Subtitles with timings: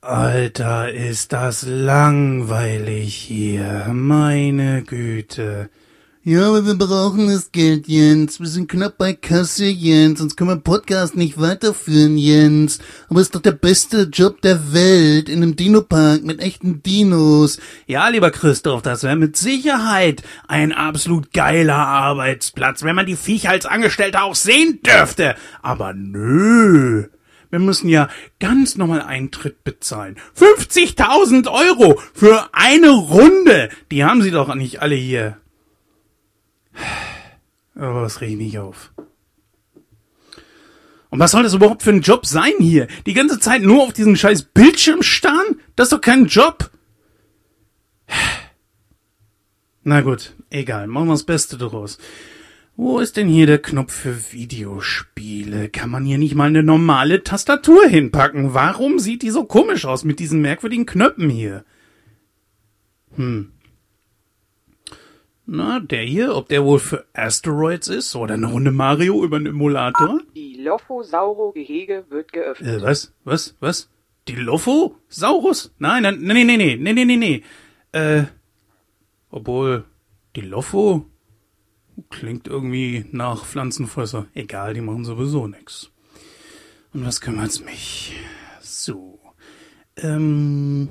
[0.00, 3.88] Alter, ist das langweilig hier.
[3.92, 5.70] Meine Güte.
[6.22, 8.38] Ja, aber wir brauchen das Geld, Jens.
[8.38, 10.20] Wir sind knapp bei Kasse, Jens.
[10.20, 12.78] Sonst können wir Podcast nicht weiterführen, Jens.
[13.08, 15.28] Aber es ist doch der beste Job der Welt.
[15.28, 17.58] In einem Dino-Park mit echten Dinos.
[17.88, 23.50] Ja, lieber Christoph, das wäre mit Sicherheit ein absolut geiler Arbeitsplatz, wenn man die Viecher
[23.50, 25.34] als Angestellter auch sehen dürfte.
[25.60, 27.08] Aber nö.
[27.50, 28.08] Wir müssen ja
[28.40, 30.18] ganz normal Eintritt bezahlen.
[30.36, 33.70] 50.000 Euro für eine Runde.
[33.90, 35.38] Die haben sie doch nicht alle hier.
[37.74, 38.92] Aber was reg ich mich auf?
[41.10, 42.86] Und was soll das überhaupt für ein Job sein hier?
[43.06, 45.60] Die ganze Zeit nur auf diesen scheiß Bildschirm starren?
[45.74, 46.70] Das ist doch kein Job.
[49.84, 51.98] Na gut, egal, machen wir das Beste daraus.
[52.80, 55.68] Wo ist denn hier der Knopf für Videospiele?
[55.68, 58.54] Kann man hier nicht mal eine normale Tastatur hinpacken?
[58.54, 61.64] Warum sieht die so komisch aus mit diesen merkwürdigen Knöpfen hier?
[63.16, 63.50] Hm.
[65.44, 69.46] Na, der hier, ob der wohl für Asteroids ist oder eine Runde Mario über einen
[69.46, 70.20] Emulator?
[70.36, 72.80] Die Lophosauro-Gehege wird geöffnet.
[72.80, 73.12] Äh, was?
[73.24, 73.56] Was?
[73.58, 73.90] Was?
[74.28, 75.74] Die Lophosaurus?
[75.80, 77.42] Nein, nein, nee, nee, nee, nee, nee, nee, nee.
[77.90, 78.26] Äh,
[79.30, 79.82] obwohl,
[80.36, 81.06] die Lopho
[82.10, 84.26] klingt irgendwie nach Pflanzenfresser.
[84.34, 85.90] Egal, die machen sowieso nix.
[86.92, 88.14] Und was kümmert's mich?
[88.60, 89.20] So.
[89.96, 90.90] Ähm,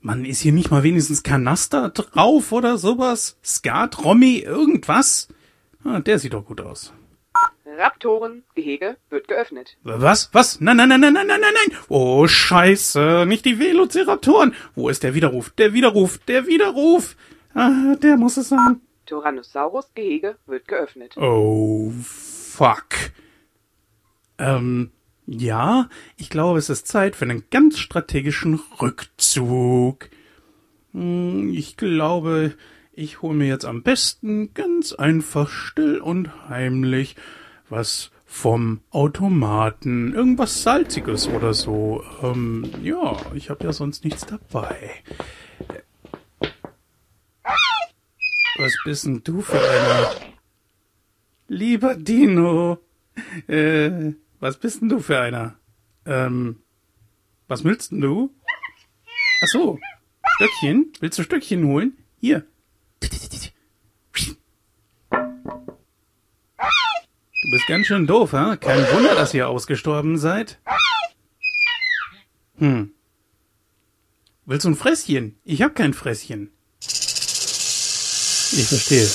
[0.00, 3.38] Mann, ist hier nicht mal wenigstens Kanaster drauf oder sowas?
[3.44, 5.28] Skat, Romy, irgendwas?
[5.84, 6.92] Ah, der sieht doch gut aus.
[7.66, 9.76] Raptoren-Gehege wird geöffnet.
[9.82, 10.30] Was?
[10.32, 10.60] Was?
[10.60, 11.78] Nein, nein, nein, nein, nein, nein, nein, nein.
[11.88, 13.24] Oh, scheiße.
[13.26, 14.54] Nicht die Velociraptoren.
[14.74, 15.50] Wo ist der Widerruf?
[15.50, 17.16] Der Widerruf, der Widerruf.
[17.54, 18.80] Ah, der muss es sein.
[19.10, 21.16] Tyrannosaurus-Gehege wird geöffnet.
[21.16, 22.86] Oh, fuck.
[24.38, 24.90] Ähm,
[25.26, 30.08] ja, ich glaube, es ist Zeit für einen ganz strategischen Rückzug.
[30.92, 32.54] Hm, Ich glaube,
[32.92, 37.16] ich hole mir jetzt am besten ganz einfach still und heimlich
[37.68, 40.14] was vom Automaten.
[40.14, 42.04] Irgendwas Salziges oder so.
[42.22, 44.90] Ähm, ja, ich habe ja sonst nichts dabei.
[48.60, 50.16] Was bist denn du für einer?
[51.48, 52.78] Lieber Dino.
[53.48, 55.58] Äh, was bist denn du für einer?
[56.04, 56.60] Ähm,
[57.48, 58.34] was willst denn du?
[59.42, 59.78] Ach so,
[60.36, 60.92] Stöckchen?
[61.00, 61.96] Willst du Stöckchen holen?
[62.20, 62.44] Hier.
[63.00, 63.08] Du
[67.50, 68.56] bist ganz schön doof, ha?
[68.56, 70.60] Kein Wunder, dass ihr ausgestorben seid.
[72.58, 72.92] Hm.
[74.44, 75.38] Willst du ein Fresschen?
[75.44, 76.52] Ich hab kein Fresschen.
[78.52, 79.08] Ich verstehe.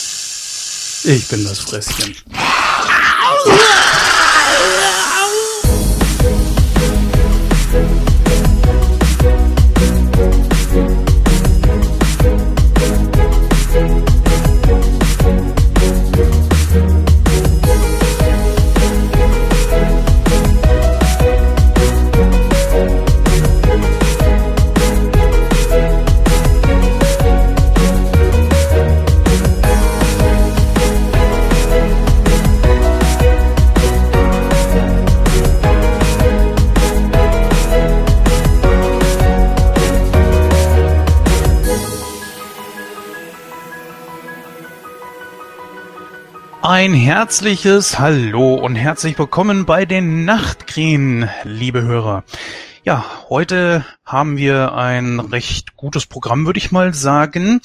[1.03, 2.15] Ich bin das Fresschen.
[46.77, 52.25] Ein herzliches Hallo und herzlich willkommen bei den Nachtkrähen, liebe Hörer.
[52.85, 57.59] Ja, heute haben wir ein recht gutes Programm, würde ich mal sagen.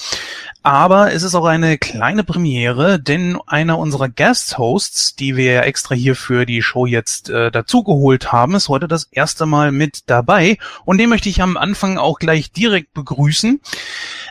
[0.63, 6.15] Aber es ist auch eine kleine Premiere, denn einer unserer Guest-Hosts, die wir extra hier
[6.15, 10.57] für die Show jetzt äh, dazugeholt haben, ist heute das erste Mal mit dabei.
[10.85, 13.61] Und den möchte ich am Anfang auch gleich direkt begrüßen.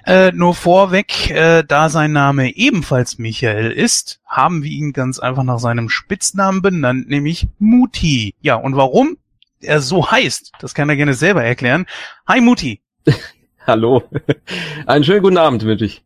[0.07, 5.45] Äh, nur vorweg, äh, da sein Name ebenfalls Michael ist, haben wir ihn ganz einfach
[5.45, 8.35] nach seinem Spitznamen benannt, nämlich Muti.
[8.41, 9.19] Ja, und warum
[9.63, 11.87] er so heißt, das kann er gerne selber erklären.
[12.27, 12.81] Hi Muti.
[13.67, 14.03] Hallo.
[14.87, 16.05] Einen schönen guten Abend wünsche ich.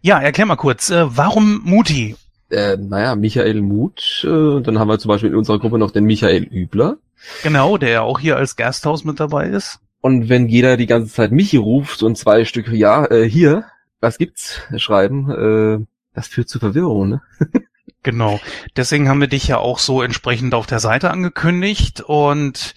[0.00, 2.16] Ja, erklär mal kurz, äh, warum Muti?
[2.50, 6.04] Äh, naja, Michael Muth, äh, dann haben wir zum Beispiel in unserer Gruppe noch den
[6.04, 6.98] Michael Übler.
[7.42, 9.80] Genau, der ja auch hier als Gasthaus mit dabei ist.
[10.00, 13.64] Und wenn jeder die ganze Zeit Michi ruft und zwei Stück, ja, äh, hier,
[14.00, 17.22] was gibt's, schreiben, äh, das führt zu Verwirrung, ne?
[18.04, 18.38] Genau.
[18.76, 22.02] Deswegen haben wir dich ja auch so entsprechend auf der Seite angekündigt.
[22.02, 22.74] Und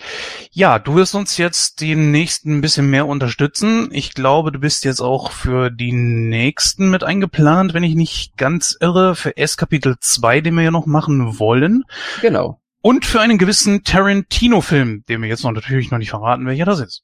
[0.51, 3.89] ja, du wirst uns jetzt den nächsten ein bisschen mehr unterstützen.
[3.91, 8.75] Ich glaube, du bist jetzt auch für die nächsten mit eingeplant, wenn ich nicht ganz
[8.79, 11.83] irre, für S Kapitel 2, den wir ja noch machen wollen.
[12.21, 12.59] Genau.
[12.81, 16.79] Und für einen gewissen Tarantino-Film, den wir jetzt noch natürlich noch nicht verraten, welcher das
[16.79, 17.03] ist.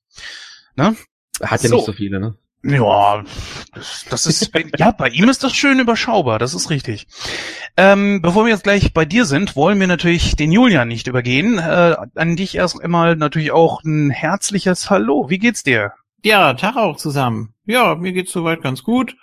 [0.78, 0.96] Ne?
[1.42, 1.76] Hat ja So.
[1.76, 2.36] nicht so viele, ne?
[2.66, 3.24] Ja,
[3.74, 7.08] das, das ist, ja, bei ihm ist das schön überschaubar, das ist richtig.
[7.76, 11.58] Ähm, bevor wir jetzt gleich bei dir sind, wollen wir natürlich den Julian nicht übergehen.
[11.58, 15.30] Äh, an dich erst einmal natürlich auch ein herzliches Hallo.
[15.30, 15.92] Wie geht's dir?
[16.24, 17.54] Ja, Tag auch zusammen.
[17.66, 19.16] Ja, mir geht's soweit ganz gut.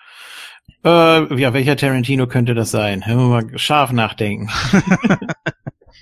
[0.85, 3.03] Äh, ja, welcher Tarantino könnte das sein?
[3.07, 4.51] Wenn wir mal scharf nachdenken.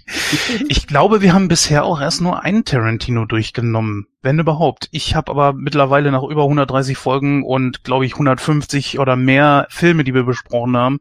[0.69, 4.89] Ich glaube, wir haben bisher auch erst nur einen Tarantino durchgenommen, wenn überhaupt.
[4.91, 10.05] Ich habe aber mittlerweile nach über 130 Folgen und glaube ich 150 oder mehr Filme,
[10.05, 11.01] die wir besprochen haben,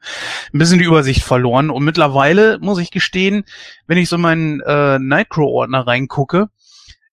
[0.54, 1.70] ein bisschen die Übersicht verloren.
[1.70, 3.44] Und mittlerweile muss ich gestehen,
[3.88, 6.48] wenn ich so in meinen äh, Nightcrow-Ordner reingucke,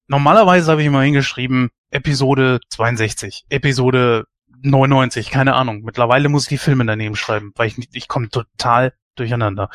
[0.07, 4.25] normalerweise habe ich immer hingeschrieben Episode 62, Episode
[4.63, 5.81] 99, keine Ahnung.
[5.83, 9.69] Mittlerweile muss ich die Filme daneben schreiben, weil ich ich komme total durcheinander.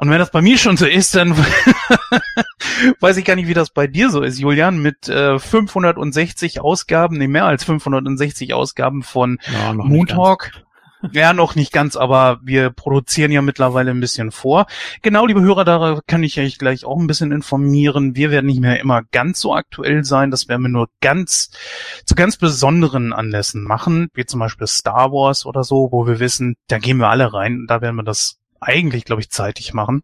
[0.00, 1.36] Und wenn das bei mir schon so ist, dann
[3.00, 7.18] weiß ich gar nicht, wie das bei dir so ist, Julian, mit äh, 560 Ausgaben,
[7.18, 10.06] nee, mehr als 560 Ausgaben von Ja, Moon.
[10.06, 10.50] Talk.
[11.12, 14.66] Ja, noch nicht ganz, aber wir produzieren ja mittlerweile ein bisschen vor.
[15.02, 18.16] Genau, liebe Hörer, da kann ich euch gleich auch ein bisschen informieren.
[18.16, 20.32] Wir werden nicht mehr immer ganz so aktuell sein.
[20.32, 21.50] Das werden wir nur ganz,
[22.04, 26.56] zu ganz besonderen Anlässen machen, wie zum Beispiel Star Wars oder so, wo wir wissen,
[26.66, 27.66] da gehen wir alle rein.
[27.68, 30.02] Da werden wir das eigentlich, glaube ich, zeitig machen.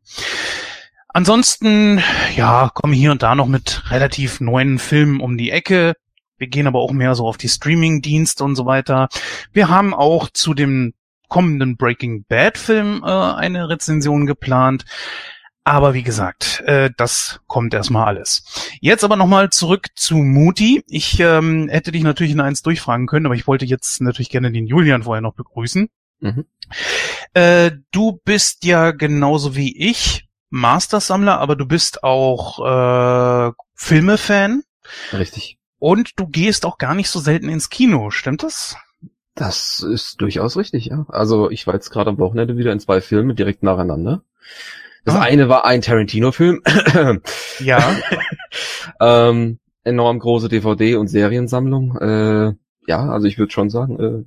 [1.08, 2.02] Ansonsten,
[2.36, 5.94] ja, kommen hier und da noch mit relativ neuen Filmen um die Ecke.
[6.38, 9.08] Wir gehen aber auch mehr so auf die Streaming-Dienste und so weiter.
[9.52, 10.92] Wir haben auch zu dem
[11.28, 14.84] kommenden Breaking Bad Film äh, eine Rezension geplant.
[15.66, 18.44] Aber wie gesagt, äh, das kommt erstmal alles.
[18.80, 20.84] Jetzt aber nochmal zurück zu Muti.
[20.86, 24.52] Ich ähm, hätte dich natürlich in eins durchfragen können, aber ich wollte jetzt natürlich gerne
[24.52, 25.88] den Julian vorher noch begrüßen.
[26.24, 26.44] Mhm.
[27.34, 34.62] Äh, du bist ja genauso wie ich Mastersammler, aber du bist auch äh, Filme-Fan
[35.12, 35.58] Richtig.
[35.78, 38.76] und du gehst auch gar nicht so selten ins Kino, stimmt das?
[39.34, 41.06] Das ist durchaus richtig, ja.
[41.08, 44.22] Also ich war jetzt gerade am Wochenende wieder in zwei Filme direkt nacheinander.
[45.04, 45.20] Das Ah.
[45.22, 46.62] eine war ein Tarantino-Film.
[47.60, 47.96] Ja.
[49.00, 51.96] ähm, enorm große DVD- und Seriensammlung.
[51.98, 52.52] Äh,
[52.86, 54.24] ja, also ich würde schon sagen, äh,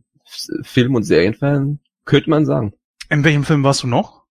[0.64, 2.74] Film- und Serienfan könnte man sagen.
[3.10, 4.24] In welchem Film warst du noch?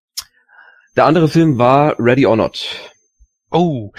[0.97, 2.91] Der andere Film war Ready or Not.
[3.51, 3.91] Oh,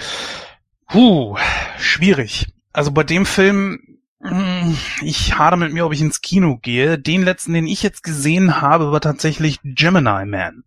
[0.93, 1.37] huh,
[1.79, 2.47] schwierig.
[2.71, 6.99] Also bei dem Film, mh, ich hadere mit mir, ob ich ins Kino gehe.
[6.99, 10.63] Den letzten, den ich jetzt gesehen habe, war tatsächlich Gemini Man.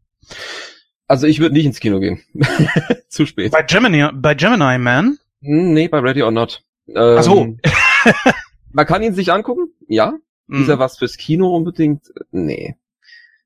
[1.06, 2.22] Also ich würde nicht ins Kino gehen.
[3.08, 3.52] Zu spät.
[3.52, 5.18] Bei Gemini, bei Gemini Man?
[5.42, 6.64] Hm, Nee, bei Ready or Not.
[6.88, 7.56] Ähm, Ach so.
[8.72, 10.14] man kann ihn sich angucken, ja.
[10.48, 12.12] Ist er was fürs Kino unbedingt?
[12.30, 12.76] Nee.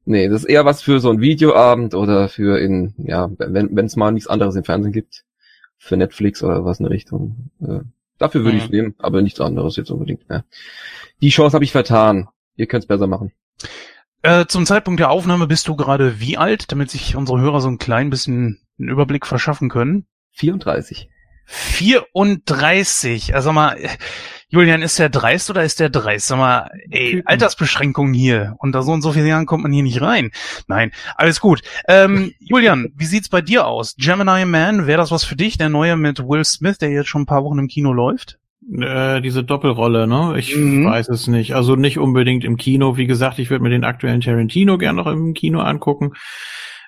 [0.06, 3.96] Nee, das ist eher was für so ein Videoabend oder für in, ja, wenn es
[3.96, 5.24] mal nichts anderes im Fernsehen gibt.
[5.78, 7.50] Für Netflix oder was in der Richtung.
[7.60, 7.80] Äh,
[8.18, 8.62] dafür würde Mhm.
[8.62, 10.44] ich nehmen, aber nichts anderes jetzt unbedingt mehr.
[11.20, 12.28] Die Chance habe ich vertan.
[12.56, 13.32] Ihr könnt's besser machen.
[14.22, 17.68] Äh, zum Zeitpunkt der Aufnahme bist du gerade wie alt, damit sich unsere Hörer so
[17.68, 20.06] ein klein bisschen einen Überblick verschaffen können?
[20.32, 21.10] 34.
[21.46, 23.34] 34.
[23.34, 23.76] Also mal,
[24.48, 26.28] Julian, ist der dreist oder ist der dreist?
[26.28, 27.26] Sag mal, ey, Typen.
[27.26, 28.54] Altersbeschränkung hier.
[28.58, 30.30] Unter so und so vielen Jahren kommt man hier nicht rein.
[30.68, 31.62] Nein, alles gut.
[31.88, 33.96] Ähm, Julian, wie sieht's bei dir aus?
[33.96, 35.58] Gemini Man, wäre das was für dich?
[35.58, 38.38] Der neue mit Will Smith, der jetzt schon ein paar Wochen im Kino läuft?
[38.80, 40.34] Äh, diese Doppelrolle, ne?
[40.38, 40.84] Ich Mhm.
[40.86, 41.54] weiß es nicht.
[41.54, 42.96] Also nicht unbedingt im Kino.
[42.96, 46.14] Wie gesagt, ich würde mir den aktuellen Tarantino gern noch im Kino angucken,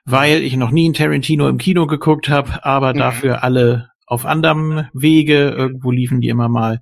[0.05, 2.99] weil ich noch nie einen Tarantino im Kino geguckt habe, aber Mhm.
[2.99, 5.50] dafür alle auf anderem Wege.
[5.50, 6.81] Irgendwo liefen die immer mal.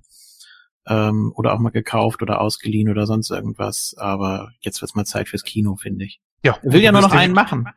[0.87, 3.95] Ähm, oder auch mal gekauft oder ausgeliehen oder sonst irgendwas.
[3.97, 6.21] Aber jetzt wird's mal Zeit fürs Kino, finde ich.
[6.43, 6.57] Ja.
[6.63, 7.67] Er will ja nur noch einen machen.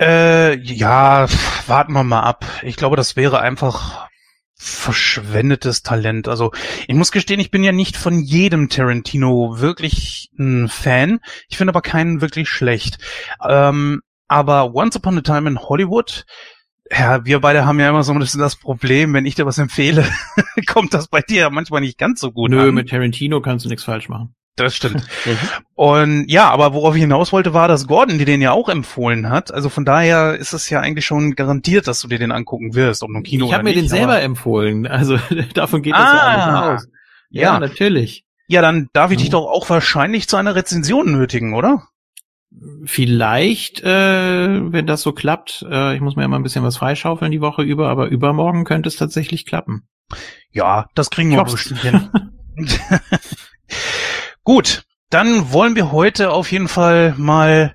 [0.00, 1.28] Äh, ja,
[1.66, 2.44] warten wir mal ab.
[2.62, 4.08] Ich glaube, das wäre einfach
[4.56, 6.26] verschwendetes Talent.
[6.26, 6.52] Also
[6.86, 11.20] ich muss gestehen, ich bin ja nicht von jedem Tarantino wirklich ein Fan.
[11.48, 12.98] Ich finde aber keinen wirklich schlecht.
[13.46, 16.24] Ähm, aber Once Upon a Time in Hollywood,
[16.90, 19.58] ja, wir beide haben ja immer so ein bisschen das Problem, wenn ich dir was
[19.58, 20.04] empfehle,
[20.66, 22.74] kommt das bei dir ja manchmal nicht ganz so gut Nö, an.
[22.74, 24.34] mit Tarantino kannst du nichts falsch machen.
[24.56, 25.02] Das stimmt.
[25.26, 25.38] Mhm.
[25.74, 29.28] Und ja, aber worauf ich hinaus wollte, war, dass Gordon dir den ja auch empfohlen
[29.30, 29.52] hat.
[29.52, 33.02] Also von daher ist es ja eigentlich schon garantiert, dass du dir den angucken wirst,
[33.02, 33.84] ob nun Kino ich oder habe mir nicht.
[33.84, 34.86] den selber empfohlen.
[34.86, 35.18] Also
[35.54, 36.88] davon geht das Ah, ja alles aus.
[37.30, 37.58] Ja, ja.
[37.60, 38.24] natürlich.
[38.46, 39.32] Ja, dann darf ich dich Ja.
[39.32, 41.88] doch auch wahrscheinlich zu einer Rezension nötigen, oder?
[42.84, 46.76] Vielleicht, äh, wenn das so klappt, äh, ich muss mir ja mal ein bisschen was
[46.76, 49.88] freischaufeln die Woche über, aber übermorgen könnte es tatsächlich klappen.
[50.50, 52.10] Ja, das kriegen wir bestimmt hin.
[54.44, 57.74] Gut, dann wollen wir heute auf jeden Fall mal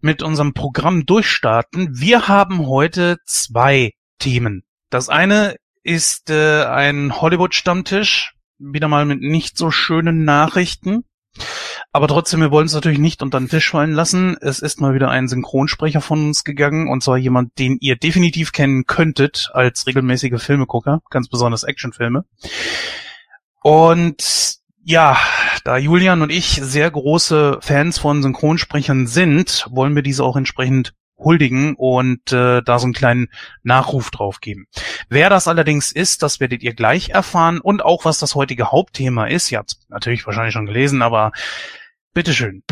[0.00, 1.98] mit unserem Programm durchstarten.
[1.98, 4.62] Wir haben heute zwei Themen.
[4.90, 11.04] Das eine ist äh, ein Hollywood-Stammtisch, wieder mal mit nicht so schönen Nachrichten.
[11.94, 14.36] Aber trotzdem, wir wollen es natürlich nicht unter den Tisch fallen lassen.
[14.40, 18.52] Es ist mal wieder ein Synchronsprecher von uns gegangen, und zwar jemand, den ihr definitiv
[18.52, 22.24] kennen könntet als regelmäßige Filmegucker, ganz besonders Actionfilme.
[23.62, 25.18] Und ja,
[25.64, 30.94] da Julian und ich sehr große Fans von Synchronsprechern sind, wollen wir diese auch entsprechend
[31.18, 33.28] huldigen und äh, da so einen kleinen
[33.62, 34.66] Nachruf drauf geben.
[35.08, 39.26] Wer das allerdings ist, das werdet ihr gleich erfahren und auch was das heutige Hauptthema
[39.26, 39.52] ist.
[39.52, 41.32] Ihr habt natürlich wahrscheinlich schon gelesen, aber
[42.14, 42.62] bitteschön.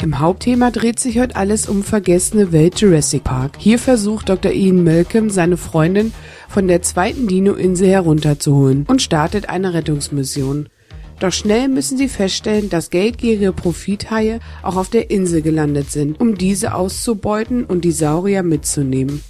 [0.00, 3.56] Im Hauptthema dreht sich heute alles um vergessene Welt Jurassic Park.
[3.58, 4.52] Hier versucht Dr.
[4.52, 6.14] Ian Malcolm seine Freundin
[6.48, 10.70] von der zweiten Dino-Insel herunterzuholen und startet eine Rettungsmission.
[11.20, 16.38] Doch schnell müssen sie feststellen, dass geldgierige Profithaie auch auf der Insel gelandet sind, um
[16.38, 19.20] diese auszubeuten und die Saurier mitzunehmen.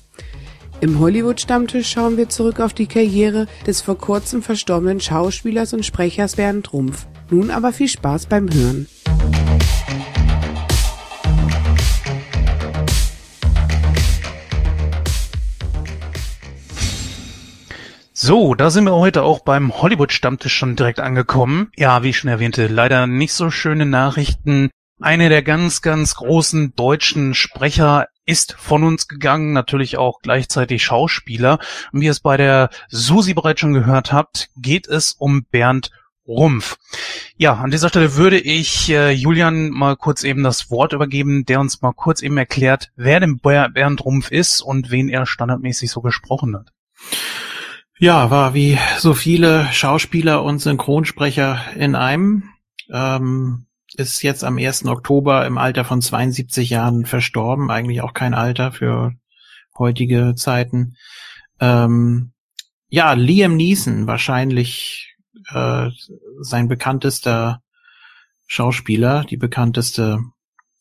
[0.81, 6.37] Im Hollywood-Stammtisch schauen wir zurück auf die Karriere des vor kurzem verstorbenen Schauspielers und Sprechers
[6.37, 7.07] Bernd Rumpf.
[7.31, 8.87] Nun aber viel Spaß beim Hören.
[18.13, 21.73] So, da sind wir heute auch beim Hollywood-Stammtisch schon direkt angekommen.
[21.77, 24.71] Ja, wie ich schon erwähnte, leider nicht so schöne Nachrichten.
[25.01, 31.59] Eine der ganz, ganz großen deutschen Sprecher ist von uns gegangen, natürlich auch gleichzeitig Schauspieler.
[31.93, 35.91] Und wie ihr es bei der Susi bereits schon gehört habt, geht es um Bernd
[36.27, 36.77] Rumpf.
[37.39, 41.59] Ja, an dieser Stelle würde ich äh, Julian mal kurz eben das Wort übergeben, der
[41.59, 46.03] uns mal kurz eben erklärt, wer denn Bernd Rumpf ist und wen er standardmäßig so
[46.03, 46.73] gesprochen hat.
[47.99, 52.51] Ja, war wie so viele Schauspieler und Synchronsprecher in einem.
[52.93, 54.87] Ähm, ist jetzt am 1.
[54.87, 57.71] Oktober im Alter von 72 Jahren verstorben.
[57.71, 59.13] Eigentlich auch kein Alter für
[59.79, 60.97] heutige Zeiten.
[61.61, 62.33] Ähm,
[62.89, 65.17] ja, Liam Neeson, wahrscheinlich
[65.53, 65.91] äh,
[66.41, 67.63] sein bekanntester
[68.47, 70.21] Schauspieler, die bekannteste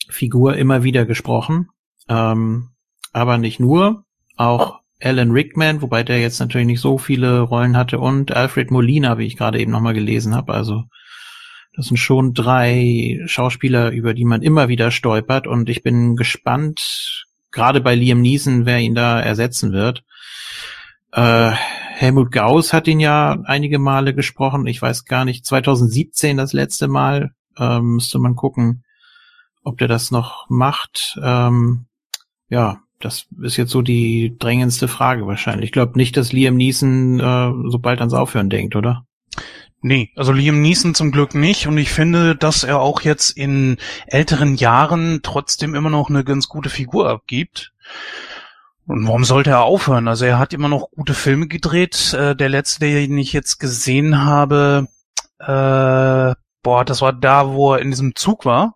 [0.10, 1.70] Figur immer wieder gesprochen.
[2.08, 2.70] Ähm,
[3.12, 4.06] aber nicht nur,
[4.38, 9.18] auch Alan Rickman, wobei der jetzt natürlich nicht so viele Rollen hatte, und Alfred Molina,
[9.18, 10.54] wie ich gerade eben nochmal gelesen habe.
[10.54, 10.86] Also
[11.78, 15.46] das sind schon drei Schauspieler, über die man immer wieder stolpert.
[15.46, 20.04] Und ich bin gespannt, gerade bei Liam Neeson, wer ihn da ersetzen wird.
[21.12, 24.66] Äh, Helmut Gauss hat ihn ja einige Male gesprochen.
[24.66, 27.32] Ich weiß gar nicht, 2017 das letzte Mal.
[27.60, 28.84] Ähm, müsste man gucken,
[29.64, 31.20] ob der das noch macht.
[31.22, 31.86] Ähm,
[32.50, 35.66] ja, das ist jetzt so die drängendste Frage wahrscheinlich.
[35.66, 39.07] Ich glaube nicht, dass Liam Neeson äh, so bald ans Aufhören denkt, oder?
[39.82, 43.78] Nee, also Liam Neeson zum Glück nicht und ich finde, dass er auch jetzt in
[44.08, 47.74] älteren Jahren trotzdem immer noch eine ganz gute Figur abgibt.
[48.88, 50.08] Und warum sollte er aufhören?
[50.08, 52.14] Also er hat immer noch gute Filme gedreht.
[52.14, 54.88] Äh, der letzte, den ich jetzt gesehen habe,
[55.40, 58.76] äh, boah, das war da, wo er in diesem Zug war.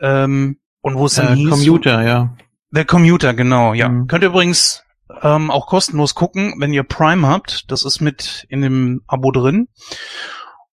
[0.00, 2.36] Ähm, und wo es dann äh, hieß, Commuter, ja.
[2.70, 3.88] Der Commuter, genau, ja.
[3.88, 4.08] Mhm.
[4.08, 4.84] Könnt ihr übrigens
[5.22, 7.70] ähm, auch kostenlos gucken, wenn ihr Prime habt.
[7.70, 9.68] Das ist mit in dem Abo drin.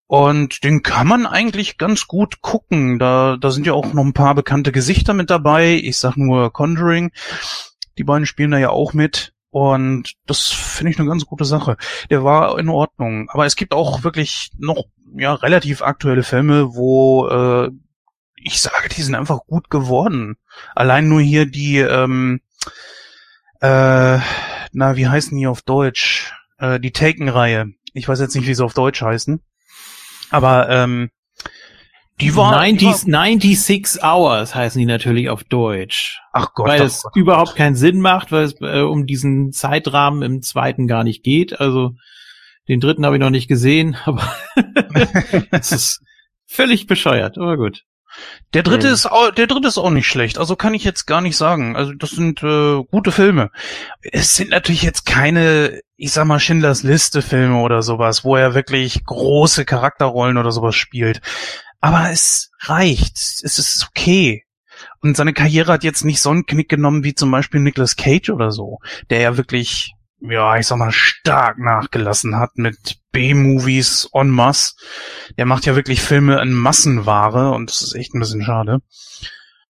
[0.08, 3.00] Und den kann man eigentlich ganz gut gucken.
[3.00, 5.80] Da, da sind ja auch noch ein paar bekannte Gesichter mit dabei.
[5.82, 7.12] Ich sag nur Conjuring.
[7.98, 9.34] Die beiden spielen da ja auch mit.
[9.50, 11.78] Und das finde ich eine ganz gute Sache.
[12.10, 13.30] Der war in Ordnung.
[13.30, 14.84] Aber es gibt auch wirklich noch
[15.18, 17.72] ja relativ aktuelle Filme, wo äh,
[18.36, 20.38] ich sage, die sind einfach gut geworden.
[20.76, 22.42] Allein nur hier die, ähm,
[23.62, 24.20] äh,
[24.72, 26.34] na, wie heißen die auf Deutsch?
[26.58, 27.68] Äh, die Taken-Reihe.
[27.94, 29.42] Ich weiß jetzt nicht, wie sie auf Deutsch heißen.
[30.30, 31.10] Aber ähm,
[32.22, 36.22] die war, 90, die war 96 Hours heißen die natürlich auf Deutsch.
[36.32, 36.68] Ach Gott.
[36.68, 37.16] Weil es Gott.
[37.16, 41.60] überhaupt keinen Sinn macht, weil es äh, um diesen Zeitrahmen im zweiten gar nicht geht.
[41.60, 41.92] Also
[42.70, 44.24] den dritten habe ich noch nicht gesehen, aber
[45.52, 46.04] es ist
[46.46, 47.84] völlig bescheuert, aber gut.
[48.54, 48.94] Der dritte Mhm.
[48.94, 50.38] ist auch, der dritte ist auch nicht schlecht.
[50.38, 51.76] Also kann ich jetzt gar nicht sagen.
[51.76, 53.52] Also das sind äh, gute Filme.
[54.02, 58.54] Es sind natürlich jetzt keine, ich sag mal Schindlers Liste Filme oder sowas, wo er
[58.54, 61.22] wirklich große Charakterrollen oder sowas spielt.
[61.82, 63.18] Aber es reicht.
[63.18, 64.44] Es ist okay.
[65.02, 68.30] Und seine Karriere hat jetzt nicht so einen Knick genommen wie zum Beispiel Nicolas Cage
[68.30, 68.80] oder so,
[69.10, 74.74] der ja wirklich, ja, ich sag mal, stark nachgelassen hat mit B-Movies en masse.
[75.38, 78.80] Der macht ja wirklich Filme in Massenware und das ist echt ein bisschen schade.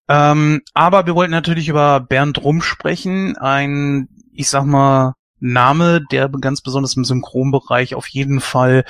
[0.07, 6.29] Ähm, aber wir wollten natürlich über Bernd Rum sprechen, ein, ich sag mal, Name, der
[6.29, 8.85] ganz besonders im Synchronbereich auf jeden Fall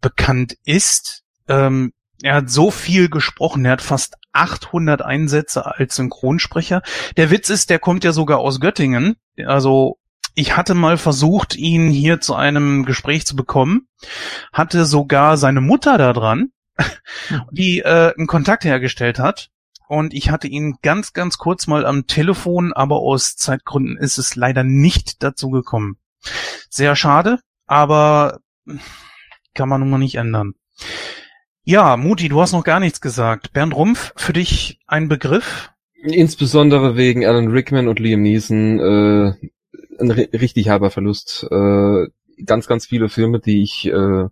[0.00, 1.22] bekannt ist.
[1.48, 6.82] Ähm, Er hat so viel gesprochen, er hat fast 800 Einsätze als Synchronsprecher.
[7.16, 9.16] Der Witz ist, der kommt ja sogar aus Göttingen.
[9.46, 9.98] Also
[10.40, 13.86] ich hatte mal versucht, ihn hier zu einem Gespräch zu bekommen,
[14.54, 16.50] hatte sogar seine Mutter da dran,
[17.52, 19.50] die äh, einen Kontakt hergestellt hat.
[19.86, 24.34] Und ich hatte ihn ganz, ganz kurz mal am Telefon, aber aus Zeitgründen ist es
[24.34, 25.98] leider nicht dazu gekommen.
[26.70, 28.40] Sehr schade, aber
[29.54, 30.54] kann man nun mal nicht ändern.
[31.64, 33.52] Ja, Muti, du hast noch gar nichts gesagt.
[33.52, 35.70] Bernd Rumpf, für dich ein Begriff?
[36.02, 39.50] Insbesondere wegen Alan Rickman und Liam Neeson äh,
[40.00, 41.46] ein richtig halber Verlust.
[41.50, 42.06] Äh,
[42.44, 44.28] ganz, ganz viele Filme, die ich äh,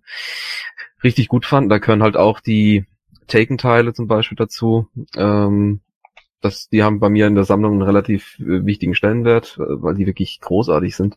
[1.03, 1.71] richtig gut fand.
[1.71, 2.87] Da gehören halt auch die
[3.27, 4.89] Taken-Teile zum Beispiel dazu.
[5.17, 5.81] Ähm,
[6.41, 9.95] das, die haben bei mir in der Sammlung einen relativ äh, wichtigen Stellenwert, äh, weil
[9.95, 11.17] die wirklich großartig sind.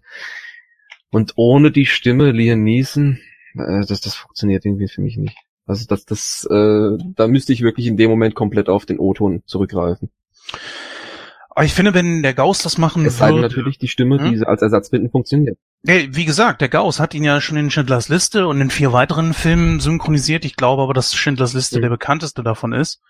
[1.12, 3.20] Und ohne die Stimme Liam Neeson,
[3.56, 5.36] äh, das, das funktioniert irgendwie für mich nicht.
[5.66, 9.44] Also das, das, äh, da müsste ich wirklich in dem Moment komplett auf den O-Ton
[9.46, 10.10] zurückgreifen.
[11.54, 13.42] Aber ich finde, wenn der Gauss das machen es würde...
[13.42, 14.32] natürlich die Stimme, hm?
[14.32, 15.58] die als Ersatz finden, funktioniert.
[15.84, 19.34] Wie gesagt, der Gauss hat ihn ja schon in Schindlers Liste und in vier weiteren
[19.34, 20.46] Filmen synchronisiert.
[20.46, 21.82] Ich glaube aber, dass Schindlers Liste mhm.
[21.82, 23.02] der bekannteste davon ist.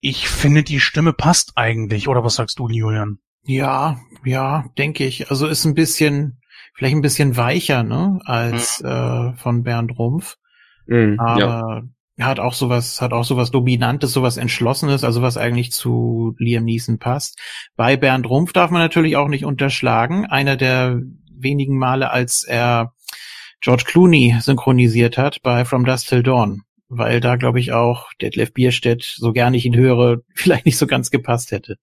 [0.00, 2.08] Ich finde, die Stimme passt eigentlich.
[2.08, 3.18] Oder was sagst du, Julian?
[3.42, 5.30] Ja, ja, denke ich.
[5.30, 6.40] Also ist ein bisschen,
[6.74, 8.88] vielleicht ein bisschen weicher, ne, als mhm.
[8.88, 10.36] äh, von Bernd Rumpf.
[10.86, 11.82] Mhm, aber ja
[12.20, 16.98] hat auch sowas, hat auch sowas Dominantes, sowas Entschlossenes, also was eigentlich zu Liam Neeson
[16.98, 17.38] passt.
[17.76, 20.26] Bei Bernd Rumpf darf man natürlich auch nicht unterschlagen.
[20.26, 21.00] Einer der
[21.36, 22.92] wenigen Male, als er
[23.60, 28.52] George Clooney synchronisiert hat bei From Dust Till Dawn, weil da glaube ich auch Detlef
[28.52, 31.76] Bierstedt, so gern ich ihn höre, vielleicht nicht so ganz gepasst hätte.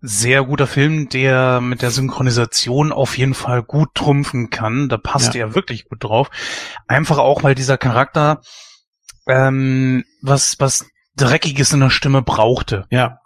[0.00, 4.88] Sehr guter Film, der mit der Synchronisation auf jeden Fall gut trumpfen kann.
[4.88, 5.42] Da passt ja.
[5.42, 6.30] er wirklich gut drauf.
[6.88, 8.40] Einfach auch, weil dieser Charakter
[9.28, 12.86] ähm, was, was Dreckiges in der Stimme brauchte.
[12.90, 13.20] Ja.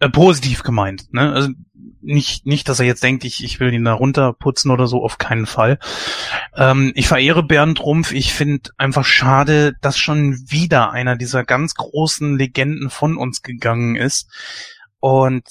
[0.00, 1.32] Äh, positiv gemeint, ne?
[1.32, 1.50] Also
[2.00, 5.18] nicht, nicht, dass er jetzt denkt, ich, ich will ihn da runterputzen oder so, auf
[5.18, 5.78] keinen Fall.
[6.54, 8.12] Ähm, ich verehre Bernd Rumpf.
[8.12, 13.96] Ich finde einfach schade, dass schon wieder einer dieser ganz großen Legenden von uns gegangen
[13.96, 14.28] ist.
[15.00, 15.44] Und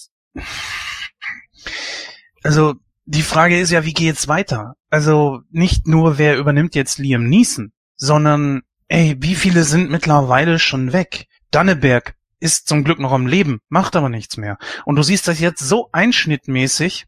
[2.43, 2.75] also
[3.05, 4.75] die Frage ist ja, wie geht's weiter?
[4.89, 8.61] Also nicht nur, wer übernimmt jetzt Liam Neeson, sondern
[8.93, 11.25] Ey, wie viele sind mittlerweile schon weg?
[11.49, 14.59] Danneberg ist zum Glück noch am Leben, macht aber nichts mehr.
[14.85, 17.07] Und du siehst das jetzt so einschnittmäßig,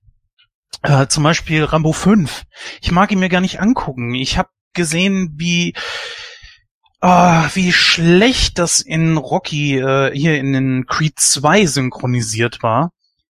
[0.82, 2.46] äh, zum Beispiel Rambo 5.
[2.82, 4.16] Ich mag ihn mir gar nicht angucken.
[4.16, 5.76] Ich habe gesehen, wie
[7.02, 12.94] oh, wie schlecht das in Rocky äh, hier in den Creed 2 synchronisiert war.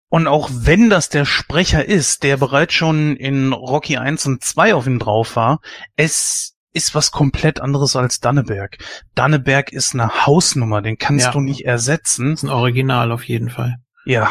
[0.08, 4.74] Und auch wenn das der Sprecher ist, der bereits schon in Rocky 1 und 2
[4.74, 5.60] auf ihn drauf war,
[5.96, 8.78] es ist was komplett anderes als Danneberg.
[9.14, 11.32] Danneberg ist eine Hausnummer, den kannst ja.
[11.32, 12.32] du nicht ersetzen.
[12.32, 13.76] Das ist ein Original auf jeden Fall.
[14.04, 14.30] Ja.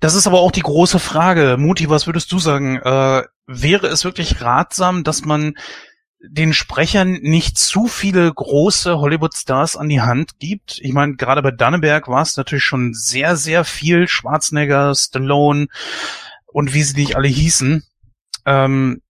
[0.00, 1.56] Das ist aber auch die große Frage.
[1.58, 2.78] Muti, was würdest du sagen?
[2.78, 5.54] Äh, wäre es wirklich ratsam, dass man
[6.22, 10.78] den Sprechern nicht zu viele große Hollywood-Stars an die Hand gibt.
[10.82, 15.68] Ich meine, gerade bei Danneberg war es natürlich schon sehr, sehr viel Schwarzenegger, Stallone
[16.46, 17.84] und wie sie nicht alle hießen.
[18.44, 19.00] Ähm,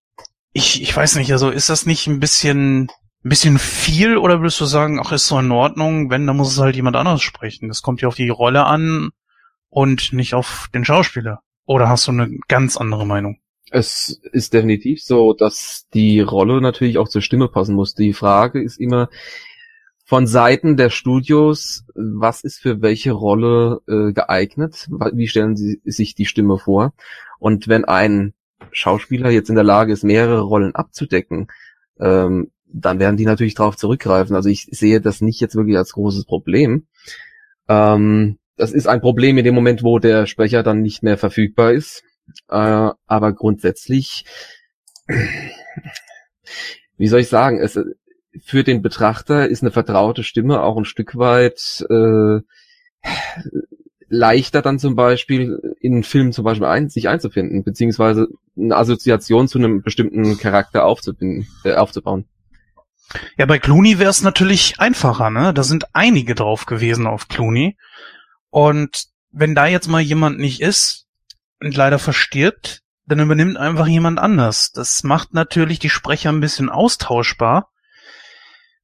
[0.53, 2.89] ich, ich weiß nicht, also ist das nicht ein bisschen,
[3.25, 6.53] ein bisschen viel oder würdest du sagen, ach, ist so in Ordnung, wenn, dann muss
[6.53, 7.69] es halt jemand anders sprechen.
[7.69, 9.11] Das kommt ja auf die Rolle an
[9.69, 11.41] und nicht auf den Schauspieler.
[11.67, 13.39] Oder hast du eine ganz andere Meinung?
[13.71, 17.95] Es ist definitiv so, dass die Rolle natürlich auch zur Stimme passen muss.
[17.95, 19.09] Die Frage ist immer
[20.05, 24.89] von Seiten der Studios, was ist für welche Rolle äh, geeignet?
[25.13, 26.95] Wie stellen sie sich die Stimme vor?
[27.39, 28.35] Und wenn ein
[28.73, 31.49] Schauspieler jetzt in der Lage ist, mehrere Rollen abzudecken,
[31.99, 34.37] ähm, dann werden die natürlich darauf zurückgreifen.
[34.37, 36.87] Also ich sehe das nicht jetzt wirklich als großes Problem.
[37.69, 41.73] Ähm, das ist ein Problem in dem Moment, wo der Sprecher dann nicht mehr verfügbar
[41.73, 42.03] ist.
[42.49, 44.25] Äh, aber grundsätzlich,
[46.97, 47.79] wie soll ich sagen, es,
[48.45, 52.41] für den Betrachter ist eine vertraute Stimme auch ein Stück weit äh,
[54.11, 59.49] leichter dann zum Beispiel in einen Film zum Beispiel ein, sich einzufinden, beziehungsweise eine Assoziation
[59.49, 62.27] zu einem bestimmten Charakter aufzubinden, äh, aufzubauen.
[63.38, 65.55] Ja, bei Clooney wäre es natürlich einfacher, ne?
[65.55, 67.77] Da sind einige drauf gewesen auf Clooney.
[68.51, 71.07] Und wenn da jetzt mal jemand nicht ist
[71.61, 74.73] und leider verstirbt, dann übernimmt einfach jemand anders.
[74.73, 77.70] Das macht natürlich die Sprecher ein bisschen austauschbar.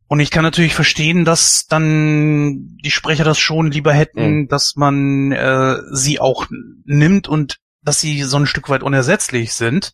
[0.08, 4.48] Und ich kann natürlich verstehen, dass dann die Sprecher das schon lieber hätten, mhm.
[4.48, 6.46] dass man äh, sie auch
[6.84, 9.92] nimmt und dass sie so ein Stück weit unersetzlich sind.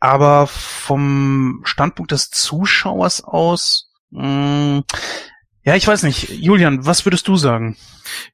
[0.00, 4.84] Aber vom Standpunkt des Zuschauers aus, mh, mm,
[5.68, 6.30] Ja, ich weiß nicht.
[6.30, 7.76] Julian, was würdest du sagen?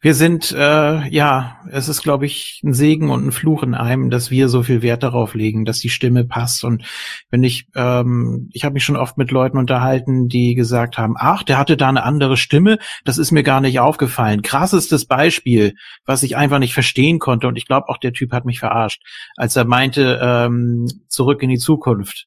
[0.01, 4.09] Wir sind, äh, ja, es ist, glaube ich, ein Segen und ein Fluch in einem,
[4.09, 6.63] dass wir so viel Wert darauf legen, dass die Stimme passt.
[6.63, 6.85] Und
[7.31, 11.43] wenn ich, ähm, ich habe mich schon oft mit Leuten unterhalten, die gesagt haben, ach,
[11.43, 14.43] der hatte da eine andere Stimme, das ist mir gar nicht aufgefallen.
[14.43, 17.49] Krassestes Beispiel, was ich einfach nicht verstehen konnte.
[17.49, 19.03] Und ich glaube, auch der Typ hat mich verarscht,
[19.37, 22.27] als er meinte, ähm, zurück in die Zukunft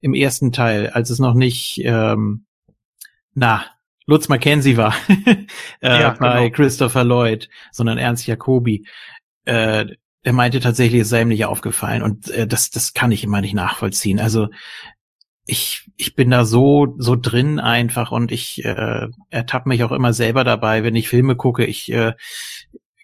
[0.00, 2.46] im ersten Teil, als es noch nicht, ähm,
[3.32, 3.64] na,
[4.10, 4.92] Lutz Mackenzie war
[5.80, 6.56] äh, ja, bei genau.
[6.56, 8.84] Christopher Lloyd, sondern Ernst Jacobi.
[9.44, 9.86] Äh,
[10.22, 13.40] er meinte tatsächlich, es sei ihm nicht aufgefallen und äh, das, das kann ich immer
[13.40, 14.18] nicht nachvollziehen.
[14.18, 14.48] Also
[15.46, 20.12] ich, ich bin da so, so drin einfach und ich äh, ertappe mich auch immer
[20.12, 21.64] selber dabei, wenn ich Filme gucke.
[21.64, 22.14] Ich äh,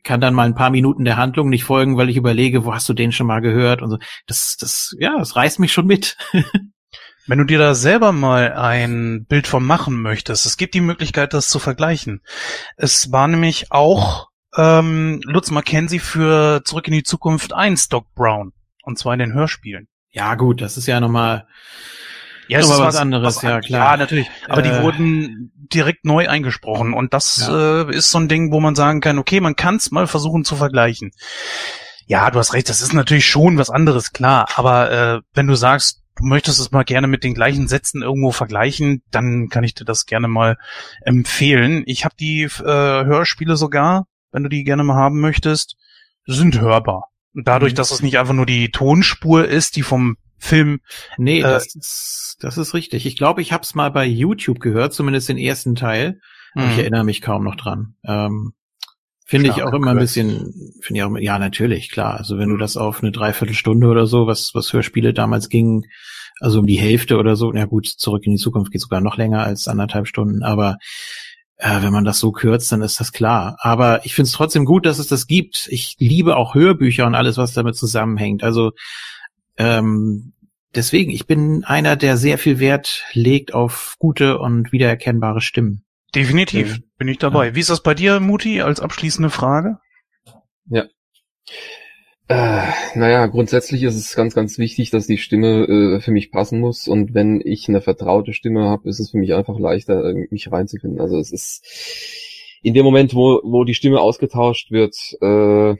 [0.03, 2.89] kann dann mal ein paar Minuten der Handlung nicht folgen, weil ich überlege, wo hast
[2.89, 3.99] du den schon mal gehört und so.
[4.27, 6.17] Das, das, ja, das reißt mich schon mit.
[7.27, 11.35] Wenn du dir da selber mal ein Bild von machen möchtest, es gibt die Möglichkeit,
[11.35, 12.23] das zu vergleichen.
[12.77, 18.53] Es war nämlich auch ähm, Lutz Mackenzie für Zurück in die Zukunft 1 Doc Brown.
[18.83, 19.89] Und zwar in den Hörspielen.
[20.11, 21.47] Ja gut, das ist ja nochmal
[22.49, 23.93] ja, das ist was, was anderes, was, ja klar.
[23.93, 24.31] Ja, natürlich.
[24.49, 27.83] Aber äh, die wurden direkt neu eingesprochen und das ja.
[27.83, 30.45] äh, ist so ein Ding, wo man sagen kann, okay, man kann es mal versuchen
[30.45, 31.11] zu vergleichen.
[32.07, 34.49] Ja, du hast recht, das ist natürlich schon was anderes, klar.
[34.55, 38.33] Aber äh, wenn du sagst, du möchtest es mal gerne mit den gleichen Sätzen irgendwo
[38.33, 40.57] vergleichen, dann kann ich dir das gerne mal
[41.03, 41.85] empfehlen.
[41.87, 45.77] Ich habe die äh, Hörspiele sogar, wenn du die gerne mal haben möchtest,
[46.27, 47.11] sind hörbar.
[47.35, 47.77] Und dadurch, mhm.
[47.77, 50.81] dass es nicht einfach nur die Tonspur ist, die vom Film.
[51.19, 53.07] Nee, äh, das, ist, das ist richtig.
[53.07, 56.21] Ich glaube, ich habe es mal bei YouTube gehört, zumindest den ersten Teil.
[56.55, 56.79] Ich mhm.
[56.79, 57.97] erinnere mich kaum noch dran.
[58.05, 58.55] Ähm,
[59.29, 62.17] Finde ich auch immer ein bisschen, finde ich auch, ja, natürlich, klar.
[62.17, 65.87] Also wenn du das auf eine Dreiviertelstunde oder so, was, was Hörspiele damals gingen,
[66.39, 69.17] also um die Hälfte oder so, na gut, zurück in die Zukunft geht sogar noch
[69.17, 70.77] länger als anderthalb Stunden, aber
[71.57, 73.57] äh, wenn man das so kürzt, dann ist das klar.
[73.59, 75.67] Aber ich finde es trotzdem gut, dass es das gibt.
[75.71, 78.45] Ich liebe auch Hörbücher und alles, was damit zusammenhängt.
[78.45, 78.73] Also
[79.57, 80.35] ähm,
[80.75, 85.86] deswegen, ich bin einer, der sehr viel Wert legt auf gute und wiedererkennbare Stimmen.
[86.17, 87.49] Definitiv, bin ich dabei.
[87.49, 87.55] Ja.
[87.55, 89.79] Wie ist das bei dir, Muti, als abschließende Frage?
[90.69, 90.87] Ja.
[92.29, 92.63] Äh,
[92.95, 96.89] naja, grundsätzlich ist es ganz, ganz wichtig, dass die Stimme äh, für mich passen muss.
[96.89, 100.51] Und wenn ich eine vertraute Stimme habe, ist es für mich einfach leichter, äh, mich
[100.51, 101.01] reinzufinden.
[101.01, 105.77] Also es ist in dem Moment, wo, wo die Stimme ausgetauscht wird, äh,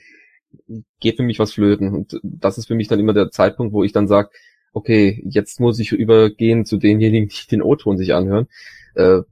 [1.01, 1.93] geht für mich was flöten.
[1.93, 4.29] Und das ist für mich dann immer der Zeitpunkt, wo ich dann sage,
[4.73, 8.47] okay, jetzt muss ich übergehen zu denjenigen, die den O-Ton sich anhören.
[8.95, 9.23] Äh,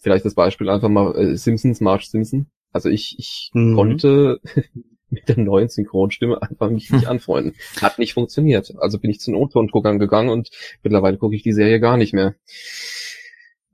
[0.00, 2.46] vielleicht das Beispiel einfach mal äh, Simpsons, Marge Simpson.
[2.72, 3.74] Also ich, ich mhm.
[3.74, 4.40] konnte
[5.10, 7.54] mit der neuen Synchronstimme einfach mich nicht anfreunden.
[7.80, 8.72] Hat nicht funktioniert.
[8.78, 10.50] Also bin ich zu den O-Ton-Guckern gegangen und
[10.82, 12.34] mittlerweile gucke ich die Serie gar nicht mehr.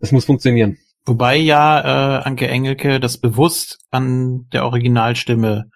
[0.00, 0.78] Es muss funktionieren.
[1.04, 5.70] Wobei ja äh, Anke Engelke das bewusst an der Originalstimme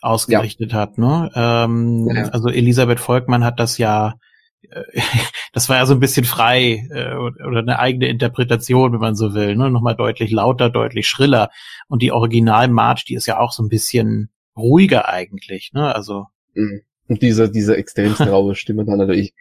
[0.00, 0.78] ausgerichtet ja.
[0.78, 0.96] hat.
[0.96, 1.30] Ne?
[1.34, 2.22] Ähm, ja.
[2.28, 4.14] Also Elisabeth Volkmann hat das ja
[5.52, 9.34] das war ja so ein bisschen frei äh, oder eine eigene Interpretation, wenn man so
[9.34, 9.56] will.
[9.56, 9.70] Ne?
[9.70, 11.50] Nochmal deutlich lauter, deutlich schriller.
[11.88, 15.72] Und die Original-March, die ist ja auch so ein bisschen ruhiger eigentlich.
[15.72, 15.94] Ne?
[15.94, 16.82] Also mhm.
[17.08, 19.32] und diese diese extrem raue Stimme dann natürlich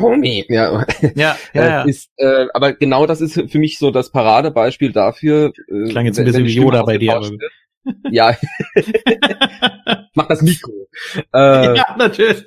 [0.00, 1.82] Homie ja ja, ja, ja.
[1.82, 6.18] ist äh, aber genau das ist für mich so das Paradebeispiel dafür äh, klang jetzt
[6.18, 7.20] ein bisschen wie Yoda bei dir
[8.10, 8.36] ja
[10.14, 10.88] mach das Mikro
[11.34, 12.46] äh, ja natürlich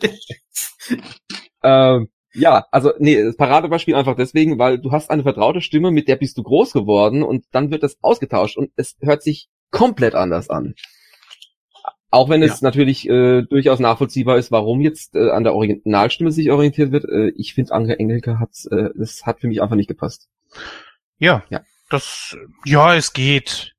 [1.66, 6.08] ähm, ja, also nee, das Paradebeispiel einfach deswegen, weil du hast eine vertraute Stimme, mit
[6.08, 10.16] der bist du groß geworden und dann wird das ausgetauscht und es hört sich komplett
[10.16, 10.76] anders an.
[12.12, 12.68] Auch wenn es ja.
[12.68, 17.06] natürlich äh, durchaus nachvollziehbar ist, warum jetzt äh, an der Originalstimme sich orientiert wird.
[17.06, 20.30] Äh, ich finde, Anke Engelke hat äh, das hat für mich einfach nicht gepasst.
[21.18, 23.74] Ja, ja, das ja, es geht.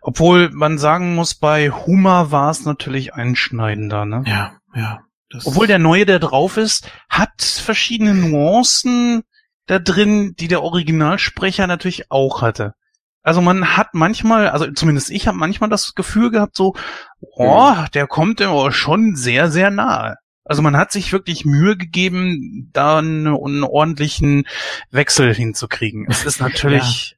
[0.00, 4.24] Obwohl man sagen muss, bei Huma war es natürlich einschneidender, ne?
[4.26, 5.00] Ja, ja.
[5.34, 9.24] Das Obwohl der neue, der drauf ist, hat verschiedene Nuancen
[9.66, 12.74] da drin, die der Originalsprecher natürlich auch hatte.
[13.22, 16.74] Also man hat manchmal, also zumindest ich habe manchmal das Gefühl gehabt, so,
[17.20, 20.16] oh, der kommt immer schon sehr, sehr nahe.
[20.44, 24.46] Also man hat sich wirklich Mühe gegeben, da einen, einen ordentlichen
[24.90, 26.06] Wechsel hinzukriegen.
[26.08, 27.16] Es ist natürlich.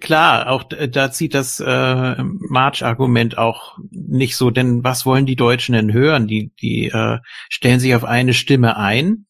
[0.00, 5.74] Klar, auch da zieht das äh, March-Argument auch nicht so, denn was wollen die Deutschen
[5.74, 6.26] denn hören?
[6.26, 9.26] Die, die äh, stellen sich auf eine Stimme ein,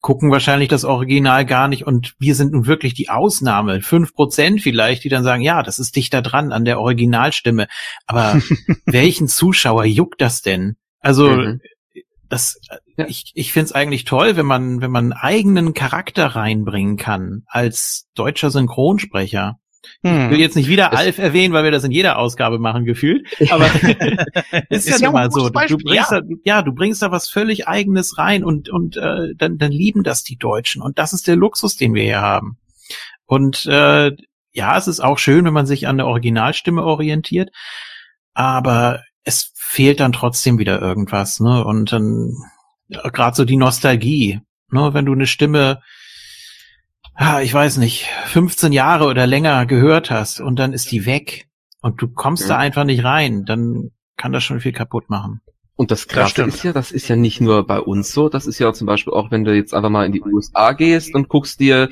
[0.00, 4.60] gucken wahrscheinlich das Original gar nicht und wir sind nun wirklich die Ausnahme, fünf Prozent
[4.60, 7.66] vielleicht, die dann sagen, ja, das ist dichter dran an der Originalstimme.
[8.06, 8.40] Aber
[8.86, 10.76] welchen Zuschauer juckt das denn?
[11.00, 11.60] Also mhm.
[12.28, 12.60] das,
[12.96, 13.06] ja.
[13.08, 18.06] ich, ich finde es eigentlich toll, wenn man, wenn man eigenen Charakter reinbringen kann als
[18.14, 19.58] deutscher Synchronsprecher.
[20.02, 20.26] Hm.
[20.26, 23.26] Ich will jetzt nicht wieder Alf erwähnen, weil wir das in jeder Ausgabe machen, gefühlt.
[23.50, 23.66] Aber
[24.70, 25.48] ist, ist ja nun mal so.
[25.48, 26.20] Du, du bringst ja.
[26.20, 30.02] Da, ja, du bringst da was völlig eigenes rein und, und äh, dann, dann lieben
[30.02, 30.82] das die Deutschen.
[30.82, 32.58] Und das ist der Luxus, den wir hier haben.
[33.26, 34.12] Und äh,
[34.52, 37.50] ja, es ist auch schön, wenn man sich an der Originalstimme orientiert.
[38.34, 41.64] Aber es fehlt dann trotzdem wieder irgendwas, ne?
[41.64, 42.34] Und dann
[42.88, 44.94] ja, gerade so die Nostalgie, ne?
[44.94, 45.82] Wenn du eine Stimme
[47.42, 51.48] ich weiß nicht, 15 Jahre oder länger gehört hast und dann ist die weg
[51.80, 52.50] und du kommst ja.
[52.50, 55.40] da einfach nicht rein, dann kann das schon viel kaputt machen.
[55.76, 58.46] Und das Krasse das ist ja, das ist ja nicht nur bei uns so, das
[58.46, 61.28] ist ja zum Beispiel auch, wenn du jetzt einfach mal in die USA gehst und
[61.28, 61.88] guckst dir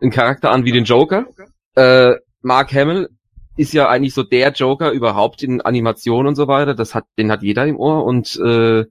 [0.00, 1.26] einen Charakter an wie den Joker.
[1.74, 3.08] Äh, Mark Hamill
[3.56, 6.74] ist ja eigentlich so der Joker überhaupt in Animation und so weiter.
[6.74, 8.84] Das hat, den hat jeder im Ohr und äh,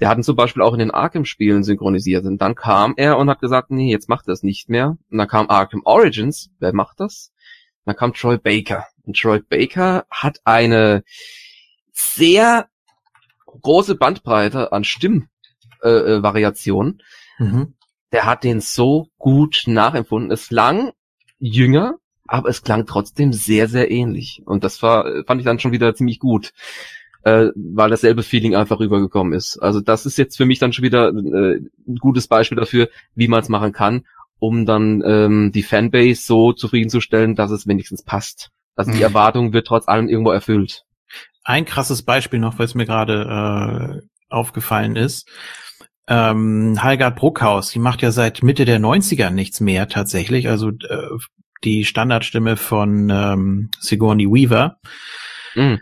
[0.00, 2.24] der hat ihn zum Beispiel auch in den Arkham-Spielen synchronisiert.
[2.24, 4.96] Und dann kam er und hat gesagt, nee, jetzt macht er das nicht mehr.
[5.10, 6.50] Und dann kam Arkham Origins.
[6.58, 7.32] Wer macht das?
[7.84, 8.86] Und dann kam Troy Baker.
[9.04, 11.02] Und Troy Baker hat eine
[11.92, 12.68] sehr
[13.46, 17.02] große Bandbreite an Stimmvariationen.
[17.38, 17.74] Äh, mhm.
[18.12, 20.30] Der hat den so gut nachempfunden.
[20.30, 20.92] Es klang
[21.38, 24.42] jünger, aber es klang trotzdem sehr, sehr ähnlich.
[24.46, 26.52] Und das war, fand ich dann schon wieder ziemlich gut
[27.28, 29.58] äh, weil dasselbe Feeling einfach rübergekommen ist.
[29.58, 33.28] Also das ist jetzt für mich dann schon wieder äh, ein gutes Beispiel dafür, wie
[33.28, 34.06] man es machen kann,
[34.38, 38.50] um dann ähm, die Fanbase so zufriedenzustellen, dass es wenigstens passt.
[38.76, 39.04] Also die mhm.
[39.04, 40.84] Erwartung wird trotz allem irgendwo erfüllt.
[41.44, 45.28] Ein krasses Beispiel noch, was mir gerade äh, aufgefallen ist.
[46.06, 50.48] Ähm, Halgard Bruckhaus, die macht ja seit Mitte der 90er nichts mehr tatsächlich.
[50.48, 51.08] Also äh,
[51.64, 54.78] die Standardstimme von ähm, Sigourney Weaver.
[55.54, 55.80] Mhm.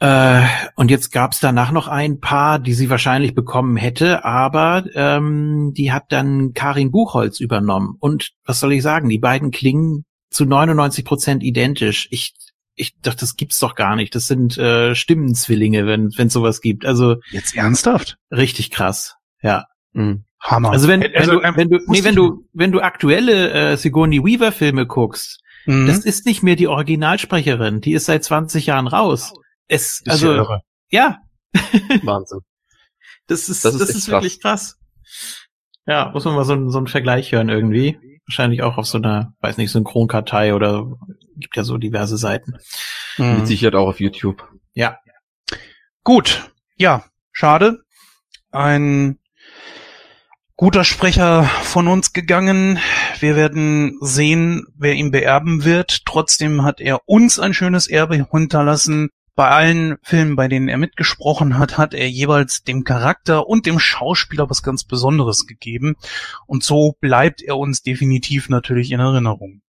[0.00, 4.84] Äh, und jetzt gab es danach noch ein paar, die sie wahrscheinlich bekommen hätte, aber
[4.94, 7.96] ähm, die hat dann Karin Buchholz übernommen.
[8.00, 12.08] Und was soll ich sagen, die beiden klingen zu 99 Prozent identisch.
[12.10, 12.34] Ich,
[12.74, 14.14] ich dachte, das gibt's doch gar nicht.
[14.14, 16.86] Das sind äh, Stimmenzwillinge, wenn es sowas gibt.
[16.86, 18.16] Also jetzt ernsthaft?
[18.30, 19.16] Richtig krass.
[19.42, 19.66] Ja.
[19.92, 20.24] Mhm.
[20.40, 20.70] Hammer.
[20.70, 24.24] Also wenn, also, wenn, du, wenn du, nee, wenn du, wenn du aktuelle äh, Sigourney
[24.24, 25.86] Weaver Filme guckst, mhm.
[25.86, 27.82] das ist nicht mehr die Originalsprecherin.
[27.82, 29.34] Die ist seit 20 Jahren raus.
[29.70, 31.18] Es, ist also, ja, ja.
[32.02, 32.40] Wahnsinn.
[33.28, 34.78] Das ist, das ist, das ist wirklich krass.
[35.86, 38.20] Ja, muss man mal so, so einen Vergleich hören irgendwie.
[38.26, 40.86] Wahrscheinlich auch auf so einer, weiß nicht, Synchronkartei oder
[41.36, 42.58] gibt ja so diverse Seiten.
[43.16, 43.36] Mhm.
[43.36, 44.48] Mit Sicherheit auch auf YouTube.
[44.74, 44.98] Ja.
[46.02, 46.50] Gut.
[46.76, 47.84] Ja, schade.
[48.50, 49.20] Ein
[50.56, 52.80] guter Sprecher von uns gegangen.
[53.20, 56.04] Wir werden sehen, wer ihn beerben wird.
[56.04, 59.10] Trotzdem hat er uns ein schönes Erbe hinterlassen.
[59.34, 63.78] Bei allen Filmen, bei denen er mitgesprochen hat, hat er jeweils dem Charakter und dem
[63.78, 65.96] Schauspieler was ganz Besonderes gegeben.
[66.46, 69.62] Und so bleibt er uns definitiv natürlich in Erinnerung.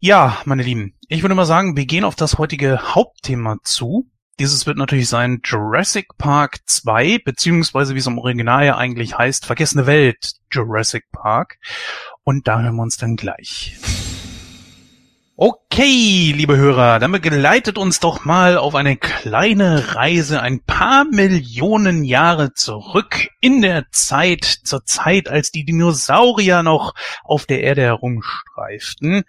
[0.00, 4.10] Ja, meine Lieben, ich würde mal sagen, wir gehen auf das heutige Hauptthema zu.
[4.38, 9.46] Dieses wird natürlich sein Jurassic Park 2, beziehungsweise wie es im Original ja eigentlich heißt,
[9.46, 11.58] Vergessene Welt Jurassic Park.
[12.24, 13.78] Und da hören wir uns dann gleich.
[15.36, 22.04] Okay, liebe Hörer, dann begleitet uns doch mal auf eine kleine Reise ein paar Millionen
[22.04, 26.94] Jahre zurück in der Zeit, zur Zeit, als die Dinosaurier noch
[27.24, 29.24] auf der Erde herumstreiften.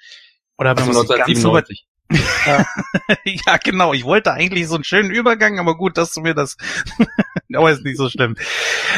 [0.60, 1.70] Oder wenn also man ganz so weit,
[2.12, 2.65] ja.
[3.24, 3.94] ja, genau.
[3.94, 6.58] Ich wollte eigentlich so einen schönen Übergang, aber gut, dass du mir das,
[7.54, 8.36] aber ist nicht so schlimm.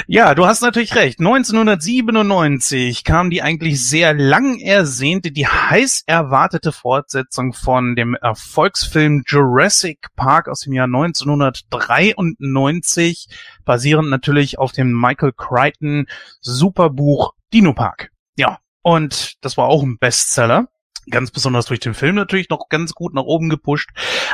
[0.08, 1.20] Ja, du hast natürlich recht.
[1.20, 10.08] 1997 kam die eigentlich sehr lang ersehnte, die heiß erwartete Fortsetzung von dem Erfolgsfilm Jurassic
[10.16, 13.28] Park aus dem Jahr 1993,
[13.64, 16.08] basierend natürlich auf dem Michael Crichton
[16.42, 18.12] Superbuch Dino Park.
[18.36, 20.68] Ja, und das war auch ein Bestseller
[21.10, 23.90] ganz besonders durch den Film natürlich noch ganz gut nach oben gepusht.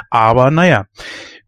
[0.10, 0.86] Aber naja.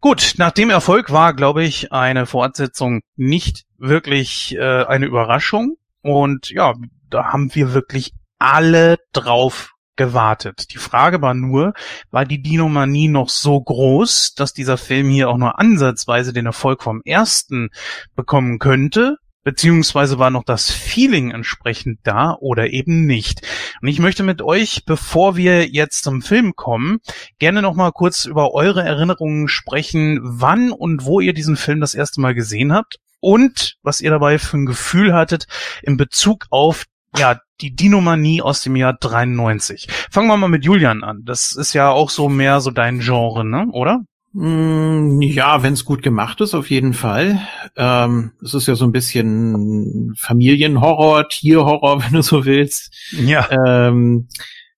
[0.00, 5.76] Gut, nach dem Erfolg war, glaube ich, eine Fortsetzung nicht wirklich äh, eine Überraschung.
[6.02, 6.74] Und ja,
[7.10, 10.72] da haben wir wirklich alle drauf gewartet.
[10.72, 11.72] Die Frage war nur,
[12.10, 16.82] war die Dinomanie noch so groß, dass dieser Film hier auch nur ansatzweise den Erfolg
[16.82, 17.70] vom ersten
[18.14, 19.16] bekommen könnte?
[19.46, 23.46] Beziehungsweise war noch das Feeling entsprechend da oder eben nicht.
[23.80, 26.98] Und ich möchte mit euch, bevor wir jetzt zum Film kommen,
[27.38, 31.94] gerne noch mal kurz über eure Erinnerungen sprechen, wann und wo ihr diesen Film das
[31.94, 35.46] erste Mal gesehen habt und was ihr dabei für ein Gefühl hattet
[35.82, 36.82] in Bezug auf
[37.16, 39.86] ja, die Dinomanie aus dem Jahr 93.
[40.10, 41.22] Fangen wir mal mit Julian an.
[41.24, 43.68] Das ist ja auch so mehr so dein Genre, ne?
[43.70, 44.00] Oder?
[44.38, 47.40] Mm, ja, wenn es gut gemacht ist, auf jeden Fall.
[47.74, 52.94] Ähm, es ist ja so ein bisschen Familienhorror, Tierhorror, wenn du so willst.
[53.12, 53.48] Ja.
[53.50, 54.28] Ähm,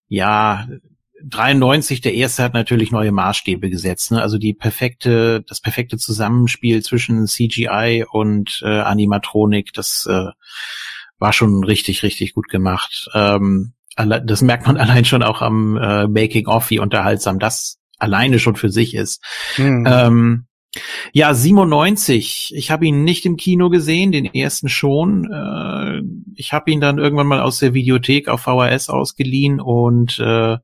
[0.06, 0.68] ja,
[1.24, 4.12] 93, der erste hat natürlich neue Maßstäbe gesetzt.
[4.12, 4.22] Ne?
[4.22, 10.30] Also die perfekte, das perfekte Zusammenspiel zwischen CGI und äh, Animatronik, das äh,
[11.18, 13.08] war schon richtig, richtig gut gemacht.
[13.12, 18.38] Ähm, das merkt man allein schon auch am äh, Making of, wie unterhaltsam das alleine
[18.38, 19.22] schon für sich ist.
[19.56, 19.84] Hm.
[19.86, 20.44] Ähm,
[21.12, 22.52] ja, 97.
[22.54, 25.30] Ich habe ihn nicht im Kino gesehen, den ersten schon.
[25.32, 26.02] Äh,
[26.34, 30.58] ich habe ihn dann irgendwann mal aus der Videothek auf VHS ausgeliehen und äh,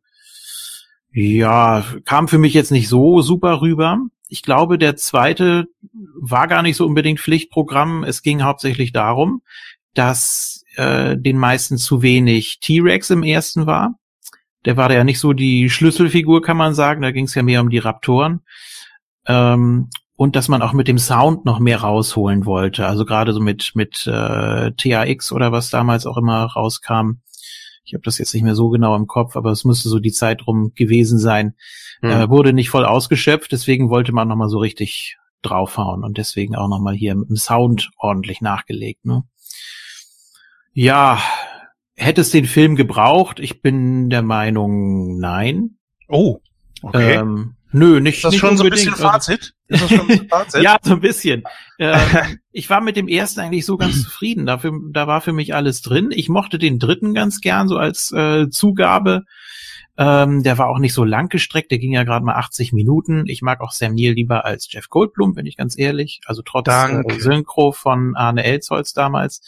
[1.12, 3.98] ja, kam für mich jetzt nicht so super rüber.
[4.28, 5.66] Ich glaube, der zweite
[6.20, 8.04] war gar nicht so unbedingt Pflichtprogramm.
[8.04, 9.42] Es ging hauptsächlich darum,
[9.94, 13.98] dass äh, den meisten zu wenig T-Rex im ersten war.
[14.64, 17.02] Der war ja nicht so die Schlüsselfigur, kann man sagen.
[17.02, 18.40] Da ging es ja mehr um die Raptoren.
[19.26, 22.86] Ähm, und dass man auch mit dem Sound noch mehr rausholen wollte.
[22.86, 27.18] Also gerade so mit mit äh, TAX oder was damals auch immer rauskam.
[27.84, 30.12] Ich habe das jetzt nicht mehr so genau im Kopf, aber es müsste so die
[30.12, 31.54] Zeit rum gewesen sein.
[32.00, 32.10] Hm.
[32.10, 36.56] Äh, wurde nicht voll ausgeschöpft, deswegen wollte man noch mal so richtig draufhauen und deswegen
[36.56, 39.04] auch noch mal hier mit dem Sound ordentlich nachgelegt.
[39.04, 39.24] Ne?
[40.72, 41.20] Ja,
[42.04, 43.40] hätte es den Film gebraucht?
[43.40, 45.76] Ich bin der Meinung, nein.
[46.08, 46.38] Oh,
[46.82, 47.14] okay.
[47.14, 48.18] Ähm, Nö, nicht.
[48.18, 49.52] Ist das nicht schon so ein bisschen also Fazit?
[49.66, 50.62] Ist das schon ein Fazit?
[50.62, 51.42] ja, so ein bisschen.
[51.78, 51.98] Äh,
[52.52, 54.46] ich war mit dem ersten eigentlich so ganz zufrieden.
[54.46, 56.10] Dafür, da war für mich alles drin.
[56.12, 59.24] Ich mochte den dritten ganz gern, so als äh, Zugabe.
[59.96, 63.24] Ähm, der war auch nicht so lang gestreckt, der ging ja gerade mal 80 Minuten.
[63.26, 66.20] Ich mag auch Sam Neill lieber als Jeff Goldblum, bin ich ganz ehrlich.
[66.26, 69.40] Also trotz äh, Synchro von Arne Elsholz damals.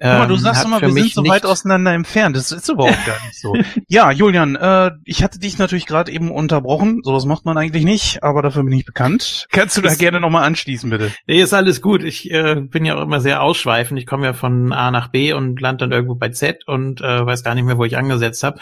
[0.00, 2.36] Guck mal, du ähm, sagst immer, wir sind so weit auseinander entfernt.
[2.36, 3.52] Das ist überhaupt gar nicht so.
[3.88, 7.00] ja, Julian, äh, ich hatte dich natürlich gerade eben unterbrochen.
[7.02, 9.46] Sowas macht man eigentlich nicht, aber dafür bin ich bekannt.
[9.50, 11.10] Kannst du da ist, gerne nochmal anschließen, bitte?
[11.26, 12.04] Nee, ist alles gut.
[12.04, 13.98] Ich äh, bin ja auch immer sehr ausschweifend.
[13.98, 17.26] Ich komme ja von A nach B und land dann irgendwo bei Z und äh,
[17.26, 18.60] weiß gar nicht mehr, wo ich angesetzt habe.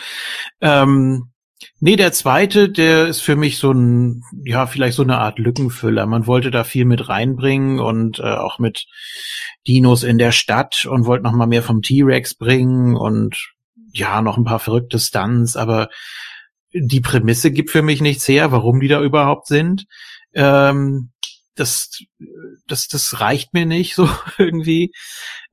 [0.63, 1.33] Ähm,
[1.81, 6.07] Nee, der zweite, der ist für mich so ein, ja, vielleicht so eine Art Lückenfüller.
[6.07, 8.87] Man wollte da viel mit reinbringen und äh, auch mit
[9.67, 13.53] Dinos in der Stadt und wollte noch mal mehr vom T-Rex bringen und
[13.93, 15.89] ja, noch ein paar verrückte Stunts, aber
[16.73, 19.87] die Prämisse gibt für mich nichts her, warum die da überhaupt sind.
[20.35, 21.11] Ähm,
[21.55, 22.03] das,
[22.67, 24.93] das, das reicht mir nicht so irgendwie.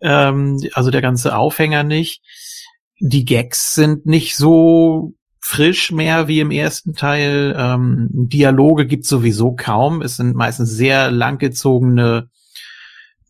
[0.01, 2.21] Ähm, also der ganze Aufhänger nicht.
[2.99, 5.13] Die Gags sind nicht so
[5.45, 7.53] frisch mehr wie im ersten Teil.
[7.57, 10.01] Ähm, Dialoge gibt sowieso kaum.
[10.01, 12.29] Es sind meistens sehr langgezogene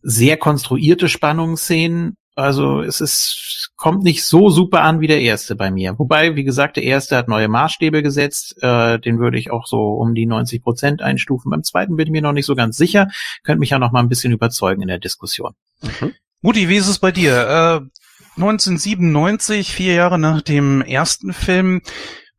[0.00, 2.16] sehr konstruierte Spannungsszenen.
[2.36, 5.98] Also es ist, kommt nicht so super an wie der erste bei mir.
[5.98, 8.62] Wobei, wie gesagt, der erste hat neue Maßstäbe gesetzt.
[8.62, 11.50] Äh, den würde ich auch so um die 90 Prozent einstufen.
[11.50, 13.08] Beim zweiten bin ich mir noch nicht so ganz sicher.
[13.42, 15.54] Könnte mich ja noch mal ein bisschen überzeugen in der Diskussion.
[15.82, 16.12] Mhm.
[16.42, 17.82] Mutti, wie ist es bei dir?
[17.82, 18.03] Äh,
[18.36, 21.82] 1997, vier Jahre nach dem ersten Film,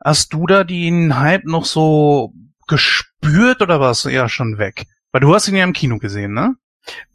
[0.03, 2.33] hast du da den Hype noch so
[2.67, 4.87] gespürt oder warst du eher schon weg?
[5.11, 6.55] Weil du hast ihn ja im Kino gesehen, ne?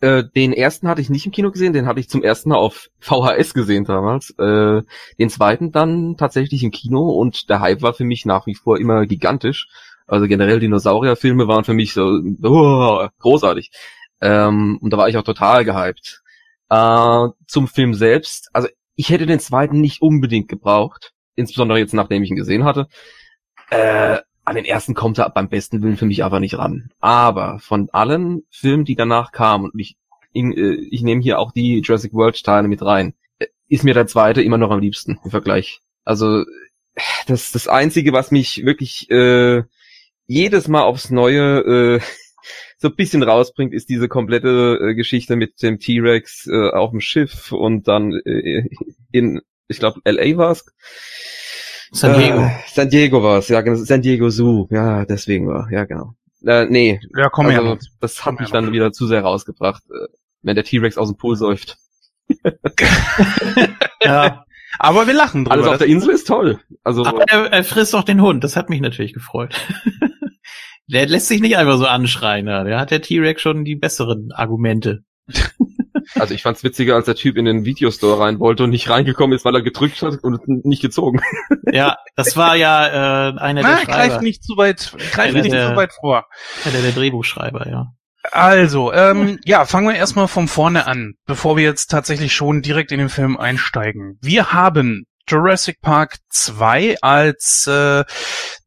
[0.00, 2.56] Äh, den ersten hatte ich nicht im Kino gesehen, den hatte ich zum ersten Mal
[2.56, 4.30] auf VHS gesehen damals.
[4.38, 4.82] Äh,
[5.18, 8.78] den zweiten dann tatsächlich im Kino und der Hype war für mich nach wie vor
[8.78, 9.68] immer gigantisch.
[10.06, 13.70] Also generell Dinosaurierfilme waren für mich so oh, großartig.
[14.20, 16.22] Ähm, und da war ich auch total gehypt.
[16.70, 22.22] Äh, zum Film selbst, also ich hätte den zweiten nicht unbedingt gebraucht, insbesondere jetzt nachdem
[22.22, 22.86] ich ihn gesehen hatte.
[23.70, 26.90] Äh, an den ersten kommt er beim besten Willen für mich aber nicht ran.
[27.00, 29.96] Aber von allen Filmen, die danach kamen, und ich,
[30.32, 33.94] ich, äh, ich nehme hier auch die Jurassic World Teile mit rein, äh, ist mir
[33.94, 35.80] der zweite immer noch am liebsten im Vergleich.
[36.04, 36.44] Also
[37.26, 39.62] das das einzige, was mich wirklich äh,
[40.26, 42.00] jedes Mal aufs Neue äh,
[42.80, 47.00] so ein bisschen rausbringt, ist diese komplette äh, Geschichte mit dem T-Rex äh, auf dem
[47.00, 48.68] Schiff und dann äh,
[49.12, 50.64] in, ich glaube, LA war's
[51.92, 52.40] San Diego.
[52.40, 53.76] Äh, San Diego war es, ja, genau.
[53.76, 56.14] San Diego Zoo, ja, deswegen war, ja, genau.
[56.46, 57.00] Äh, nee.
[57.14, 57.78] Ja, komm also, her.
[58.00, 60.08] Das hat komm mich dann wieder zu sehr rausgebracht, äh,
[60.40, 61.76] wenn der T-Rex aus dem Pool säuft.
[64.02, 64.44] ja.
[64.78, 65.52] Aber wir lachen drüber.
[65.52, 66.60] Alles auf der Insel ist toll.
[66.82, 67.04] Also.
[67.04, 68.42] Aber er, er frisst doch den Hund.
[68.44, 69.54] Das hat mich natürlich gefreut.
[70.92, 72.46] der lässt sich nicht einfach so anschreien.
[72.46, 72.64] Ja.
[72.64, 75.04] Der hat der T-Rex schon die besseren Argumente.
[76.16, 79.36] Also ich fand's witziger, als der Typ in den Videostore rein wollte und nicht reingekommen
[79.36, 81.20] ist, weil er gedrückt hat und nicht gezogen.
[81.72, 84.08] Ja, das war ja äh, einer Na, der Schreiber.
[84.08, 86.26] Greif nicht zu weit, greif nicht der, zu weit vor.
[86.64, 87.92] Einer der Drehbuchschreiber, ja.
[88.32, 92.90] Also, ähm, ja, fangen wir erstmal von vorne an, bevor wir jetzt tatsächlich schon direkt
[92.90, 94.18] in den Film einsteigen.
[94.20, 98.04] Wir haben Jurassic Park 2 als äh,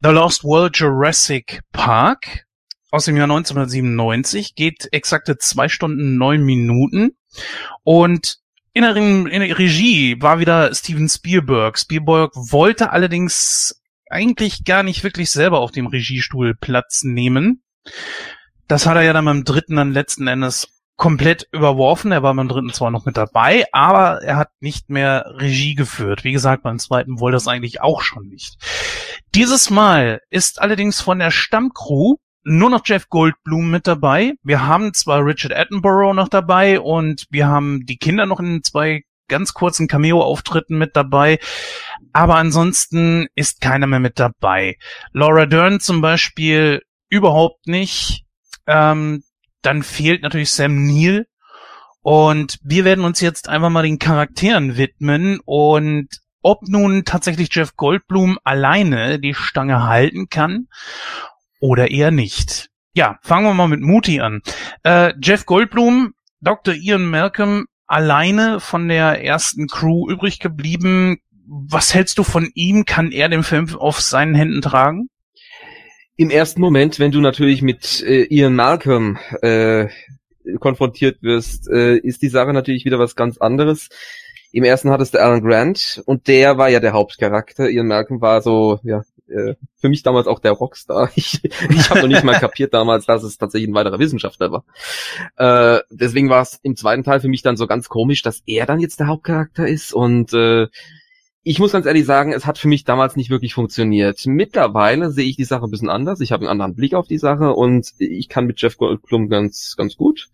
[0.01, 2.45] The Lost World Jurassic Park
[2.89, 7.17] aus dem Jahr 1997, geht exakte zwei Stunden neun Minuten
[7.83, 8.37] und
[8.71, 11.77] in der, in der Regie war wieder Steven Spielberg.
[11.77, 17.61] Spielberg wollte allerdings eigentlich gar nicht wirklich selber auf dem Regiestuhl Platz nehmen.
[18.67, 22.11] Das hat er ja dann beim dritten dann letzten Endes komplett überworfen.
[22.11, 26.23] Er war beim dritten zwar noch mit dabei, aber er hat nicht mehr Regie geführt.
[26.23, 28.57] Wie gesagt, beim zweiten wollte es eigentlich auch schon nicht.
[29.35, 34.33] Dieses Mal ist allerdings von der Stammcrew nur noch Jeff Goldblum mit dabei.
[34.43, 39.03] Wir haben zwar Richard Attenborough noch dabei und wir haben die Kinder noch in zwei
[39.27, 41.39] ganz kurzen Cameo-Auftritten mit dabei.
[42.11, 44.77] Aber ansonsten ist keiner mehr mit dabei.
[45.11, 48.25] Laura Dern zum Beispiel überhaupt nicht.
[48.67, 49.23] Ähm,
[49.65, 51.25] dann fehlt natürlich Sam Neill.
[52.01, 56.09] Und wir werden uns jetzt einfach mal den Charakteren widmen und
[56.41, 60.67] ob nun tatsächlich Jeff Goldblum alleine die Stange halten kann
[61.61, 62.69] oder eher nicht.
[62.93, 64.41] Ja, fangen wir mal mit Muti an.
[64.83, 66.73] Äh, Jeff Goldblum, Dr.
[66.73, 71.17] Ian Malcolm alleine von der ersten Crew übrig geblieben.
[71.47, 72.85] Was hältst du von ihm?
[72.85, 75.07] Kann er den Film auf seinen Händen tragen?
[76.15, 79.87] Im ersten Moment, wenn du natürlich mit äh, Ian Malcolm äh,
[80.59, 83.89] konfrontiert wirst, äh, ist die Sache natürlich wieder was ganz anderes.
[84.51, 87.67] Im ersten hattest du Alan Grant und der war ja der Hauptcharakter.
[87.67, 91.09] Ian Malcolm war so, ja, äh, für mich damals auch der Rockstar.
[91.15, 94.65] Ich, ich habe noch nicht mal kapiert damals, dass es tatsächlich ein weiterer Wissenschaftler war.
[95.37, 98.67] Äh, deswegen war es im zweiten Teil für mich dann so ganz komisch, dass er
[98.67, 100.67] dann jetzt der Hauptcharakter ist und äh,
[101.43, 104.25] ich muss ganz ehrlich sagen, es hat für mich damals nicht wirklich funktioniert.
[104.25, 106.21] Mittlerweile sehe ich die Sache ein bisschen anders.
[106.21, 109.75] Ich habe einen anderen Blick auf die Sache und ich kann mit Jeff Goldblum ganz,
[109.77, 110.29] ganz gut.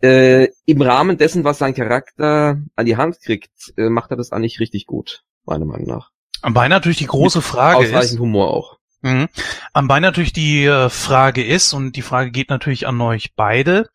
[0.00, 4.32] Äh, Im Rahmen dessen, was sein Charakter an die Hand kriegt, äh, macht er das
[4.32, 6.10] eigentlich richtig gut, meiner Meinung nach.
[6.40, 8.18] Am Bein natürlich die große mit Frage ausreichend ist.
[8.18, 8.78] Humor auch.
[9.02, 9.28] Mhm.
[9.72, 13.88] Am Bein natürlich die äh, Frage ist, und die Frage geht natürlich an euch beide,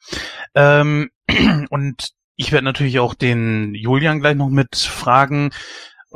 [0.55, 1.09] ähm,
[1.69, 5.51] und ich werde natürlich auch den Julian gleich noch mit fragen,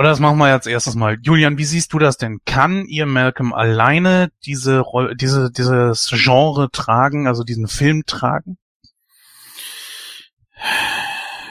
[0.01, 1.19] oder das machen wir jetzt erstes mal.
[1.21, 2.39] Julian, wie siehst du das denn?
[2.43, 8.57] Kann ihr Malcolm alleine diese Rolle, diese, dieses Genre tragen, also diesen Film tragen?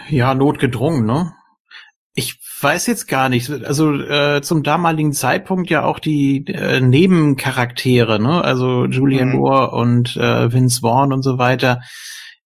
[0.09, 1.33] Ja, notgedrungen, ne?
[2.13, 3.49] Ich weiß jetzt gar nicht.
[3.51, 8.43] Also äh, zum damaligen Zeitpunkt ja auch die äh, Nebencharaktere, ne?
[8.43, 9.37] Also Julian mhm.
[9.37, 11.83] Moore und äh, Vince Vaughn und so weiter,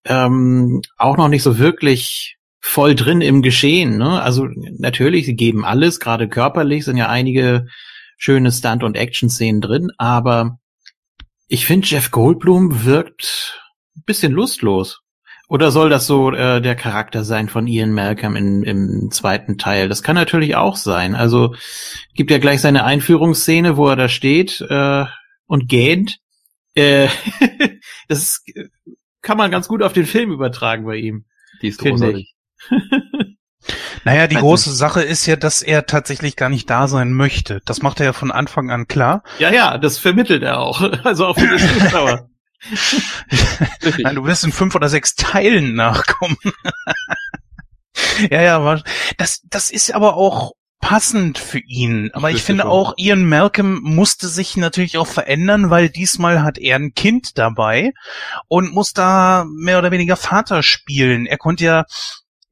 [0.04, 2.33] ähm, auch noch nicht so wirklich
[2.66, 3.98] voll drin im Geschehen.
[3.98, 4.22] Ne?
[4.22, 4.48] Also
[4.78, 7.66] natürlich, sie geben alles, gerade körperlich sind ja einige
[8.16, 10.58] schöne Stunt- und Action-Szenen drin, aber
[11.46, 13.60] ich finde, Jeff Goldblum wirkt
[13.96, 15.02] ein bisschen lustlos.
[15.46, 19.90] Oder soll das so äh, der Charakter sein von Ian Malcolm in, im zweiten Teil?
[19.90, 21.14] Das kann natürlich auch sein.
[21.14, 21.54] Also
[22.14, 25.04] gibt ja gleich seine Einführungsszene, wo er da steht äh,
[25.44, 26.16] und gähnt.
[26.74, 27.08] Äh,
[28.08, 28.42] das
[29.20, 31.26] kann man ganz gut auf den Film übertragen bei ihm.
[31.60, 32.33] Die ist großartig.
[34.04, 37.60] Naja, die große Sache ist ja, dass er tatsächlich gar nicht da sein möchte.
[37.64, 39.22] Das macht er ja von Anfang an klar.
[39.38, 40.82] Ja, ja, das vermittelt er auch.
[41.04, 42.28] Also auch für die Zuschauer.
[44.02, 46.36] Nein, du wirst in fünf oder sechs Teilen nachkommen.
[48.30, 48.82] ja, ja,
[49.18, 52.10] das, das ist aber auch passend für ihn.
[52.12, 56.76] Aber ich finde auch, Ian Malcolm musste sich natürlich auch verändern, weil diesmal hat er
[56.76, 57.92] ein Kind dabei
[58.48, 61.24] und muss da mehr oder weniger Vater spielen.
[61.24, 61.84] Er konnte ja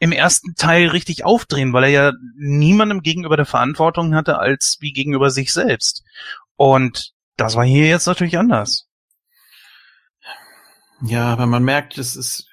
[0.03, 4.93] im ersten Teil richtig aufdrehen, weil er ja niemandem gegenüber der Verantwortung hatte als wie
[4.93, 6.03] gegenüber sich selbst.
[6.57, 8.89] Und das war hier jetzt natürlich anders.
[11.03, 12.49] Ja, aber man merkt, es ist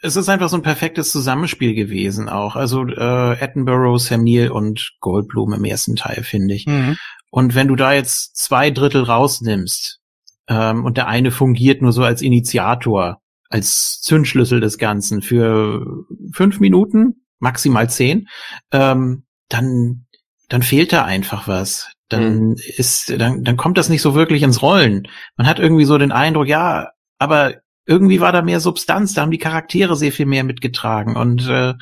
[0.00, 2.56] es ist einfach so ein perfektes Zusammenspiel gewesen auch.
[2.56, 6.64] Also äh, Attenborough, Sam Neill und Goldblum im ersten Teil, finde ich.
[6.64, 6.96] Mhm.
[7.28, 10.00] Und wenn du da jetzt zwei Drittel rausnimmst
[10.48, 16.60] ähm, und der eine fungiert nur so als Initiator, als Zündschlüssel des Ganzen für fünf
[16.60, 18.28] Minuten, maximal zehn,
[18.72, 20.06] ähm, dann,
[20.48, 21.90] dann fehlt da einfach was.
[22.08, 22.56] Dann mhm.
[22.76, 25.08] ist, dann, dann kommt das nicht so wirklich ins Rollen.
[25.36, 26.88] Man hat irgendwie so den Eindruck, ja,
[27.18, 27.54] aber
[27.86, 31.16] irgendwie war da mehr Substanz, da haben die Charaktere sehr viel mehr mitgetragen.
[31.16, 31.74] Und äh,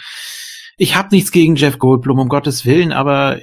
[0.77, 3.39] ich habe nichts gegen Jeff Goldblum, um Gottes Willen, aber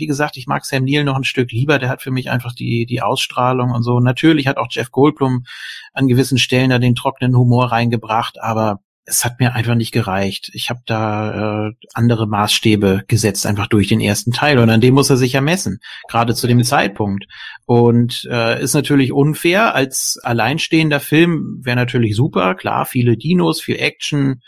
[0.00, 1.78] wie gesagt, ich mag Sam Neill noch ein Stück lieber.
[1.78, 4.00] Der hat für mich einfach die, die Ausstrahlung und so.
[4.00, 5.44] Natürlich hat auch Jeff Goldblum
[5.92, 10.50] an gewissen Stellen da den trockenen Humor reingebracht, aber es hat mir einfach nicht gereicht.
[10.54, 14.58] Ich habe da äh, andere Maßstäbe gesetzt, einfach durch den ersten Teil.
[14.58, 17.26] Und an dem muss er sich ja messen, gerade zu dem Zeitpunkt.
[17.66, 19.74] Und äh, ist natürlich unfair.
[19.74, 22.54] Als alleinstehender Film wäre natürlich super.
[22.54, 24.42] Klar, viele Dinos, viel Action,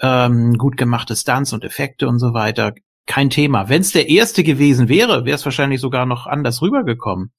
[0.00, 2.74] ähm, gut gemachte Stunts und Effekte und so weiter
[3.08, 3.68] kein Thema.
[3.68, 7.32] Wenn es der erste gewesen wäre, wäre es wahrscheinlich sogar noch anders rübergekommen.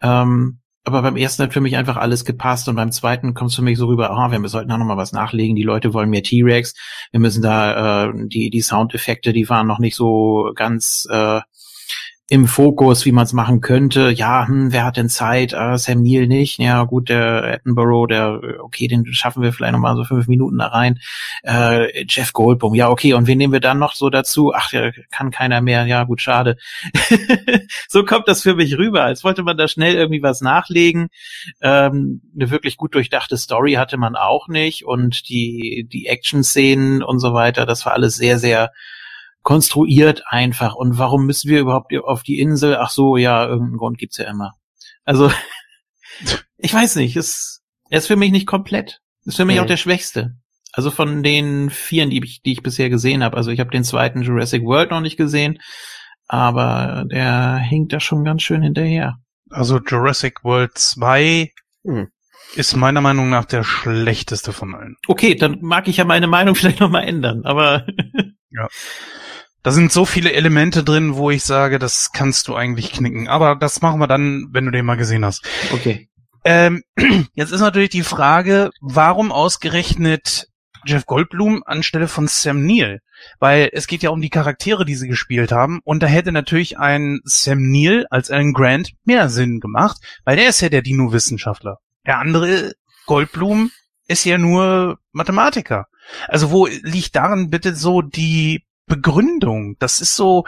[0.00, 3.56] Ähm, aber beim ersten hat für mich einfach alles gepasst und beim zweiten kommt es
[3.56, 6.08] für mich so rüber, ah, wir sollten da noch mal was nachlegen, die Leute wollen
[6.08, 6.74] mehr T-Rex,
[7.10, 11.40] wir müssen da äh, die die Soundeffekte, die waren noch nicht so ganz äh,
[12.30, 14.10] im Fokus, wie man es machen könnte.
[14.10, 15.52] Ja, hm, wer hat denn Zeit?
[15.52, 16.60] Ah, Sam Neill nicht.
[16.60, 20.58] Ja, gut, der Attenborough, der, okay, den schaffen wir vielleicht noch mal so fünf Minuten
[20.58, 21.00] da rein.
[21.42, 24.52] Äh, Jeff Goldblum, ja, okay, und wen nehmen wir dann noch so dazu?
[24.54, 25.86] Ach, der kann keiner mehr.
[25.86, 26.56] Ja, gut, schade.
[27.88, 31.08] so kommt das für mich rüber, als wollte man da schnell irgendwie was nachlegen.
[31.60, 37.18] Ähm, eine wirklich gut durchdachte Story hatte man auch nicht und die, die Action-Szenen und
[37.18, 38.70] so weiter, das war alles sehr, sehr
[39.42, 40.74] konstruiert einfach.
[40.74, 42.76] Und warum müssen wir überhaupt auf die Insel?
[42.76, 44.54] Ach so, ja, irgendeinen Grund gibt's ja immer.
[45.04, 45.30] Also,
[46.58, 49.00] ich weiß nicht, es, er ist für mich nicht komplett.
[49.24, 49.62] Ist für mich Mhm.
[49.62, 50.36] auch der Schwächste.
[50.72, 53.36] Also von den vieren, die ich, die ich bisher gesehen habe.
[53.36, 55.58] Also ich habe den zweiten Jurassic World noch nicht gesehen,
[56.28, 59.16] aber der hinkt da schon ganz schön hinterher.
[59.50, 61.50] Also Jurassic World 2
[61.84, 62.08] Hm.
[62.54, 64.96] ist meiner Meinung nach der schlechteste von allen.
[65.08, 67.84] Okay, dann mag ich ja meine Meinung vielleicht noch mal ändern, aber
[69.62, 73.28] Da sind so viele Elemente drin, wo ich sage, das kannst du eigentlich knicken.
[73.28, 75.46] Aber das machen wir dann, wenn du den mal gesehen hast.
[75.72, 76.08] okay.
[76.44, 76.82] Ähm,
[77.34, 80.46] jetzt ist natürlich die Frage, warum ausgerechnet
[80.86, 83.00] Jeff Goldblum anstelle von Sam Neill?
[83.38, 85.80] Weil es geht ja um die Charaktere, die sie gespielt haben.
[85.84, 90.48] Und da hätte natürlich ein Sam Neill als Alan Grant mehr Sinn gemacht, weil der
[90.48, 91.76] ist ja der Dino-Wissenschaftler.
[92.06, 92.72] Der andere
[93.04, 93.70] Goldblum
[94.06, 95.86] ist ja nur Mathematiker.
[96.28, 99.76] Also wo liegt darin bitte so die Begründung?
[99.78, 100.44] Das ist so,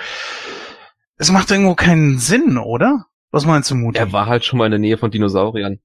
[1.16, 3.06] es macht irgendwo keinen Sinn, oder?
[3.30, 3.98] Was meinst du, Mutti?
[3.98, 5.80] Er war halt schon mal in der Nähe von Dinosauriern.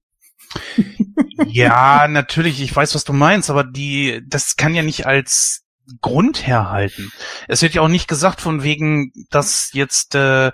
[1.46, 5.64] Ja, natürlich, ich weiß, was du meinst, aber die, das kann ja nicht als
[6.00, 7.10] Grund herhalten.
[7.46, 10.52] Es wird ja auch nicht gesagt von wegen, dass jetzt äh, äh,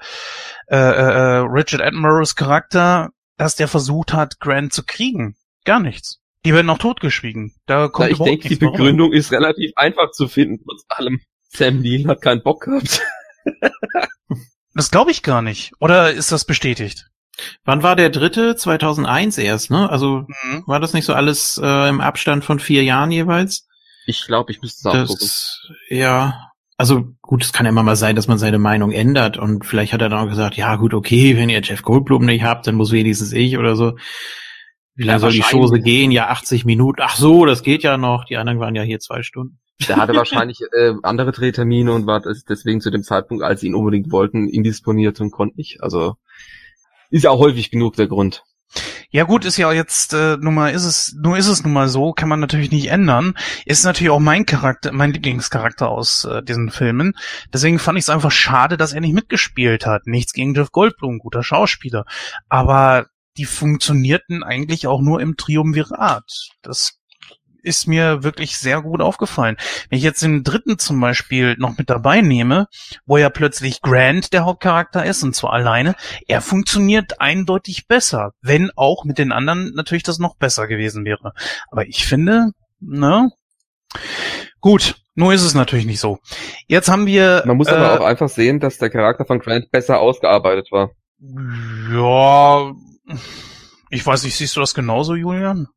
[0.68, 5.36] äh, Richard Attenboroughs Charakter, dass der versucht hat, Grant zu kriegen.
[5.64, 6.20] Gar nichts.
[6.44, 7.54] Die werden auch totgeschwiegen.
[7.66, 8.76] Da kommt Na, ich denke, die mehr rum.
[8.76, 11.20] Begründung ist relativ einfach zu finden, trotz allem.
[11.54, 13.00] Sam Neill hat keinen Bock gehabt.
[14.76, 15.70] Das glaube ich gar nicht.
[15.78, 17.06] Oder ist das bestätigt?
[17.64, 18.56] Wann war der dritte?
[18.56, 19.88] 2001 erst, ne?
[19.88, 20.64] Also Mhm.
[20.66, 23.68] war das nicht so alles äh, im Abstand von vier Jahren jeweils?
[24.06, 25.14] Ich glaube, ich müsste es.
[25.16, 29.36] Das, ja, also gut, es kann ja immer mal sein, dass man seine Meinung ändert
[29.36, 32.42] und vielleicht hat er dann auch gesagt, ja gut, okay, wenn ihr Jeff Goldblum nicht
[32.42, 33.96] habt, dann muss wenigstens ich oder so.
[34.96, 35.42] Wie lange Ja, soll die.
[35.42, 36.10] Chose gehen?
[36.10, 37.00] Ja, 80 Minuten.
[37.00, 38.24] Ach so, das geht ja noch.
[38.24, 39.60] Die anderen waren ja hier zwei Stunden.
[39.88, 43.74] Der hatte wahrscheinlich äh, andere Drehtermine und war deswegen zu dem Zeitpunkt, als sie ihn
[43.74, 45.82] unbedingt wollten, indisponiert und konnte nicht.
[45.82, 46.16] Also
[47.10, 48.44] ist ja auch häufig genug der Grund.
[49.10, 51.88] Ja gut, ist ja jetzt äh, nun mal ist es nur ist es nun mal
[51.88, 53.34] so, kann man natürlich nicht ändern.
[53.64, 57.14] Ist natürlich auch mein Charakter, mein Lieblingscharakter aus äh, diesen Filmen.
[57.52, 60.06] Deswegen fand ich es einfach schade, dass er nicht mitgespielt hat.
[60.06, 62.04] Nichts gegen Jeff Goldblum, guter Schauspieler,
[62.48, 63.06] aber
[63.36, 66.50] die funktionierten eigentlich auch nur im Triumvirat.
[66.62, 66.98] Das
[67.64, 69.56] ist mir wirklich sehr gut aufgefallen.
[69.88, 72.66] Wenn ich jetzt den dritten zum Beispiel noch mit dabei nehme,
[73.06, 75.94] wo ja plötzlich Grant der Hauptcharakter ist und zwar alleine,
[76.28, 81.32] er funktioniert eindeutig besser, wenn auch mit den anderen natürlich das noch besser gewesen wäre.
[81.70, 83.30] Aber ich finde, ne?
[84.60, 86.18] Gut, nur ist es natürlich nicht so.
[86.66, 87.42] Jetzt haben wir.
[87.46, 90.90] Man muss äh, aber auch einfach sehen, dass der Charakter von Grant besser ausgearbeitet war.
[91.92, 92.72] Ja,
[93.90, 95.68] ich weiß nicht, siehst du das genauso, Julian?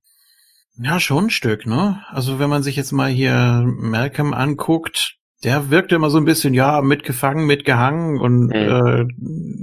[0.80, 2.03] Ja, schon ein Stück, ne?
[2.09, 6.53] Also wenn man sich jetzt mal hier Malcolm anguckt, der wirkte immer so ein bisschen,
[6.53, 9.05] ja, mitgefangen, mitgehangen und äh,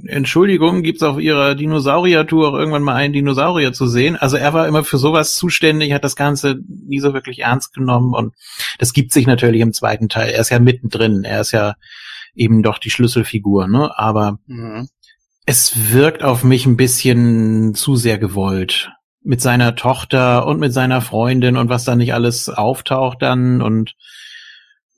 [0.07, 4.17] Entschuldigung, gibt's auf ihrer Dinosaurier-Tour auch irgendwann mal einen Dinosaurier zu sehen.
[4.17, 8.15] Also er war immer für sowas zuständig, hat das Ganze nie so wirklich ernst genommen
[8.15, 8.35] und
[8.79, 10.31] das gibt sich natürlich im zweiten Teil.
[10.31, 11.75] Er ist ja mittendrin, er ist ja
[12.35, 13.99] eben doch die Schlüsselfigur, ne?
[13.99, 14.39] Aber
[15.47, 18.91] es wirkt auf mich ein bisschen zu sehr gewollt.
[19.25, 23.97] Mit seiner Tochter und mit seiner Freundin und was da nicht alles auftaucht dann und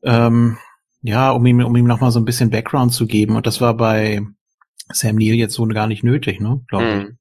[0.03, 0.59] ähm,
[1.03, 3.37] ja, um ihm, um ihm nochmal so ein bisschen Background zu geben.
[3.37, 4.20] Und das war bei
[4.93, 6.61] Sam Neill jetzt so gar nicht nötig, ne?
[6.68, 7.05] Glaube ich.
[7.05, 7.18] Mhm.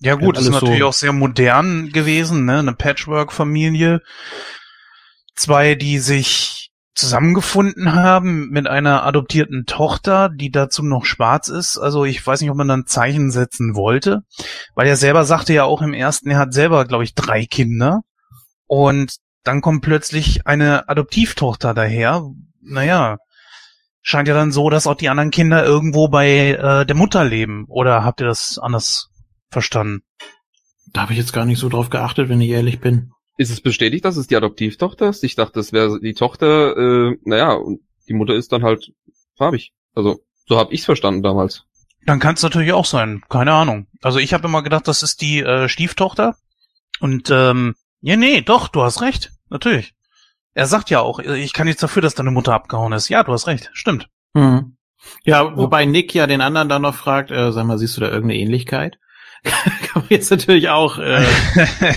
[0.00, 2.60] Ja gut, Ja, ist alles natürlich so- auch sehr modern gewesen, ne?
[2.60, 4.00] Eine Patchwork-Familie.
[5.34, 6.67] Zwei, die sich
[6.98, 11.78] zusammengefunden haben mit einer adoptierten Tochter, die dazu noch schwarz ist.
[11.78, 14.22] Also ich weiß nicht, ob man dann Zeichen setzen wollte,
[14.74, 18.02] weil er selber sagte ja auch im ersten, er hat selber, glaube ich, drei Kinder.
[18.66, 22.22] Und dann kommt plötzlich eine Adoptivtochter daher.
[22.60, 23.18] Naja,
[24.02, 27.64] scheint ja dann so, dass auch die anderen Kinder irgendwo bei äh, der Mutter leben.
[27.68, 29.08] Oder habt ihr das anders
[29.50, 30.02] verstanden?
[30.92, 33.12] Da habe ich jetzt gar nicht so drauf geachtet, wenn ich ehrlich bin.
[33.38, 35.24] Ist es bestätigt, dass es die Adoptivtochter ist?
[35.24, 38.92] Ich dachte, das wäre die Tochter, äh, naja, und die Mutter ist dann halt
[39.36, 39.72] farbig.
[39.94, 41.64] Also, so habe ich's verstanden damals.
[42.04, 43.22] Dann kann es natürlich auch sein.
[43.28, 43.86] Keine Ahnung.
[44.02, 46.36] Also ich habe immer gedacht, das ist die äh, Stieftochter.
[47.00, 49.30] Und ähm, ja, nee, doch, du hast recht.
[49.50, 49.94] Natürlich.
[50.54, 53.08] Er sagt ja auch, ich kann nichts dafür, dass deine Mutter abgehauen ist.
[53.08, 53.70] Ja, du hast recht.
[53.72, 54.08] Stimmt.
[54.34, 54.76] Mhm.
[55.22, 58.08] Ja, wobei Nick ja den anderen dann noch fragt, äh, sag mal, siehst du da
[58.08, 58.98] irgendeine Ähnlichkeit?
[59.44, 61.24] Kann man jetzt natürlich auch, äh,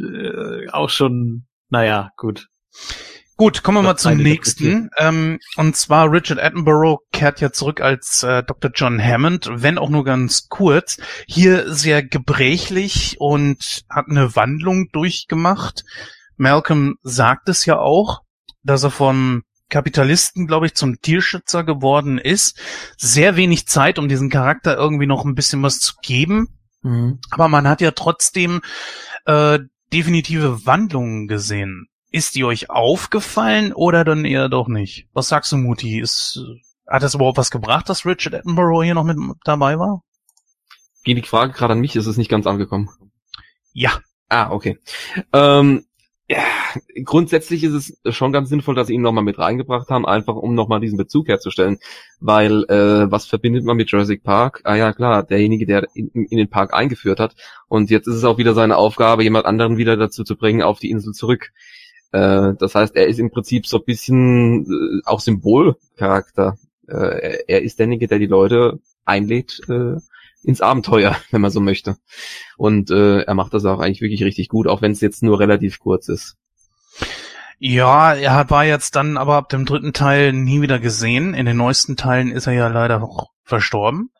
[0.00, 2.48] äh, auch schon, naja, gut.
[3.40, 4.90] Gut, kommen wir mal zum nächsten.
[4.98, 8.70] Ähm, und zwar Richard Attenborough kehrt ja zurück als äh, Dr.
[8.74, 10.98] John Hammond, wenn auch nur ganz kurz.
[11.26, 15.84] Hier sehr gebrechlich und hat eine Wandlung durchgemacht.
[16.36, 18.20] Malcolm sagt es ja auch,
[18.62, 22.60] dass er vom Kapitalisten, glaube ich, zum Tierschützer geworden ist.
[22.98, 26.58] Sehr wenig Zeit, um diesen Charakter irgendwie noch ein bisschen was zu geben.
[26.82, 27.20] Mhm.
[27.30, 28.60] Aber man hat ja trotzdem
[29.26, 29.58] äh,
[29.92, 31.88] definitive Wandlungen gesehen.
[32.10, 35.06] Ist die euch aufgefallen oder dann eher doch nicht?
[35.12, 36.00] Was sagst du, Muti?
[36.00, 36.60] Ist, äh,
[36.90, 40.02] hat das überhaupt was gebracht, dass Richard Attenborough hier noch mit dabei war?
[41.04, 42.90] Ging die Frage gerade an mich, ist es nicht ganz angekommen.
[43.72, 44.00] Ja.
[44.28, 44.78] Ah, okay.
[45.32, 45.86] Ähm,
[46.30, 46.44] ja,
[47.04, 50.54] grundsätzlich ist es schon ganz sinnvoll, dass sie ihn nochmal mit reingebracht haben, einfach um
[50.54, 51.78] nochmal diesen Bezug herzustellen.
[52.20, 54.60] Weil, äh, was verbindet man mit Jurassic Park?
[54.62, 57.34] Ah ja, klar, derjenige, der in, in den Park eingeführt hat.
[57.66, 60.78] Und jetzt ist es auch wieder seine Aufgabe, jemand anderen wieder dazu zu bringen, auf
[60.78, 61.50] die Insel zurück.
[62.12, 66.58] Äh, das heißt, er ist im Prinzip so ein bisschen äh, auch Symbolcharakter.
[66.86, 69.96] Äh, er, er ist derjenige, der die Leute einlädt äh,
[70.42, 71.96] ins Abenteuer, wenn man so möchte.
[72.56, 75.40] Und äh, er macht das auch eigentlich wirklich richtig gut, auch wenn es jetzt nur
[75.40, 76.36] relativ kurz ist.
[77.58, 81.34] Ja, er war jetzt dann aber ab dem dritten Teil nie wieder gesehen.
[81.34, 84.10] In den neuesten Teilen ist er ja leider auch verstorben.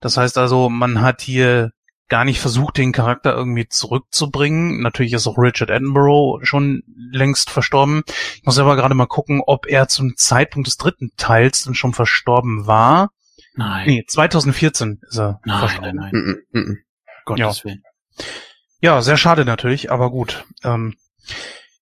[0.00, 1.70] Das heißt also, man hat hier
[2.08, 4.82] gar nicht versucht, den Charakter irgendwie zurückzubringen.
[4.82, 8.02] Natürlich ist auch Richard Attenborough schon längst verstorben.
[8.36, 11.94] Ich muss aber gerade mal gucken, ob er zum Zeitpunkt des dritten Teils dann schon
[11.94, 13.10] verstorben war.
[13.54, 13.86] Nein.
[13.86, 15.96] Nee, 2014 ist er Nein, verstorben.
[15.96, 16.36] nein, nein.
[16.52, 16.78] Mm -mm, mm.
[17.24, 17.82] Gottes Willen.
[18.80, 20.44] Ja, sehr schade natürlich, aber gut.
[20.62, 20.94] Ähm,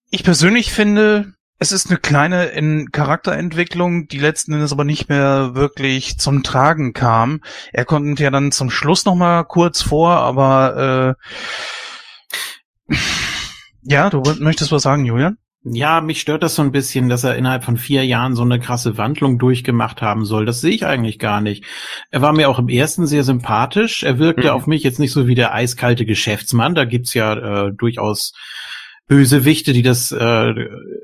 [0.09, 5.55] ich persönlich finde, es ist eine kleine in Charakterentwicklung, die letzten Endes aber nicht mehr
[5.55, 7.41] wirklich zum Tragen kam.
[7.71, 11.15] Er konnte ja dann zum Schluss noch mal kurz vor, aber
[12.89, 12.95] äh,
[13.83, 15.37] ja, du möchtest was sagen, Julian?
[15.63, 18.59] Ja, mich stört das so ein bisschen, dass er innerhalb von vier Jahren so eine
[18.59, 20.45] krasse Wandlung durchgemacht haben soll.
[20.47, 21.63] Das sehe ich eigentlich gar nicht.
[22.09, 24.01] Er war mir auch im ersten sehr sympathisch.
[24.01, 24.53] Er wirkte Mhm.
[24.53, 26.73] auf mich jetzt nicht so wie der eiskalte Geschäftsmann.
[26.73, 28.33] Da gibt's ja äh, durchaus
[29.07, 30.53] Bösewichte, die das äh,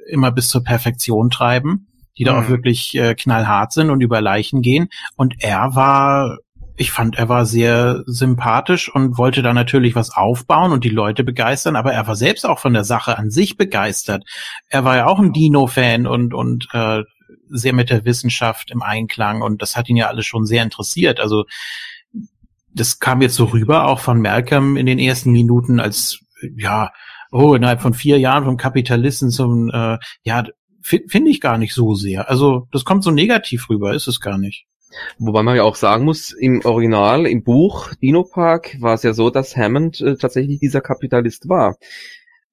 [0.09, 1.87] immer bis zur Perfektion treiben,
[2.17, 2.39] die da Mhm.
[2.45, 4.87] auch wirklich äh, knallhart sind und über Leichen gehen.
[5.15, 6.37] Und er war
[6.77, 11.23] ich fand, er war sehr sympathisch und wollte da natürlich was aufbauen und die Leute
[11.23, 14.23] begeistern, aber er war selbst auch von der Sache an sich begeistert.
[14.69, 17.01] Er war ja auch ein Dino-Fan und, und äh,
[17.49, 21.19] sehr mit der Wissenschaft im Einklang und das hat ihn ja alles schon sehr interessiert.
[21.19, 21.45] Also
[22.73, 26.19] das kam jetzt so rüber, auch von Malcolm in den ersten Minuten, als
[26.55, 26.91] ja,
[27.31, 30.43] oh, innerhalb von vier Jahren vom Kapitalisten zum, äh, ja,
[30.83, 32.29] fi- finde ich gar nicht so sehr.
[32.29, 34.67] Also das kommt so negativ rüber, ist es gar nicht.
[35.19, 39.13] Wobei man ja auch sagen muss, im Original, im Buch Dino Park war es ja
[39.13, 41.77] so, dass Hammond äh, tatsächlich dieser Kapitalist war.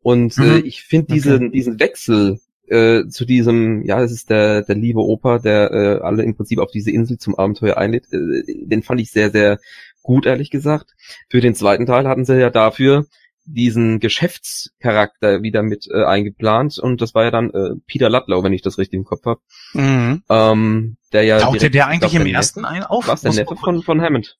[0.02, 0.64] Und äh, Mhm.
[0.64, 1.14] ich finde Okay.
[1.14, 6.00] diesen, diesen Wechsel äh, zu diesem, ja, es ist der, der liebe Opa, der äh,
[6.02, 9.58] alle im Prinzip auf diese Insel zum Abenteuer einlädt, äh, den fand ich sehr, sehr
[10.02, 10.94] gut, ehrlich gesagt.
[11.30, 13.06] Für den zweiten Teil hatten sie ja dafür
[13.46, 18.52] diesen Geschäftscharakter wieder mit äh, eingeplant und das war ja dann äh, Peter Ludlow, wenn
[18.52, 19.40] ich das richtig im Kopf habe,
[19.74, 20.22] Mhm.
[20.28, 23.06] ähm, der ja Tauchte direkt- der ich eigentlich glaub, im der ersten Neffe- ein auf?
[23.08, 24.38] was der Muss- Neffe von von Hammond,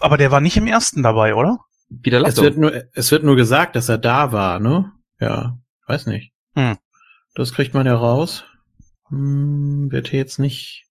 [0.00, 1.58] Aber der war nicht im ersten dabei, oder?
[2.02, 2.42] Peter Es Ludlow.
[2.44, 4.92] wird nur, es wird nur gesagt, dass er da war, ne?
[5.20, 6.32] Ja, weiß nicht.
[6.54, 6.76] Hm.
[7.34, 8.44] Das kriegt man ja raus.
[9.08, 10.84] Hm, wird hier jetzt nicht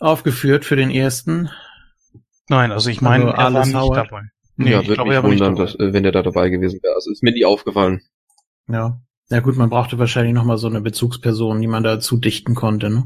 [0.00, 1.50] aufgeführt für den ersten.
[2.48, 4.06] Nein, also ich meine, Also er war nicht Howard?
[4.10, 4.22] dabei.
[4.64, 6.48] Nee, ja, ich würde glaube, mich er nicht wundern, dass, äh, wenn der da dabei
[6.48, 6.94] gewesen wäre.
[6.94, 8.02] Also ist mir nie aufgefallen.
[8.68, 9.00] Ja.
[9.30, 12.90] Ja gut, man brauchte wahrscheinlich noch mal so eine Bezugsperson, die man dazu dichten konnte,
[12.90, 13.04] ne?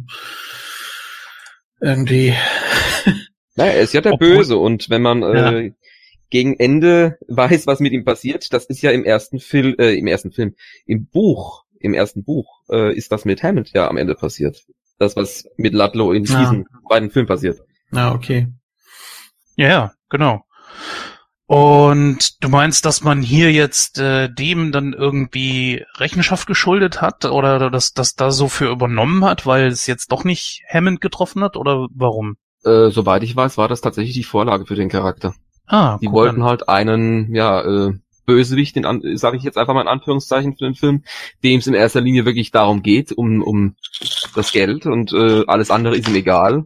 [1.81, 2.35] Irgendwie.
[3.59, 5.73] Naja, er ist ja der Obwohl- Böse und wenn man äh,
[6.29, 10.07] gegen Ende weiß, was mit ihm passiert, das ist ja im ersten Film, äh, im
[10.07, 14.15] ersten Film, im Buch, im ersten Buch äh, ist das mit Hammond ja am Ende
[14.15, 14.67] passiert.
[14.99, 16.39] Das, was mit Ludlow in Ja.
[16.41, 17.61] diesem zweiten Film passiert.
[17.91, 18.49] Na, okay.
[19.57, 20.45] Ja, ja, genau.
[21.47, 27.71] Und du meinst, dass man hier jetzt äh, dem dann irgendwie Rechenschaft geschuldet hat oder
[27.71, 31.57] dass das da so für übernommen hat, weil es jetzt doch nicht Hammond getroffen hat
[31.57, 32.37] oder warum?
[32.65, 35.35] Äh, soweit ich weiß, war das tatsächlich die Vorlage für den Charakter.
[35.69, 36.49] Ah, Die wollten an.
[36.49, 37.93] halt einen, ja, äh,
[38.25, 41.05] Bösewicht, den sage ich jetzt einfach mal in Anführungszeichen für den Film,
[41.45, 43.77] dem es in erster Linie wirklich darum geht, um, um
[44.35, 46.65] das Geld und äh, alles andere ist ihm egal.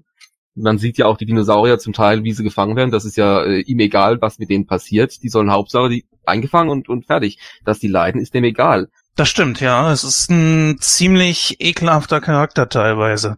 [0.55, 2.91] Man sieht ja auch die Dinosaurier zum Teil, wie sie gefangen werden.
[2.91, 5.23] Das ist ja äh, ihm egal, was mit denen passiert.
[5.23, 7.39] Die sollen Hauptsache die eingefangen und, und fertig.
[7.65, 8.89] Dass die leiden, ist dem egal.
[9.17, 9.93] Das stimmt, ja.
[9.93, 13.37] Es ist ein ziemlich ekelhafter Charakter teilweise.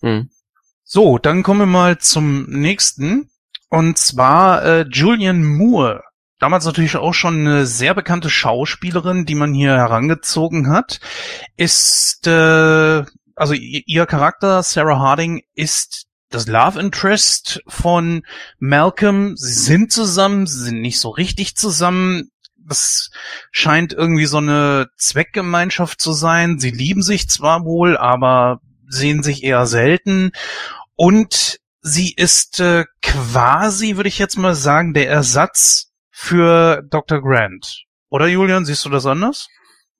[0.00, 0.30] Hm.
[0.82, 3.30] So, dann kommen wir mal zum nächsten.
[3.70, 6.02] Und zwar äh, Julian Moore.
[6.38, 11.00] Damals natürlich auch schon eine sehr bekannte Schauspielerin, die man hier herangezogen hat.
[11.56, 13.04] Ist, äh,
[13.34, 18.22] also ihr Charakter, Sarah Harding, ist das Love Interest von
[18.58, 19.36] Malcolm.
[19.36, 22.30] Sie sind zusammen, sie sind nicht so richtig zusammen.
[22.56, 23.10] Das
[23.50, 26.58] scheint irgendwie so eine Zweckgemeinschaft zu sein.
[26.58, 30.32] Sie lieben sich zwar wohl, aber sehen sich eher selten.
[30.96, 37.20] Und sie ist äh, quasi, würde ich jetzt mal sagen, der Ersatz für Dr.
[37.20, 37.84] Grant.
[38.08, 39.48] Oder Julian, siehst du das anders?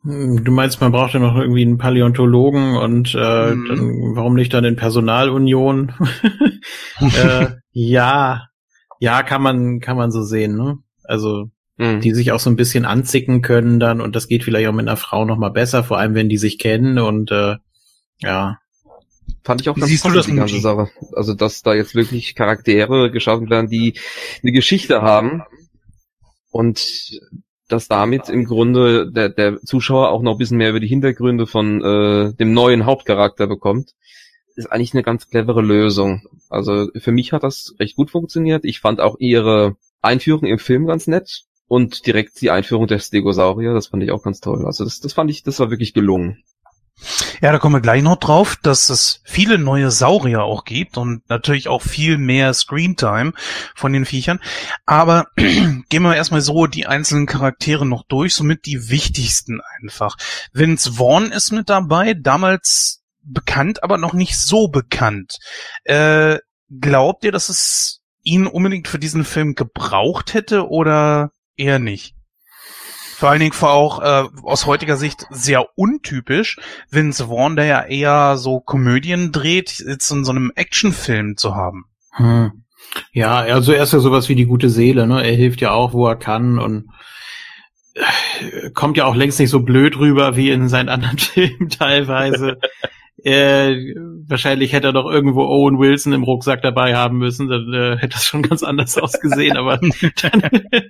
[0.07, 3.66] Du meinst, man braucht ja noch irgendwie einen Paläontologen und äh, hm.
[3.66, 5.94] dann, warum nicht dann in Personalunion?
[7.00, 8.48] äh, ja,
[9.00, 10.76] ja, kann man kann man so sehen, ne?
[11.05, 12.02] Also hm.
[12.02, 14.86] die sich auch so ein bisschen anzicken können dann und das geht vielleicht auch mit
[14.86, 17.57] einer Frau noch mal besser, vor allem wenn die sich kennen und äh,
[18.18, 18.59] ja.
[19.42, 20.90] Fand ich auch ganz Siehst du das die ganze Sache.
[21.14, 23.98] Also dass da jetzt wirklich Charaktere geschaffen werden, die
[24.42, 25.42] eine Geschichte haben
[26.50, 27.20] und
[27.68, 31.46] dass damit im Grunde der, der Zuschauer auch noch ein bisschen mehr über die Hintergründe
[31.46, 33.94] von äh, dem neuen Hauptcharakter bekommt,
[34.56, 36.22] ist eigentlich eine ganz clevere Lösung.
[36.48, 38.64] Also für mich hat das recht gut funktioniert.
[38.64, 43.72] Ich fand auch ihre Einführung im Film ganz nett und direkt die Einführung der Stegosaurier,
[43.72, 44.66] das fand ich auch ganz toll.
[44.66, 46.44] Also das, das fand ich, das war wirklich gelungen.
[47.40, 51.28] Ja, da kommen wir gleich noch drauf, dass es viele neue Saurier auch gibt und
[51.28, 53.32] natürlich auch viel mehr Screentime
[53.74, 54.40] von den Viechern.
[54.86, 60.16] Aber gehen wir erstmal so die einzelnen Charaktere noch durch, somit die wichtigsten einfach.
[60.53, 65.38] Vince Vaughn ist mit dabei, damals bekannt, aber noch nicht so bekannt.
[65.84, 66.38] Äh,
[66.80, 72.14] glaubt ihr, dass es ihn unbedingt für diesen Film gebraucht hätte oder eher nicht?
[73.14, 76.58] Vor allen Dingen auch äh, aus heutiger Sicht sehr untypisch,
[76.90, 81.84] Vince Vaughn, der ja eher so Komödien dreht, jetzt in so einem Actionfilm zu haben.
[82.12, 82.64] Hm.
[83.12, 85.24] Ja, also er ist ja sowas wie die gute Seele, ne?
[85.24, 86.90] Er hilft ja auch, wo er kann und
[87.94, 92.58] äh, kommt ja auch längst nicht so blöd rüber wie in seinen anderen Filmen teilweise.
[93.22, 93.94] Äh,
[94.26, 98.14] wahrscheinlich hätte er doch irgendwo Owen Wilson im Rucksack dabei haben müssen, dann äh, hätte
[98.14, 100.42] das schon ganz anders ausgesehen, aber dann,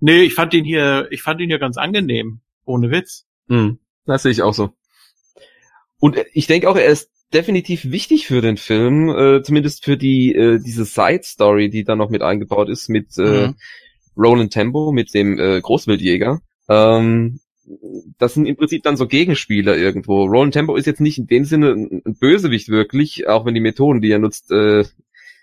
[0.00, 2.40] Nee, ich fand ihn hier, ich fand ihn ja ganz angenehm.
[2.66, 3.26] Ohne Witz.
[3.48, 4.70] Hm, das sehe ich auch so.
[5.98, 10.34] Und ich denke auch, er ist definitiv wichtig für den Film, äh, zumindest für die
[10.34, 13.54] äh, diese Side Story, die da noch mit eingebaut ist mit äh, mhm.
[14.16, 16.40] Roland Tempo, mit dem äh, Großwildjäger.
[16.68, 17.40] Ähm,
[18.18, 20.24] das sind im Prinzip dann so Gegenspieler irgendwo.
[20.24, 24.00] Roland Tempo ist jetzt nicht in dem Sinne ein Bösewicht wirklich, auch wenn die Methoden,
[24.00, 24.84] die er nutzt, äh,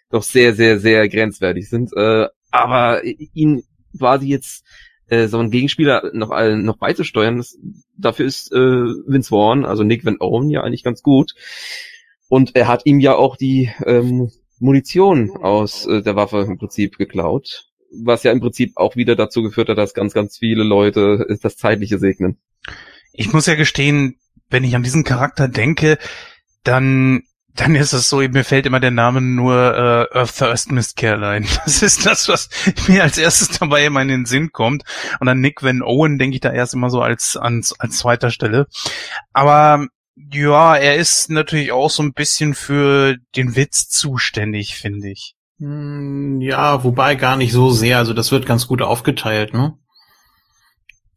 [0.09, 1.91] doch sehr, sehr, sehr grenzwertig sind.
[1.95, 3.63] Äh, aber ihn
[3.97, 4.65] quasi jetzt
[5.07, 7.57] äh, so einen Gegenspieler noch äh, noch beizusteuern, das,
[7.97, 11.33] dafür ist äh, Vince Vaughn, also Nick Van Owen, ja eigentlich ganz gut.
[12.29, 16.97] Und er hat ihm ja auch die ähm, Munition aus äh, der Waffe im Prinzip
[16.97, 21.37] geklaut, was ja im Prinzip auch wieder dazu geführt hat, dass ganz, ganz viele Leute
[21.41, 22.37] das Zeitliche segnen.
[23.13, 24.17] Ich muss ja gestehen,
[24.49, 25.97] wenn ich an diesen Charakter denke,
[26.63, 27.23] dann
[27.55, 31.45] dann ist es so, mir fällt immer der Name nur äh, Earth First Miss Caroline.
[31.65, 32.49] Das ist das, was
[32.87, 34.83] mir als erstes dabei immer in den Sinn kommt.
[35.19, 38.31] Und an Nick Van Owen denke ich da erst immer so als, als, als zweiter
[38.31, 38.67] Stelle.
[39.33, 39.85] Aber
[40.15, 45.35] ja, er ist natürlich auch so ein bisschen für den Witz zuständig, finde ich.
[45.61, 47.99] Hm, ja, wobei gar nicht so sehr.
[47.99, 49.77] Also das wird ganz gut aufgeteilt, ne?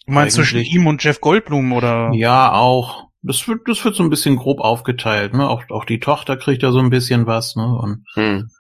[0.07, 0.51] Du meinst Eigentlich.
[0.51, 2.13] zwischen ihm und Jeff Goldblum oder?
[2.13, 5.49] Ja, auch das wird, das wird so ein bisschen grob aufgeteilt, ne?
[5.49, 7.65] Auch, auch die Tochter kriegt ja so ein bisschen was, ne?
[7.65, 8.51] Und hm.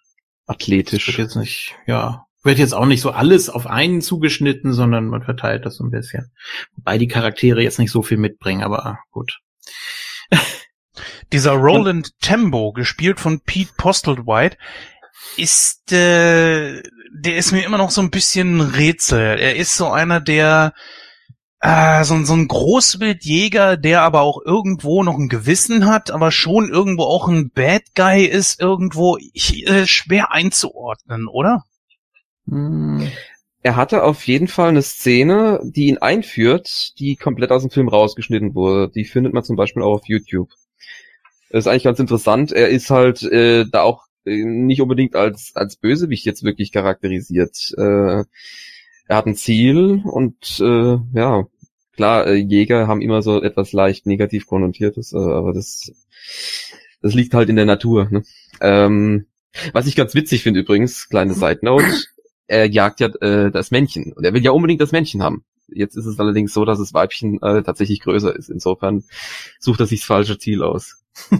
[0.46, 1.06] athletisch.
[1.06, 5.22] Wird jetzt nicht, ja, wird jetzt auch nicht so alles auf einen zugeschnitten, sondern man
[5.22, 6.32] verteilt das so ein bisschen.
[6.76, 9.40] Wobei die Charaktere jetzt nicht so viel mitbringen, aber gut.
[11.32, 14.56] Dieser Roland Tembo, gespielt von Pete Postlethwaite,
[15.36, 16.82] ist, äh,
[17.12, 19.38] der ist mir immer noch so ein bisschen Rätsel.
[19.38, 20.74] Er ist so einer, der
[21.60, 26.68] äh, so, so ein Großwildjäger, der aber auch irgendwo noch ein Gewissen hat, aber schon
[26.68, 31.64] irgendwo auch ein Bad Guy ist, irgendwo ich, äh, schwer einzuordnen, oder?
[32.46, 33.10] Hm.
[33.62, 37.88] Er hatte auf jeden Fall eine Szene, die ihn einführt, die komplett aus dem Film
[37.88, 38.92] rausgeschnitten wurde.
[38.94, 40.50] Die findet man zum Beispiel auch auf YouTube.
[41.48, 42.52] Das ist eigentlich ganz interessant.
[42.52, 47.74] Er ist halt äh, da auch nicht unbedingt als als Bösewicht jetzt wirklich charakterisiert.
[47.76, 48.24] Äh,
[49.06, 51.46] er hat ein Ziel und äh, ja,
[51.92, 55.92] klar, äh, Jäger haben immer so etwas leicht negativ konnotiertes, äh, aber das,
[57.02, 58.08] das liegt halt in der Natur.
[58.10, 58.22] Ne?
[58.60, 59.26] Ähm,
[59.72, 61.86] was ich ganz witzig finde übrigens, kleine Side Note,
[62.46, 65.44] er jagt ja äh, das Männchen und er will ja unbedingt das Männchen haben.
[65.68, 68.50] Jetzt ist es allerdings so, dass das Weibchen äh, tatsächlich größer ist.
[68.50, 69.04] Insofern
[69.58, 71.02] sucht er sich das falsche Ziel aus.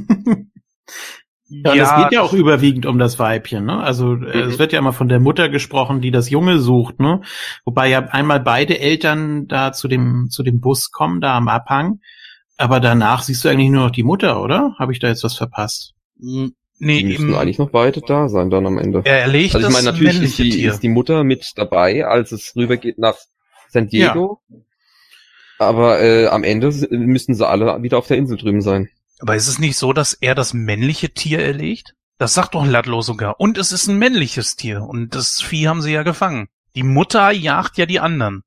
[1.49, 3.79] Ja, und es geht ja auch überwiegend um das Weibchen, ne?
[3.83, 4.49] Also äh, mhm.
[4.49, 7.21] es wird ja immer von der Mutter gesprochen, die das Junge sucht, ne?
[7.65, 12.01] Wobei ja einmal beide Eltern da zu dem zu dem Bus kommen, da am Abhang.
[12.57, 14.75] Aber danach siehst du eigentlich nur noch die Mutter, oder?
[14.79, 15.95] Habe ich da jetzt was verpasst?
[16.17, 19.03] Nee, die müssen eigentlich noch beide da sein dann am Ende.
[19.05, 22.55] Er erlegt also ich meine, natürlich ist die, ist die Mutter mit dabei, als es
[22.57, 23.17] rübergeht nach
[23.69, 24.41] San Diego.
[24.49, 24.57] Ja.
[25.59, 28.89] Aber äh, am Ende müssen sie alle wieder auf der Insel drüben sein.
[29.25, 31.95] Aber ist es nicht so, dass er das männliche Tier erlegt?
[32.19, 33.41] Das sagt doch Ludlow sogar.
[33.41, 34.83] Und es ist ein männliches Tier.
[34.83, 36.49] Und das Vieh haben sie ja gefangen.
[36.77, 38.43] Die Mutter jagt ja die anderen.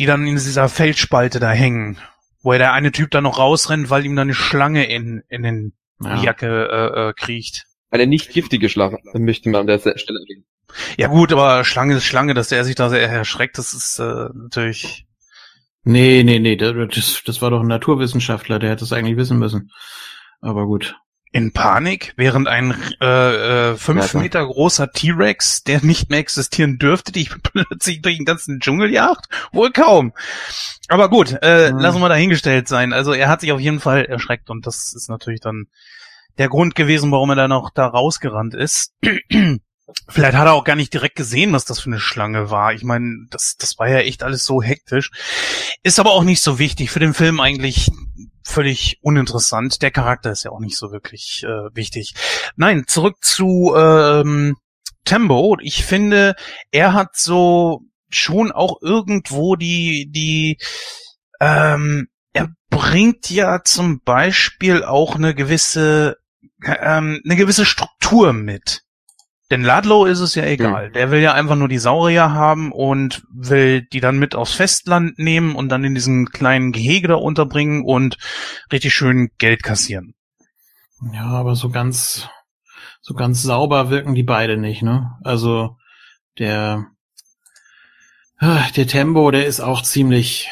[0.00, 1.98] Die dann in dieser Felsspalte da hängen.
[2.42, 5.44] Wo er der eine Typ da noch rausrennt, weil ihm da eine Schlange in, in
[5.44, 6.20] den ja.
[6.20, 7.66] Jacke äh, äh, kriecht.
[7.92, 10.46] Eine nicht giftige Schlange, möchte man an der Stelle erwähnen.
[10.96, 14.30] Ja gut, aber Schlange ist Schlange, dass er sich da sehr erschreckt, das ist äh,
[14.34, 15.06] natürlich
[15.84, 19.70] Nee, nee, nee, das, das war doch ein Naturwissenschaftler, der hätte es eigentlich wissen müssen.
[20.40, 20.96] Aber gut.
[21.34, 27.10] In Panik, während ein äh, äh, fünf Meter großer T-Rex, der nicht mehr existieren dürfte,
[27.10, 29.28] die plötzlich durch den ganzen Dschungel jagt?
[29.50, 30.12] Wohl kaum.
[30.88, 31.78] Aber gut, äh, hm.
[31.78, 32.92] lassen wir dahingestellt sein.
[32.92, 35.68] Also er hat sich auf jeden Fall erschreckt und das ist natürlich dann
[36.38, 38.94] der Grund gewesen, warum er dann noch da rausgerannt ist.
[40.08, 42.72] Vielleicht hat er auch gar nicht direkt gesehen, was das für eine Schlange war.
[42.72, 45.10] Ich meine, das, das war ja echt alles so hektisch.
[45.82, 46.90] Ist aber auch nicht so wichtig.
[46.90, 47.90] Für den Film eigentlich
[48.44, 49.82] völlig uninteressant.
[49.82, 52.14] Der Charakter ist ja auch nicht so wirklich äh, wichtig.
[52.56, 54.56] Nein, zurück zu ähm,
[55.04, 55.56] Tembo.
[55.60, 56.34] Ich finde,
[56.70, 60.58] er hat so schon auch irgendwo die, die,
[61.40, 66.18] ähm, er bringt ja zum Beispiel auch eine gewisse,
[66.64, 68.81] ähm, eine gewisse Struktur mit.
[69.52, 70.88] Denn Ladlow ist es ja egal.
[70.88, 70.92] Mhm.
[70.94, 75.18] Der will ja einfach nur die Saurier haben und will die dann mit aufs Festland
[75.18, 78.16] nehmen und dann in diesem kleinen Gehege da unterbringen und
[78.72, 80.14] richtig schön Geld kassieren.
[81.12, 82.30] Ja, aber so ganz,
[83.02, 85.18] so ganz sauber wirken die beide nicht, ne?
[85.22, 85.76] Also,
[86.38, 86.86] der,
[88.38, 90.48] ah, der Tempo, der ist auch ziemlich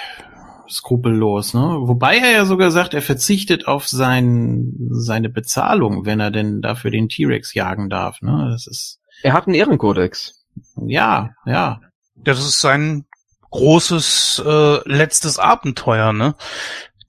[0.71, 1.79] skrupellos, ne?
[1.81, 6.91] Wobei er ja sogar sagt, er verzichtet auf sein, seine Bezahlung, wenn er denn dafür
[6.91, 8.49] den T-Rex jagen darf, ne?
[8.51, 9.01] Das ist.
[9.23, 10.45] Er hat einen Ehrenkodex.
[10.87, 11.81] Ja, ja.
[12.17, 13.07] Das ist sein
[13.51, 16.35] großes äh, letztes Abenteuer, ne?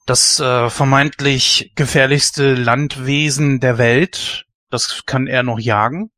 [0.06, 6.12] Das äh, vermeintlich gefährlichste Landwesen der Welt, das kann er noch jagen.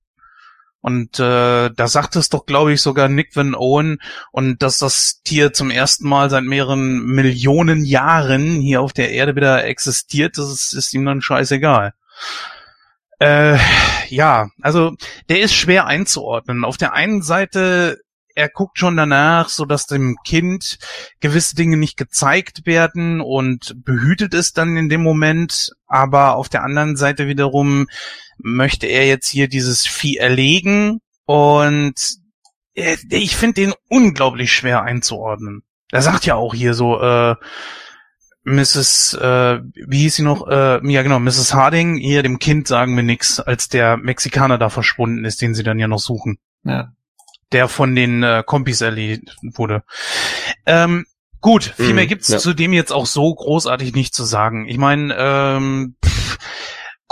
[0.84, 4.00] Und äh, da sagt es doch, glaube ich, sogar Nick Van Owen
[4.34, 9.38] und dass das Tier zum ersten Mal seit mehreren Millionen Jahren hier auf der Erde
[9.38, 11.94] wieder existiert, das ist, ist ihm dann scheißegal.
[13.20, 13.58] Äh,
[14.10, 14.92] ja, also
[15.30, 16.66] der ist schwer einzuordnen.
[16.66, 18.02] Auf der einen Seite
[18.36, 20.80] er guckt schon danach, so dass dem Kind
[21.20, 25.72] gewisse Dinge nicht gezeigt werden und behütet es dann in dem Moment.
[25.88, 27.88] Aber auf der anderen Seite wiederum
[28.38, 31.96] möchte er jetzt hier dieses Vieh erlegen und
[32.74, 35.64] ich finde den unglaublich schwer einzuordnen.
[35.92, 37.36] Er sagt ja auch hier so, äh,
[38.46, 39.14] Mrs.
[39.14, 40.48] Äh, wie hieß sie noch?
[40.48, 41.54] Äh, ja genau, Mrs.
[41.54, 45.64] Harding, hier dem Kind sagen wir nix, als der Mexikaner da verschwunden ist, den sie
[45.64, 46.40] dann ja noch suchen.
[46.64, 46.94] Ja
[47.54, 49.84] der von den äh, Kompis erledigt wurde.
[50.66, 51.06] Ähm,
[51.40, 52.40] gut, viel mhm, mehr gibt's ja.
[52.40, 54.68] zu dem jetzt auch so großartig nicht zu sagen.
[54.68, 55.96] Ich meine, ähm,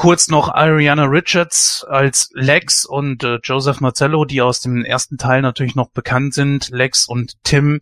[0.02, 5.44] kurz noch Ariana Richards als Lex und äh, Joseph Marcello, die aus dem ersten Teil
[5.44, 6.70] natürlich noch bekannt sind.
[6.70, 7.82] Lex und Tim.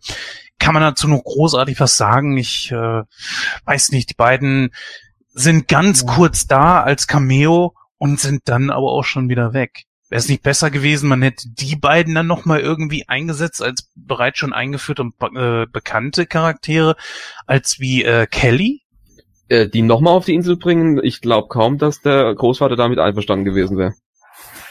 [0.58, 2.36] Kann man dazu noch großartig was sagen?
[2.36, 3.04] Ich äh,
[3.64, 4.10] weiß nicht.
[4.10, 4.68] Die beiden
[5.32, 6.12] sind ganz ja.
[6.14, 9.84] kurz da als Cameo und sind dann aber auch schon wieder weg.
[10.10, 14.38] Wäre es nicht besser gewesen, man hätte die beiden dann nochmal irgendwie eingesetzt als bereits
[14.38, 16.96] schon eingeführte und äh, bekannte Charaktere,
[17.46, 18.82] als wie äh, Kelly?
[19.50, 23.44] Äh, die nochmal auf die Insel bringen, ich glaube kaum, dass der Großvater damit einverstanden
[23.44, 23.94] gewesen wäre.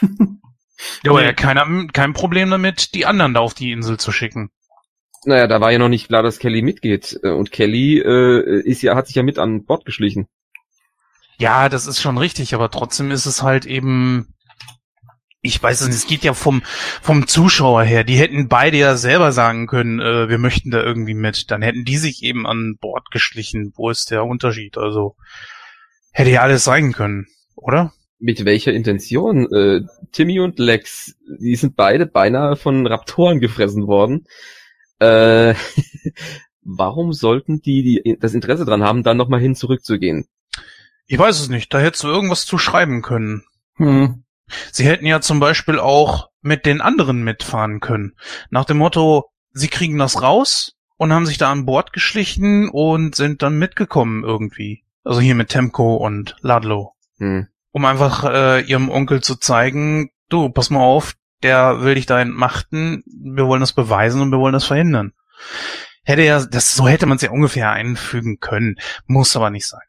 [1.04, 4.50] ja, aber ja, keiner, kein Problem damit, die anderen da auf die Insel zu schicken.
[5.26, 7.20] Naja, da war ja noch nicht klar, dass Kelly mitgeht.
[7.22, 10.28] Äh, und Kelly äh, ist ja, hat sich ja mit an Bord geschlichen.
[11.36, 14.34] Ja, das ist schon richtig, aber trotzdem ist es halt eben
[15.42, 16.62] ich weiß es nicht, es geht ja vom,
[17.00, 18.04] vom Zuschauer her.
[18.04, 21.50] Die hätten beide ja selber sagen können, äh, wir möchten da irgendwie mit.
[21.50, 23.72] Dann hätten die sich eben an Bord geschlichen.
[23.74, 24.76] Wo ist der Unterschied?
[24.76, 25.16] Also
[26.12, 27.26] hätte ja alles sein können,
[27.56, 27.92] oder?
[28.18, 29.50] Mit welcher Intention?
[29.50, 29.80] Äh,
[30.12, 34.26] Timmy und Lex, die sind beide beinahe von Raptoren gefressen worden.
[34.98, 35.54] Äh,
[36.62, 40.26] warum sollten die, die das Interesse dran haben, dann nochmal hin zurückzugehen?
[41.06, 41.72] Ich weiß es nicht.
[41.72, 43.44] Da hättest du irgendwas zu schreiben können.
[43.76, 44.22] Hm.
[44.72, 48.14] Sie hätten ja zum Beispiel auch mit den anderen mitfahren können.
[48.50, 53.14] Nach dem Motto, sie kriegen das raus und haben sich da an Bord geschlichen und
[53.14, 54.84] sind dann mitgekommen irgendwie.
[55.04, 56.94] Also hier mit Temco und Ladlo.
[57.18, 57.48] Hm.
[57.70, 62.18] um einfach äh, ihrem Onkel zu zeigen, du, pass mal auf, der will dich da
[62.18, 65.12] entmachten, wir wollen das beweisen und wir wollen das verhindern.
[66.02, 68.76] Hätte ja, das, so hätte man es ja ungefähr einfügen können,
[69.06, 69.82] muss aber nicht sein.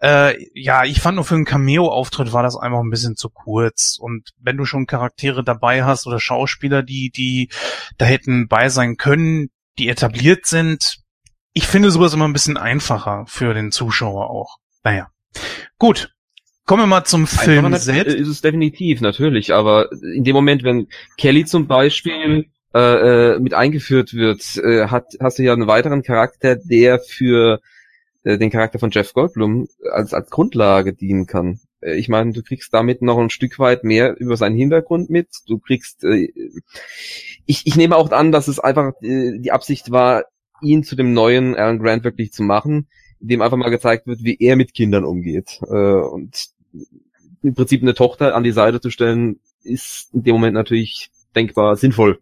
[0.00, 3.96] Äh, ja, ich fand nur für einen Cameo-Auftritt war das einfach ein bisschen zu kurz.
[3.98, 7.48] Und wenn du schon Charaktere dabei hast oder Schauspieler, die, die
[7.96, 9.48] da hätten bei sein können,
[9.78, 10.98] die etabliert sind,
[11.54, 14.58] ich finde sowas immer ein bisschen einfacher für den Zuschauer auch.
[14.82, 15.08] Naja.
[15.78, 16.10] Gut.
[16.66, 18.14] Kommen wir mal zum Film selbst.
[18.14, 20.88] Ist es definitiv, natürlich, aber in dem Moment, wenn
[21.18, 26.02] Kelly zum Beispiel äh, äh, mit eingeführt wird, äh, hat, hast du ja einen weiteren
[26.02, 27.60] Charakter, der für
[28.24, 31.60] äh, den Charakter von Jeff Goldblum als, als Grundlage dienen kann.
[31.80, 35.28] Äh, Ich meine, du kriegst damit noch ein Stück weit mehr über seinen Hintergrund mit.
[35.46, 36.32] Du kriegst, äh,
[37.46, 40.24] ich, ich nehme auch an, dass es einfach äh, die Absicht war,
[40.60, 42.88] ihn zu dem neuen Alan Grant wirklich zu machen,
[43.20, 45.60] indem einfach mal gezeigt wird, wie er mit Kindern umgeht.
[45.68, 46.48] Äh, und
[47.42, 51.76] im Prinzip eine Tochter an die Seite zu stellen, ist in dem Moment natürlich denkbar
[51.76, 52.20] sinnvoll.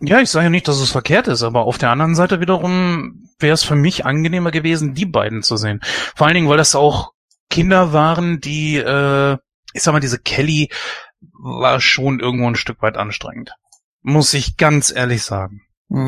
[0.00, 3.28] Ja, ich sage ja nicht, dass es verkehrt ist, aber auf der anderen Seite wiederum
[3.38, 5.80] wäre es für mich angenehmer gewesen, die beiden zu sehen.
[6.14, 7.12] Vor allen Dingen, weil das auch
[7.50, 9.36] Kinder waren, die, äh,
[9.72, 10.70] ich sag mal, diese Kelly
[11.32, 13.54] war schon irgendwo ein Stück weit anstrengend.
[14.02, 15.62] Muss ich ganz ehrlich sagen.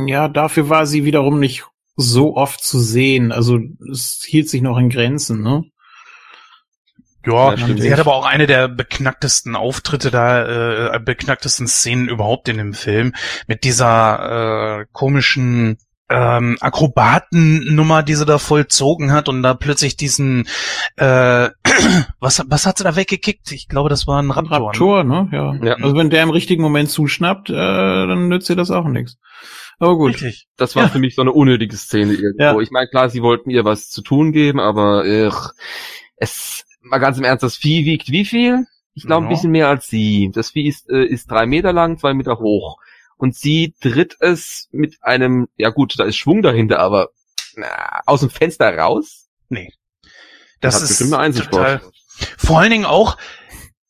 [0.07, 1.65] Ja, dafür war sie wiederum nicht
[1.97, 3.33] so oft zu sehen.
[3.33, 3.59] Also
[3.91, 5.65] es hielt sich noch in Grenzen, ne?
[7.27, 12.57] Ja, sie hat aber auch eine der beknacktesten Auftritte da, äh, beknacktesten Szenen überhaupt in
[12.59, 13.15] dem Film
[13.47, 20.47] mit dieser äh, komischen ähm, Akrobatennummer, die sie da vollzogen hat und da plötzlich diesen
[20.97, 21.49] äh,
[22.21, 23.51] was was hat sie da weggekickt?
[23.51, 24.61] Ich glaube, das war ein Raptor.
[24.61, 24.67] ne?
[24.67, 25.29] Raptor, ne?
[25.33, 25.55] Ja.
[25.71, 25.75] Ja.
[25.83, 29.17] Also wenn der im richtigen Moment zuschnappt, äh, dann nützt ihr das auch nichts.
[29.81, 30.11] Aber gut.
[30.15, 30.47] Richtig.
[30.57, 30.89] Das war Ja.
[30.91, 32.41] für mich so eine unnötige Szene irgendwo.
[32.43, 32.61] Ja.
[32.61, 35.31] Ich meine, klar, sie wollten ihr was zu tun geben, aber äh,
[36.19, 38.67] es mal ganz im Ernst, das Vieh wiegt wie viel?
[38.95, 39.29] Ich glaube Ja.
[39.29, 40.31] ein bisschen mehr als sie.
[40.33, 42.79] Das Vieh ist, äh, ist drei Meter lang, zwei Meter hoch.
[43.19, 47.11] Und sie tritt es mit einem, ja gut, da ist Schwung dahinter, aber
[47.57, 49.29] na, aus dem Fenster raus?
[49.49, 49.73] Nee.
[50.61, 51.11] Das hat ist
[51.51, 51.83] total,
[52.39, 53.17] vor allen Dingen auch,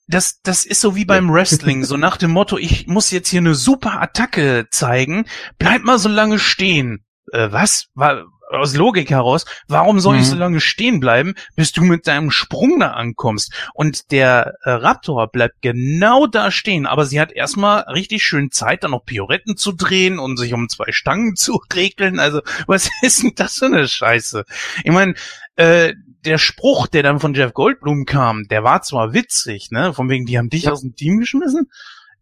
[0.08, 3.40] das, das ist so wie beim Wrestling, so nach dem Motto, ich muss jetzt hier
[3.40, 5.26] eine super Attacke zeigen,
[5.58, 7.04] bleib mal so lange stehen.
[7.32, 7.86] Äh, was?
[7.94, 10.26] War, aus Logik heraus, warum soll ich Mhm.
[10.30, 13.52] so lange stehen bleiben, bis du mit deinem Sprung da ankommst?
[13.74, 18.84] Und der äh, Raptor bleibt genau da stehen, aber sie hat erstmal richtig schön Zeit,
[18.84, 22.18] dann noch Pioretten zu drehen und sich um zwei Stangen zu regeln.
[22.20, 24.44] Also, was ist denn das für eine Scheiße?
[24.84, 25.14] Ich meine,
[25.56, 25.94] äh,
[26.24, 30.26] der Spruch, der dann von Jeff Goldblum kam, der war zwar witzig, ne, von wegen,
[30.26, 30.72] die haben dich Ja.
[30.72, 31.70] aus dem Team geschmissen,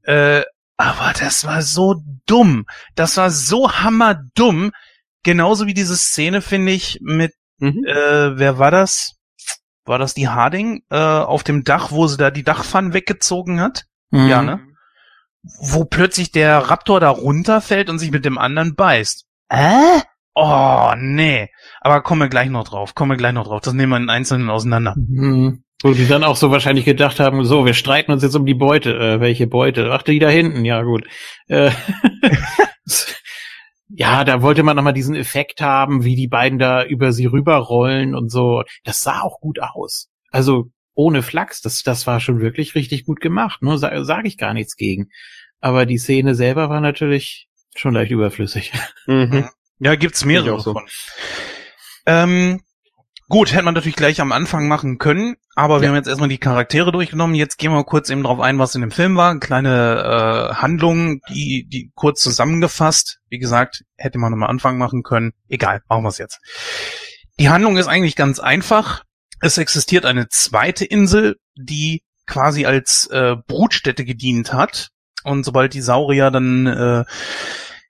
[0.03, 0.43] äh,
[0.77, 2.66] aber das war so dumm.
[2.97, 4.72] Das war so hammerdumm.
[5.25, 7.85] Genauso wie diese Szene, finde ich, mit, Mhm.
[7.87, 9.16] äh, wer war das?
[9.85, 13.85] War das die Harding, äh, auf dem Dach, wo sie da die Dachpfannen weggezogen hat?
[14.11, 14.29] Mhm.
[14.29, 14.61] Ja, ne?
[15.61, 19.27] Wo plötzlich der Raptor da runterfällt und sich mit dem anderen beißt.
[19.51, 20.01] Äh?
[20.35, 21.49] Oh, nee.
[21.81, 22.95] Aber kommen wir gleich noch drauf.
[22.95, 23.61] Kommen wir gleich noch drauf.
[23.61, 24.95] Das nehmen wir in Einzelnen auseinander.
[24.97, 25.62] Mhm.
[25.83, 28.55] Wo die dann auch so wahrscheinlich gedacht haben, so, wir streiten uns jetzt um die
[28.55, 28.97] Beute.
[28.99, 29.91] Äh, welche Beute?
[29.93, 31.07] Ach, die da hinten, ja gut.
[31.49, 31.70] Äh,
[33.89, 38.14] ja, da wollte man nochmal diesen Effekt haben, wie die beiden da über sie rüberrollen
[38.14, 38.62] und so.
[38.85, 40.09] Das sah auch gut aus.
[40.30, 43.61] Also ohne Flachs, das, das war schon wirklich richtig gut gemacht.
[43.62, 45.11] Sa Sage ich gar nichts gegen.
[45.61, 48.72] Aber die Szene selber war natürlich schon leicht überflüssig.
[49.07, 49.49] Mhm.
[49.80, 50.72] Ja, gibt's mehrere so.
[50.72, 50.87] von.
[52.07, 52.61] Ähm,
[53.29, 55.89] gut, hätte man natürlich gleich am Anfang machen können, aber wir Ja.
[55.91, 57.35] haben jetzt erstmal die Charaktere durchgenommen.
[57.35, 59.31] Jetzt gehen wir kurz eben drauf ein, was in dem Film war.
[59.31, 63.18] Eine kleine äh, Handlung, die, die kurz zusammengefasst.
[63.29, 65.33] Wie gesagt, hätte man nochmal Anfang machen können.
[65.49, 66.41] Egal, machen wir es jetzt.
[67.39, 69.03] Die Handlung ist eigentlich ganz einfach.
[69.41, 74.91] Es existiert eine zweite Insel, die quasi als äh, Brutstätte gedient hat.
[75.25, 77.05] Und sobald die Saurier dann äh,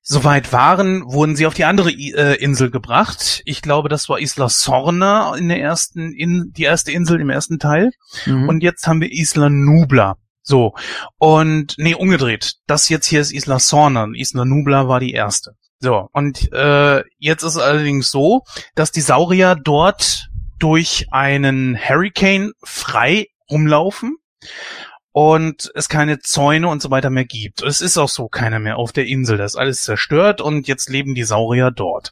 [0.04, 3.42] soweit waren, wurden sie auf die andere I äh, Insel gebracht.
[3.46, 7.58] Ich glaube, das war Isla Sorna in der ersten, in, die erste Insel im ersten
[7.58, 7.90] Teil.
[8.26, 8.48] Mhm.
[8.48, 10.16] Und jetzt haben wir Isla Nubla.
[10.42, 10.74] So.
[11.16, 12.56] Und, nee, umgedreht.
[12.66, 14.06] Das jetzt hier ist Isla Sorna.
[14.14, 15.52] Isla Nubla war die erste.
[15.80, 16.08] So.
[16.12, 18.42] Und, äh, jetzt ist es allerdings so,
[18.74, 20.28] dass die Saurier dort
[20.58, 24.18] durch einen Hurricane frei rumlaufen
[25.14, 27.62] und es keine Zäune und so weiter mehr gibt.
[27.62, 29.38] Es ist auch so keiner mehr auf der Insel.
[29.38, 32.10] Das ist alles zerstört und jetzt leben die Saurier dort.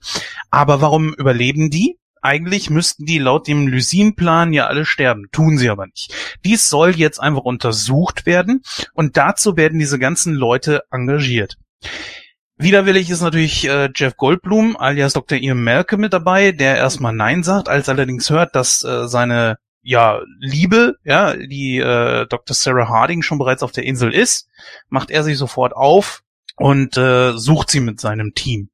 [0.53, 1.99] Aber warum überleben die?
[2.21, 5.27] Eigentlich müssten die laut dem Lysin-Plan ja alle sterben.
[5.33, 6.15] Tun sie aber nicht.
[6.45, 8.63] Dies soll jetzt einfach untersucht werden
[8.95, 11.57] und dazu werden diese ganzen Leute engagiert.
[12.57, 15.39] Widerwillig ist natürlich äh, Jeff Goldblum alias Dr.
[15.39, 20.21] Ian Malcolm mit dabei, der erstmal Nein sagt, als allerdings hört, dass äh, seine ja,
[20.39, 22.55] Liebe, ja, die äh, Dr.
[22.55, 24.49] Sarah Harding schon bereits auf der Insel ist,
[24.89, 26.23] macht er sich sofort auf
[26.57, 28.69] und äh, sucht sie mit seinem Team.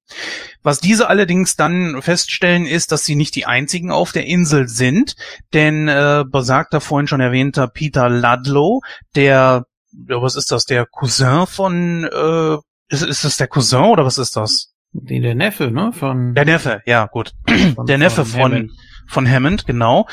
[0.62, 5.14] Was diese allerdings dann feststellen, ist, dass sie nicht die einzigen auf der Insel sind,
[5.54, 8.80] denn äh, besagter vorhin schon erwähnter Peter Ludlow,
[9.14, 9.64] der,
[10.09, 12.56] ja, was ist das, der Cousin von, äh,
[12.88, 14.74] ist, ist das der Cousin oder was ist das?
[14.92, 15.92] Nee, der Neffe, ne?
[15.92, 17.32] Von Der Neffe, ja gut.
[17.46, 18.70] der Neffe von,
[19.06, 20.06] von Hammond, genau.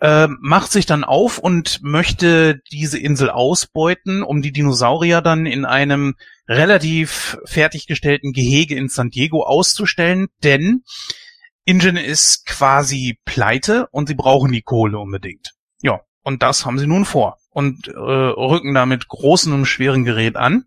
[0.00, 5.64] Äh, macht sich dann auf und möchte diese Insel ausbeuten, um die Dinosaurier dann in
[5.64, 6.14] einem
[6.46, 10.84] relativ fertiggestellten Gehege in San Diego auszustellen, denn
[11.64, 15.50] Ingen ist quasi pleite und sie brauchen die Kohle unbedingt.
[15.82, 20.04] Ja, und das haben sie nun vor und äh, rücken da mit großem und schweren
[20.04, 20.64] Gerät an.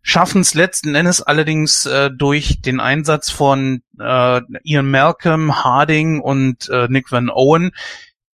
[0.00, 6.68] Schaffen es letzten Endes allerdings äh, durch den Einsatz von äh, Ian Malcolm, Harding und
[6.68, 7.72] äh, Nick Van Owen,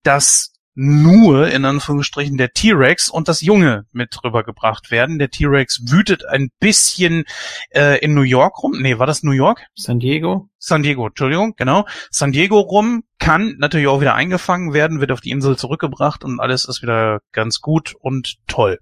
[0.02, 5.18] dass nur in Anführungsstrichen der T-Rex und das Junge mit rübergebracht werden.
[5.18, 7.24] Der T-Rex wütet ein bisschen
[7.70, 8.80] äh, in New York rum.
[8.80, 9.66] Nee, war das New York?
[9.74, 10.48] San Diego.
[10.58, 11.86] San Diego, Entschuldigung, genau.
[12.10, 16.40] San Diego rum, kann natürlich auch wieder eingefangen werden, wird auf die Insel zurückgebracht und
[16.40, 18.78] alles ist wieder ganz gut und toll.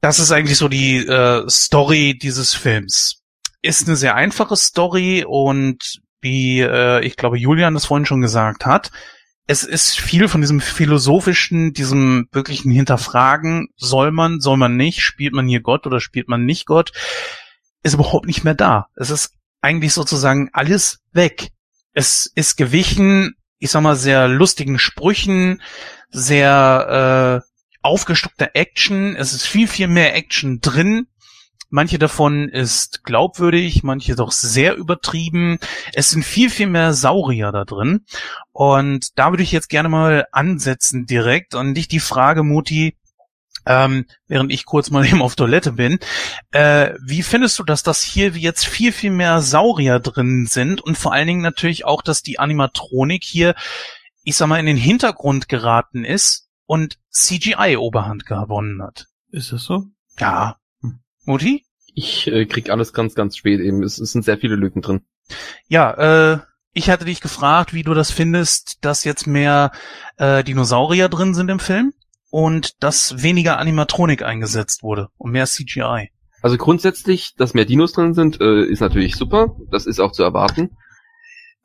[0.00, 3.22] Das ist eigentlich so die äh, Story dieses Films.
[3.62, 8.66] Ist eine sehr einfache Story und wie äh, ich glaube Julian das vorhin schon gesagt
[8.66, 8.90] hat,
[9.50, 15.32] es ist viel von diesem philosophischen, diesem wirklichen Hinterfragen, soll man, soll man nicht, spielt
[15.32, 16.92] man hier Gott oder spielt man nicht Gott,
[17.82, 18.88] ist überhaupt nicht mehr da.
[18.94, 19.32] Es ist
[19.62, 21.48] eigentlich sozusagen alles weg.
[21.94, 25.62] Es ist gewichen, ich sag mal, sehr lustigen Sprüchen,
[26.10, 29.16] sehr äh, aufgestockter Action.
[29.16, 31.06] Es ist viel, viel mehr Action drin.
[31.70, 35.58] Manche davon ist glaubwürdig, manche doch sehr übertrieben.
[35.92, 38.06] Es sind viel, viel mehr Saurier da drin.
[38.52, 42.96] Und da würde ich jetzt gerne mal ansetzen direkt und dich die Frage, Muti,
[43.66, 45.98] ähm, während ich kurz mal eben auf Toilette bin.
[46.50, 50.96] Äh, wie findest du, dass das hier jetzt viel, viel mehr Saurier drin sind und
[50.96, 53.54] vor allen Dingen natürlich auch, dass die Animatronik hier,
[54.24, 59.06] ich sag mal, in den Hintergrund geraten ist und CGI Oberhand gewonnen hat?
[59.30, 59.84] Ist das so?
[60.18, 60.56] Ja.
[61.28, 61.64] Muti?
[61.94, 63.82] Ich äh, krieg alles ganz, ganz spät eben.
[63.82, 65.02] Es, es sind sehr viele Lücken drin.
[65.68, 66.38] Ja, äh,
[66.72, 69.70] ich hatte dich gefragt, wie du das findest, dass jetzt mehr
[70.16, 71.92] äh, Dinosaurier drin sind im Film
[72.30, 76.10] und dass weniger Animatronik eingesetzt wurde und mehr CGI.
[76.40, 79.56] Also grundsätzlich, dass mehr Dinos drin sind, äh, ist natürlich super.
[79.70, 80.76] Das ist auch zu erwarten.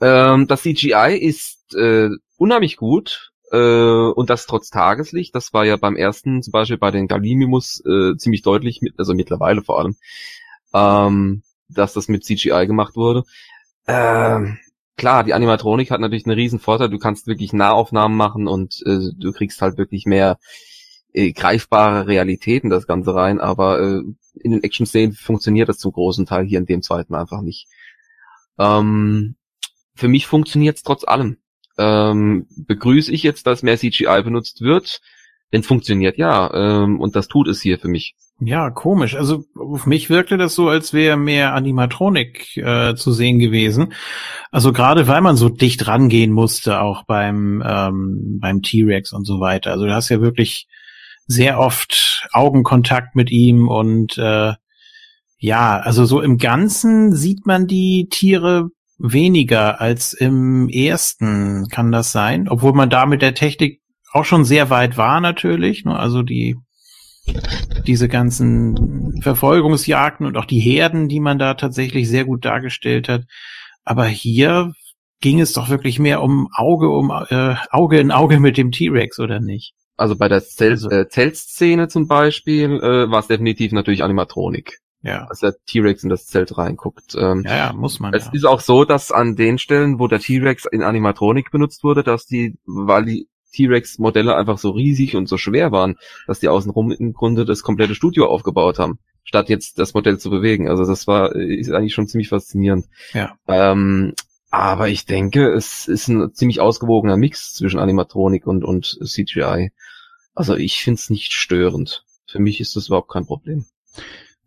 [0.01, 5.35] Ähm, das CGI ist äh, unheimlich gut und das trotz Tageslicht.
[5.35, 9.13] Das war ja beim ersten, zum Beispiel bei den Galimimus, äh, ziemlich deutlich, mit, also
[9.13, 9.95] mittlerweile vor allem,
[10.73, 13.23] ähm, dass das mit CGI gemacht wurde.
[13.87, 14.57] Ähm,
[14.97, 16.89] klar, die Animatronik hat natürlich einen riesen Vorteil.
[16.89, 20.39] Du kannst wirklich Nahaufnahmen machen und äh, du kriegst halt wirklich mehr
[21.13, 24.01] äh, greifbare Realitäten das Ganze rein, aber äh,
[24.41, 27.67] in den Action-Szenen funktioniert das zum großen Teil hier in dem zweiten einfach nicht.
[28.57, 29.35] Ähm,
[29.95, 31.37] für mich funktioniert es trotz allem.
[31.77, 35.01] Ähm, begrüße ich jetzt, dass mehr CGI benutzt wird,
[35.51, 36.53] wenn es funktioniert, ja.
[36.53, 38.15] Ähm, und das tut es hier für mich.
[38.39, 39.15] Ja, komisch.
[39.15, 43.93] Also auf mich wirkte das so, als wäre mehr Animatronik äh, zu sehen gewesen.
[44.51, 49.39] Also gerade weil man so dicht rangehen musste, auch beim ähm, beim T-Rex und so
[49.39, 49.71] weiter.
[49.71, 50.67] Also du hast ja wirklich
[51.27, 54.53] sehr oft Augenkontakt mit ihm und äh,
[55.37, 58.69] ja, also so im Ganzen sieht man die Tiere
[59.03, 62.47] weniger als im ersten, kann das sein?
[62.47, 63.81] Obwohl man da mit der Technik
[64.11, 65.85] auch schon sehr weit war natürlich.
[65.85, 65.97] Ne?
[65.97, 66.55] Also die
[67.87, 73.23] diese ganzen Verfolgungsjagden und auch die Herden, die man da tatsächlich sehr gut dargestellt hat.
[73.83, 74.73] Aber hier
[75.21, 79.19] ging es doch wirklich mehr um Auge um äh, Auge in Auge mit dem T-Rex,
[79.19, 79.73] oder nicht?
[79.95, 84.79] Also bei der Zelt, Also- äh, Zeltszene zum Beispiel äh, war es definitiv natürlich Animatronik,
[85.03, 85.25] Ja.
[85.25, 87.15] als der T-Rex in das Zelt reinguckt.
[87.15, 88.13] Ähm, Ja, ja, muss man.
[88.13, 88.31] Es ja.
[88.33, 92.25] ist auch so, dass an den Stellen, wo der T-Rex in Animatronik benutzt wurde, dass
[92.25, 95.95] die, weil die T-Rex-Modelle einfach so riesig und so schwer waren,
[96.27, 100.29] dass die außenrum im Grunde das komplette Studio aufgebaut haben, statt jetzt das Modell zu
[100.29, 100.69] bewegen.
[100.69, 102.87] Also das war, ist eigentlich schon ziemlich faszinierend.
[103.13, 103.35] Ja.
[103.47, 104.13] Ähm,
[104.49, 109.71] aber ich denke, es ist ein ziemlich ausgewogener Mix zwischen Animatronik und, und CGI.
[110.35, 112.05] Also ich find's nicht störend.
[112.27, 113.65] Für mich ist das überhaupt kein Problem.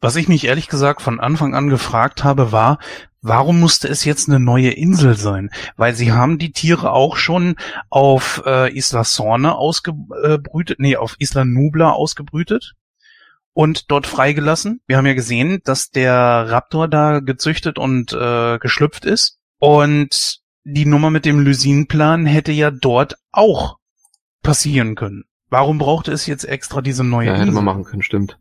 [0.07, 2.79] Was ich mich ehrlich gesagt von Anfang an gefragt habe, war,
[3.23, 5.51] warum musste es jetzt eine neue Insel sein?
[5.77, 7.57] Weil sie haben die Tiere auch schon
[7.91, 12.75] auf äh, Isla Sorna ausgebrütet, nee, auf Isla Nubla ausgebrütet
[13.53, 14.81] und dort freigelassen.
[14.87, 19.41] Wir haben ja gesehen, dass der Raptor da gezüchtet und äh, geschlüpft ist.
[19.59, 23.79] Und die Nummer mit dem Lysin-Plan hätte ja dort auch
[24.45, 25.25] passieren können.
[25.51, 27.55] Warum brauchte es jetzt extra diese neue Ja, hätte Insel?
[27.55, 28.39] man machen können, stimmt.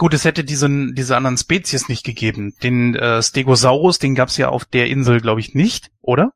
[0.00, 2.54] Gut, es hätte diesen, diese anderen Spezies nicht gegeben.
[2.62, 6.32] Den äh, Stegosaurus, den gab's ja auf der Insel, glaube ich, nicht, oder?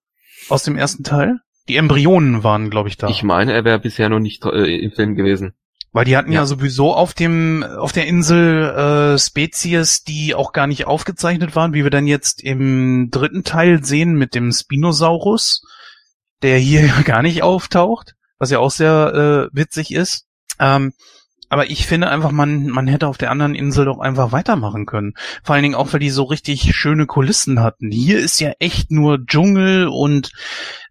[0.51, 1.39] Aus dem ersten Teil?
[1.69, 3.09] Die Embryonen waren, glaube ich, da.
[3.09, 5.55] Ich meine, er wäre bisher noch nicht äh, im Film gewesen.
[5.93, 6.41] Weil die hatten ja.
[6.41, 6.47] Ja.
[6.47, 11.85] sowieso auf dem auf der Insel äh, Spezies, die auch gar nicht aufgezeichnet waren, wie
[11.85, 15.63] wir dann jetzt im dritten Teil sehen mit dem Spinosaurus,
[16.43, 20.27] der hier ja gar nicht auftaucht, was ja auch sehr äh, witzig ist.
[20.61, 20.93] Ähm,
[21.49, 25.15] aber ich finde einfach, man, man hätte auf der anderen Insel doch einfach weitermachen können.
[25.43, 27.91] Vor allen Dingen auch, weil die so richtig schöne Kulissen hatten.
[27.91, 30.31] Hier ist ja echt nur Dschungel und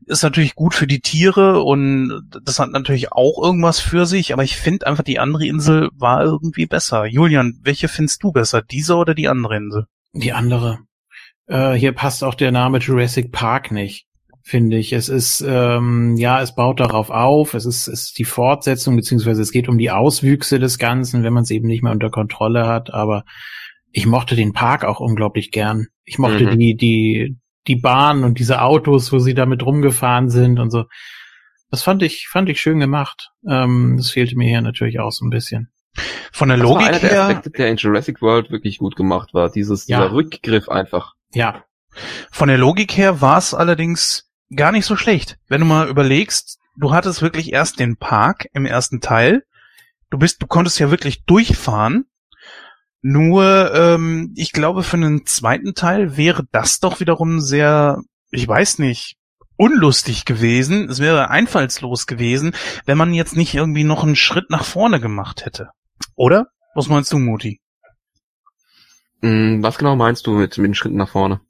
[0.06, 4.44] ist natürlich gut für die Tiere und das hat natürlich auch irgendwas für sich, aber
[4.44, 7.06] ich finde einfach, die andere Insel war irgendwie besser.
[7.06, 8.62] Julian, welche findest du besser?
[8.62, 9.88] Diese oder die andere Insel?
[10.14, 10.80] Die andere.
[11.48, 14.08] Äh, hier passt auch der Name Jurassic Park nicht,
[14.44, 14.92] finde ich.
[14.94, 19.42] Es ist, ähm, ja, es baut darauf auf, es ist, es ist die Fortsetzung, beziehungsweise
[19.42, 22.68] es geht um die Auswüchse des Ganzen, wenn man es eben nicht mehr unter Kontrolle
[22.68, 23.24] hat, aber
[23.92, 25.88] ich mochte den Park auch unglaublich gern.
[26.04, 26.60] Ich mochte Mhm.
[26.60, 27.38] die, die,
[27.68, 30.86] die Bahn und diese Autos, wo sie damit rumgefahren sind und so.
[31.72, 33.32] Das fand ich, fand ich schön gemacht.
[33.50, 35.70] Ähm, das fehlte mir hier natürlich auch so ein bisschen.
[36.32, 38.96] Von der Das war Logik einer der her, Aspekte, der in Jurassic World wirklich gut
[38.96, 39.50] gemacht war.
[39.50, 40.02] Dieses, Ja.
[40.02, 41.14] dieser Rückgriff einfach.
[41.34, 41.64] Ja,
[42.32, 45.38] von der Logik her war es allerdings gar nicht so schlecht.
[45.48, 49.44] Wenn du mal überlegst, du hattest wirklich erst den Park im ersten Teil.
[50.10, 52.06] Du bist, du konntest ja wirklich durchfahren.
[53.02, 58.02] Nur, ähm, ich glaube, für einen zweiten Teil wäre das doch wiederum sehr,
[58.32, 59.18] ich weiß nicht,
[59.58, 60.90] unlustig gewesen.
[60.90, 62.56] Es wäre einfallslos gewesen,
[62.86, 65.70] wenn man jetzt nicht irgendwie noch einen Schritt nach vorne gemacht hätte.
[66.16, 66.48] Oder?
[66.76, 67.60] Was meinst du, Muti?
[69.22, 71.42] Hm, was genau meinst du mit, mit den Schritten nach vorne?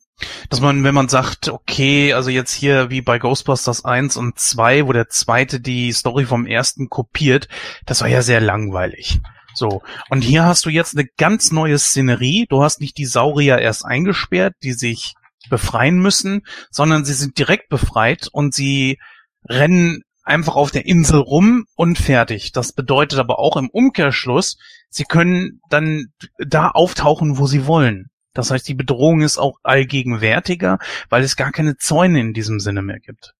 [0.49, 4.87] Dass man, wenn man sagt, okay, also jetzt hier wie bei Ghostbusters 1 und 2,
[4.87, 7.47] wo der zweite die Story vom ersten kopiert,
[7.85, 9.19] das war ja sehr langweilig.
[9.55, 9.81] So.
[10.09, 12.45] Und hier hast du jetzt eine ganz neue Szenerie.
[12.49, 15.13] Du hast nicht die Saurier erst eingesperrt, die sich
[15.49, 16.41] befreien müssen,
[16.71, 18.99] sondern sie sind direkt befreit und sie
[19.47, 22.51] rennen einfach auf der Insel rum und fertig.
[22.53, 24.57] Das bedeutet aber auch im Umkehrschluss,
[24.89, 26.07] sie können dann
[26.37, 28.07] da auftauchen, wo sie wollen.
[28.33, 30.79] Das heißt, die Bedrohung ist auch allgegenwärtiger,
[31.09, 33.33] weil es gar keine Zäune in diesem Sinne mehr gibt.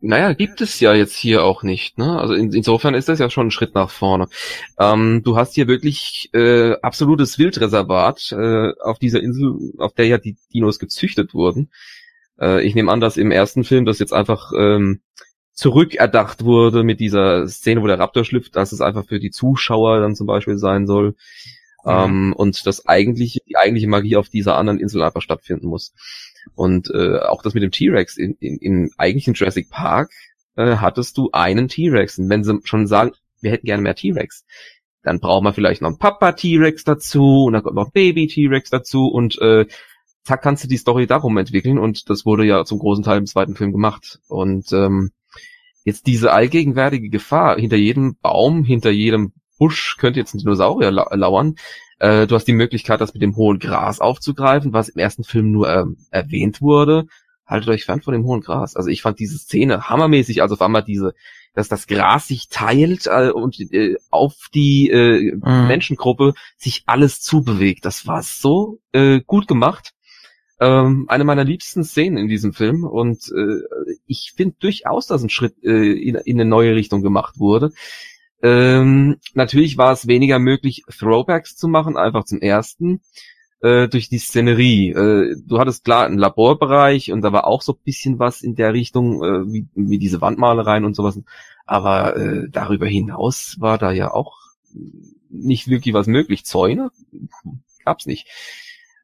[0.00, 1.98] Naja, gibt es ja jetzt hier auch nicht.
[1.98, 2.18] Ne?
[2.18, 4.28] Also in, insofern ist das ja schon ein Schritt nach vorne.
[4.78, 10.18] Ähm, du hast hier wirklich äh, absolutes Wildreservat äh, auf dieser Insel, auf der ja
[10.18, 11.70] die Dinos gezüchtet wurden.
[12.40, 15.00] Äh, ich nehme an, dass im ersten Film das jetzt einfach ähm,
[15.52, 20.00] zurückerdacht wurde mit dieser Szene, wo der Raptor schlüpft, dass es einfach für die Zuschauer
[20.00, 21.16] dann zum Beispiel sein soll.
[21.86, 25.92] Ähm, und das eigentliche, die eigentliche Magie auf dieser anderen Insel einfach stattfinden muss.
[26.54, 30.10] Und äh, auch das mit dem T-Rex in, in, im eigentlichen Jurassic Park
[30.56, 32.18] äh, hattest du einen T-Rex.
[32.18, 34.44] Und wenn sie schon sagen, wir hätten gerne mehr T-Rex,
[35.02, 39.40] dann braucht man vielleicht noch einen Papa-T-Rex dazu und dann kommt noch Baby-T-Rex dazu und
[39.40, 39.66] äh,
[40.24, 43.26] zack kannst du die Story darum entwickeln und das wurde ja zum großen Teil im
[43.26, 44.18] zweiten Film gemacht.
[44.26, 45.12] Und ähm,
[45.84, 51.06] jetzt diese allgegenwärtige Gefahr, hinter jedem Baum, hinter jedem Busch könnte jetzt ein Dinosaurier lau
[51.12, 51.56] lauern.
[51.98, 55.50] Äh, du hast die Möglichkeit, das mit dem hohen Gras aufzugreifen, was im ersten Film
[55.50, 57.06] nur ähm, erwähnt wurde.
[57.46, 58.76] Haltet euch fern von dem hohen Gras.
[58.76, 61.14] Also ich fand diese Szene hammermäßig, also auf einmal diese,
[61.54, 65.68] dass das Gras sich teilt äh, und äh, auf die äh, Mhm.
[65.68, 67.84] Menschengruppe sich alles zubewegt.
[67.84, 69.92] Das war so äh, gut gemacht.
[70.58, 73.60] Ähm, eine meiner liebsten Szenen in diesem Film und äh,
[74.06, 77.72] ich finde durchaus, dass ein Schritt äh, in, in eine neue Richtung gemacht wurde.
[78.46, 83.00] Ähm, natürlich war es weniger möglich, Throwbacks zu machen, einfach zum ersten,
[83.60, 84.90] äh, durch die Szenerie.
[84.90, 88.54] Äh, du hattest klar einen Laborbereich und da war auch so ein bisschen was in
[88.54, 91.18] der Richtung, äh, wie, wie diese Wandmalereien und sowas.
[91.64, 94.36] Aber äh, darüber hinaus war da ja auch
[95.28, 96.44] nicht wirklich was möglich.
[96.44, 96.92] Zäune
[97.84, 98.28] gab's nicht.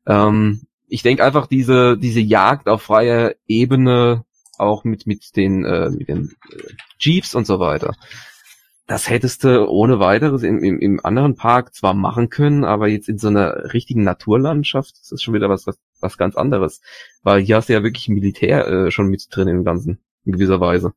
[0.06, 4.24] Ähm, ich denke einfach diese diese Jagd auf freier Ebene
[4.56, 7.96] auch mit mit den äh, mit den äh, Jeeps und so weiter.
[8.92, 13.08] Das hättest du ohne weiteres im, im, im anderen Park zwar machen können, aber jetzt
[13.08, 16.82] in so einer richtigen Naturlandschaft ist das schon wieder was was, was ganz anderes,
[17.22, 20.60] weil hier hast du ja wirklich Militär äh, schon mit drin im Ganzen in gewisser
[20.60, 20.92] Weise.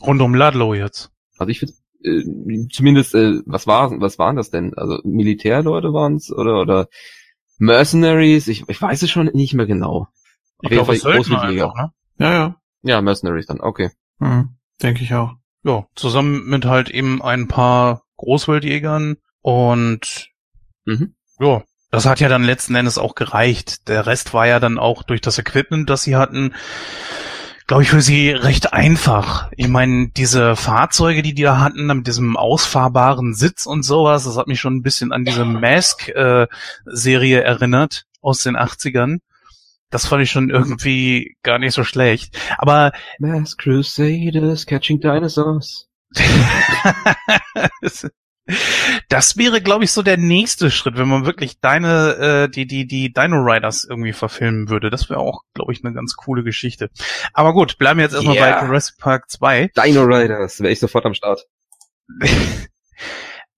[0.00, 1.10] Rund um Ludlow jetzt.
[1.36, 4.72] Also ich finde äh, zumindest äh, was war was waren das denn?
[4.78, 6.88] Also Militärleute waren's oder oder
[7.58, 8.48] Mercenaries?
[8.48, 10.08] Ich, ich weiß es schon nicht mehr genau.
[10.62, 11.92] Ich glaube, Söldner einfach, ne?
[12.16, 12.56] ja, ja.
[12.80, 13.90] Ja, Mercenaries dann, okay.
[14.18, 14.56] Mhm.
[14.82, 15.34] Denke ich auch.
[15.64, 20.28] Ja, zusammen mit halt eben ein paar Großwildjägern und
[20.86, 21.14] Mhm.
[21.40, 23.88] ja, das hat ja dann letzten Endes auch gereicht.
[23.88, 26.52] Der Rest war ja dann auch durch das Equipment, das sie hatten,
[27.66, 29.48] glaube ich, für sie recht einfach.
[29.56, 34.36] Ich meine, diese Fahrzeuge, die die da hatten, mit diesem ausfahrbaren Sitz und sowas, das
[34.36, 39.20] hat mich schon ein bisschen an diese Mask-Serie erinnert aus den 80ern.
[39.94, 42.36] Das fand ich schon irgendwie gar nicht so schlecht.
[42.58, 42.90] Aber
[43.20, 45.88] Mass Crusaders Catching Dinosaurs.
[49.08, 52.88] das wäre, glaube ich, so der nächste Schritt, wenn man wirklich deine, äh, die, die,
[52.88, 54.90] die Dino Riders irgendwie verfilmen würde.
[54.90, 56.90] Das wäre auch, glaube ich, eine ganz coole Geschichte.
[57.32, 58.62] Aber gut, bleiben wir jetzt erstmal Yeah.
[58.62, 59.70] bei Jurassic Park 2.
[59.76, 61.46] Dino Riders, wäre ich sofort am Start.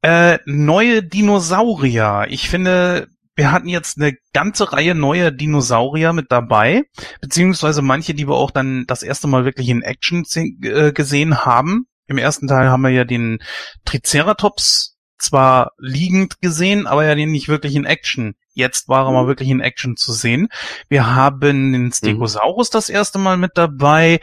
[0.02, 2.26] Äh, neue Dinosaurier.
[2.28, 6.84] Ich finde, wir hatten jetzt eine ganze Reihe neuer Dinosaurier mit dabei,
[7.20, 10.24] beziehungsweise manche, die wir auch dann das erste Mal wirklich in Action
[10.62, 11.86] äh, gesehen haben.
[12.08, 13.38] Im ersten Teil haben wir ja den
[13.84, 18.34] Triceratops zwar liegend gesehen, aber ja den nicht wirklich in Action.
[18.54, 20.48] Jetzt war er mal wirklich in Action zu sehen.
[20.88, 24.20] Wir haben den Stegosaurus das erste Mal mit dabei.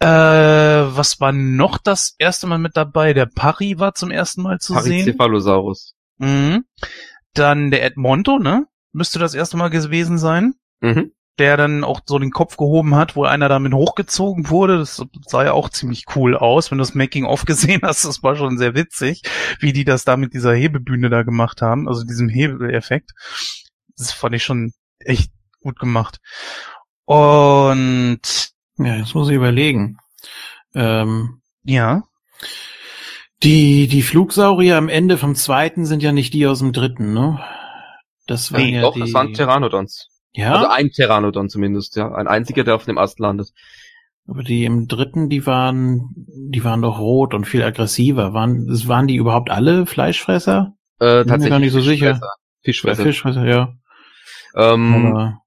[0.00, 3.14] Äh, was war noch das erste Mal mit dabei?
[3.14, 5.04] Der Pari war zum ersten Mal zu sehen.
[5.04, 5.94] Paricephalosaurus.
[6.18, 6.64] Mhm.
[7.34, 8.66] Dann der Edmonto, ne?
[8.92, 10.54] Müsste das erste Mal gewesen sein.
[10.80, 11.12] Mhm.
[11.38, 14.78] Der dann auch so den Kopf gehoben hat, wo einer damit hochgezogen wurde.
[14.78, 16.70] Das sah ja auch ziemlich cool aus.
[16.70, 19.22] Wenn du das Making-of gesehen hast, das war schon sehr witzig,
[19.58, 21.88] wie die das da mit dieser Hebebühne da gemacht haben.
[21.88, 23.12] Also diesem Hebeleffekt.
[23.96, 25.32] Das fand ich schon echt
[25.62, 26.18] gut gemacht.
[27.06, 28.20] Und
[28.78, 29.98] Ja, jetzt muss ich überlegen.
[30.74, 32.02] Ähm, ja,
[33.42, 37.40] die, die Flugsaurier am Ende vom zweiten sind ja nicht die aus dem dritten, ne?
[38.26, 39.00] Das waren Nee, ja Doch, die.
[39.00, 40.08] das waren Pteranodons.
[40.32, 42.12] ja, Also ein Pteranodon zumindest, ja.
[42.14, 43.50] Ein einziger, der auf dem Ast landet.
[44.28, 48.32] aber die im dritten, die waren, die waren doch rot und viel aggressiver.
[48.32, 50.74] Waren, waren die überhaupt alle Fleischfresser?
[51.00, 51.50] Äh, mir tatsächlich.
[51.50, 52.20] gar nicht so sicher.
[52.62, 53.02] Fischfresser.
[53.02, 53.02] Fischfresser.
[53.02, 53.74] Fischfresser, ja.
[54.54, 55.38] Ähm, Aber,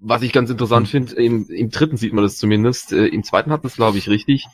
[0.00, 0.54] was ich ganz Hm.
[0.54, 2.92] interessant finde, im, im dritten sieht man das zumindest.
[2.92, 4.46] Äh, Im zweiten hat das, glaube ich, richtig.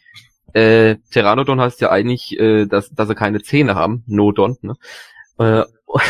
[0.52, 4.04] Äh, Pteranodon heißt ja eigentlich, äh, dass, dass sie keine Zähne haben.
[4.06, 4.76] Nodon, ne?
[5.38, 5.64] Äh,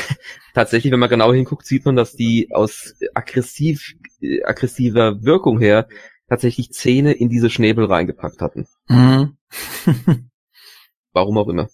[0.54, 5.88] tatsächlich, wenn man genau hinguckt, sieht man, dass die aus aggressiv, äh, aggressiver Wirkung her
[6.28, 8.66] tatsächlich Zähne in diese Schnäbel reingepackt hatten.
[8.88, 9.36] mhm.
[11.12, 11.68] Warum auch immer.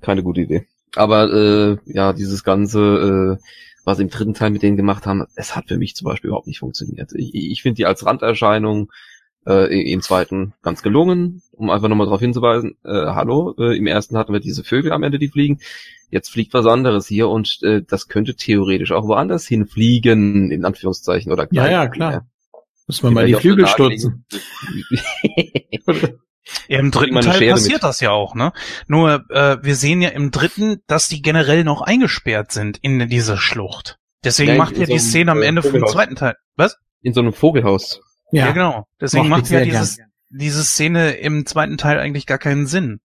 [0.00, 0.66] Keine gute Idee.
[0.94, 3.44] Aber äh, ja, dieses ganze, äh,
[3.84, 6.46] was im dritten Teil mit denen gemacht haben, es hat für mich zum Beispiel überhaupt
[6.46, 7.12] nicht funktioniert.
[7.14, 8.92] Ich, ich finde die als Randerscheinung
[9.46, 14.16] äh, im- zweiten ganz gelungen, um einfach nochmal darauf hinzuweisen, äh, hallo, äh, im ersten
[14.16, 15.60] hatten wir diese Vögel am Ende, die fliegen,
[16.10, 21.32] jetzt fliegt was anderes hier und äh, das könnte theoretisch auch woanders hinfliegen, in Anführungszeichen,
[21.32, 21.70] oder Ja, gleich.
[21.72, 22.26] ja, klar.
[22.86, 24.24] Müssen wir Die mal die Flügel stutzen.
[26.68, 27.82] Ja, im dritten Teil Schere passiert mit.
[27.84, 28.52] das ja auch, ne?
[28.88, 33.36] Nur äh, wir sehen ja im dritten, dass die generell noch eingesperrt sind in dieser
[33.36, 33.98] Schlucht.
[34.24, 35.92] Deswegen Ja, macht ja so die Szene am äh, Ende vom Vogelhaus.
[35.92, 36.34] zweiten Teil.
[36.56, 36.76] Was?
[37.04, 38.00] in so einem Vogelhaus.
[38.32, 38.86] Ja, Ja, genau.
[39.00, 39.98] Deswegen macht ja dieses,
[40.30, 43.00] diese Szene im zweiten Teil eigentlich gar keinen Sinn.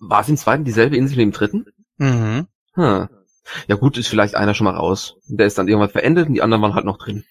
[0.00, 1.66] War es im zweiten dieselbe Insel wie im dritten?
[1.98, 2.46] Mhm.
[2.74, 3.08] Hm.
[3.68, 5.16] Ja gut, ist vielleicht einer schon mal raus.
[5.28, 7.24] Der ist dann irgendwann verendet und die anderen waren halt noch drin.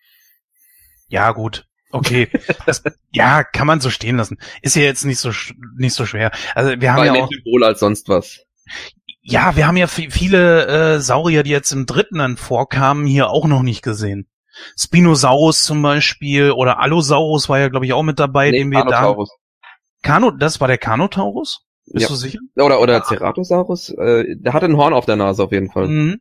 [1.08, 1.68] Ja, gut.
[1.92, 2.30] Okay.
[2.66, 4.38] Das, ja, kann man so stehen lassen.
[4.62, 5.32] Ist ja jetzt nicht so
[5.78, 6.32] nicht so schwer.
[6.56, 8.40] Also wir haben War ja auch Symbol als sonst was.
[9.22, 13.30] Ja, wir haben ja vi- viele äh, Saurier, die jetzt im dritten dann vorkamen, hier
[13.30, 14.28] auch noch nicht gesehen.
[14.78, 19.16] Spinosaurus zum Beispiel oder Allosaurus war ja, glaube ich, auch mit dabei, den wir da.
[20.02, 21.62] Kano, das war der Kanotaurus?
[21.86, 22.08] Bist Ja.
[22.10, 22.40] du sicher?
[22.58, 23.90] Oder, oder Ceratosaurus.
[23.90, 25.88] Äh, der hatte ein Horn auf der Nase auf jeden Fall.
[25.88, 26.18] Mhm.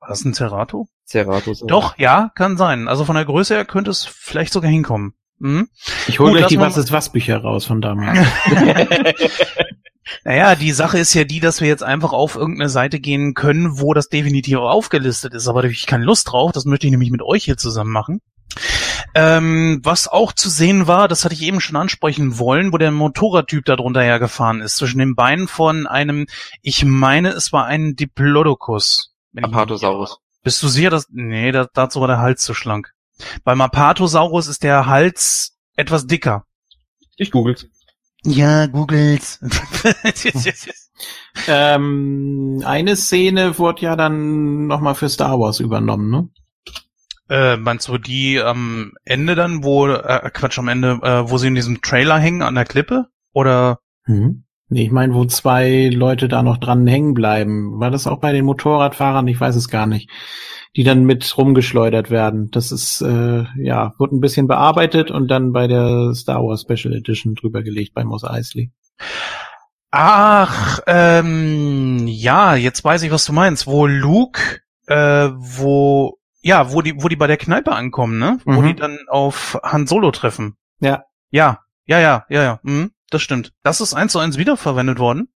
[0.00, 0.88] War das ein Cerato?
[1.06, 1.66] Ceratosaurus.
[1.68, 2.88] Doch, ja, kann sein.
[2.88, 5.14] Also von der Größe her könnte es vielleicht sogar hinkommen.
[5.40, 5.68] Mhm.
[6.06, 8.18] Ich hole gleich die Was ist was Bücher raus von damals.
[10.24, 13.80] Naja, die Sache ist ja die, dass wir jetzt einfach auf irgendeine Seite gehen können,
[13.80, 15.48] wo das definitiv aufgelistet ist.
[15.48, 16.52] Aber da habe ich keine Lust drauf.
[16.52, 18.20] Das möchte ich nämlich mit euch hier zusammen machen.
[19.14, 22.90] Ähm, was auch zu sehen war, das hatte ich eben schon ansprechen wollen, wo der
[22.90, 26.26] Motorradtyp da drunter hergefahren ist, zwischen den Beinen von einem,
[26.62, 29.14] ich meine, es war ein Diplodocus.
[29.40, 30.18] Apatosaurus.
[30.42, 32.92] Bist du sicher, dass, nee, da, dazu war der Hals zu schlank.
[33.44, 36.44] Beim Apatosaurus ist der Hals etwas dicker.
[37.16, 37.68] Ich googelt.
[38.24, 39.40] Ja, googles.
[41.48, 46.28] ähm, eine Szene wurde ja dann nochmal für Star Wars übernommen, ne?
[47.30, 51.46] Äh, meinst du die am Ende dann, wo, äh, Quatsch, am Ende, äh, wo sie
[51.46, 53.06] in diesem Trailer hängen an der Klippe?
[53.32, 53.78] Oder?
[54.04, 54.44] Mhm.
[54.72, 57.80] Nee, ich meine, wo zwei Leute da noch dran hängen bleiben.
[57.80, 59.26] War das auch bei den Motorradfahrern?
[59.28, 60.08] Ich weiß es gar nicht.
[60.76, 62.50] Die dann mit rumgeschleudert werden.
[62.52, 66.94] Das ist, äh, ja, wurde ein bisschen bearbeitet und dann bei der Star Wars Special
[66.94, 68.70] Edition drüber gelegt bei Mos Eisley.
[69.90, 73.66] Ach, ähm, ja, jetzt weiß ich, was du meinst.
[73.66, 78.38] Wo Luke, äh, wo Ja, wo die, wo die bei der Kneipe ankommen, ne?
[78.46, 78.66] Wo Mhm.
[78.68, 80.56] die dann auf Han Solo treffen.
[80.78, 81.02] Ja.
[81.30, 82.60] Ja, ja, ja, ja, ja.
[82.62, 83.52] Mhm, das stimmt.
[83.62, 85.28] Das ist eins zu eins wiederverwendet worden.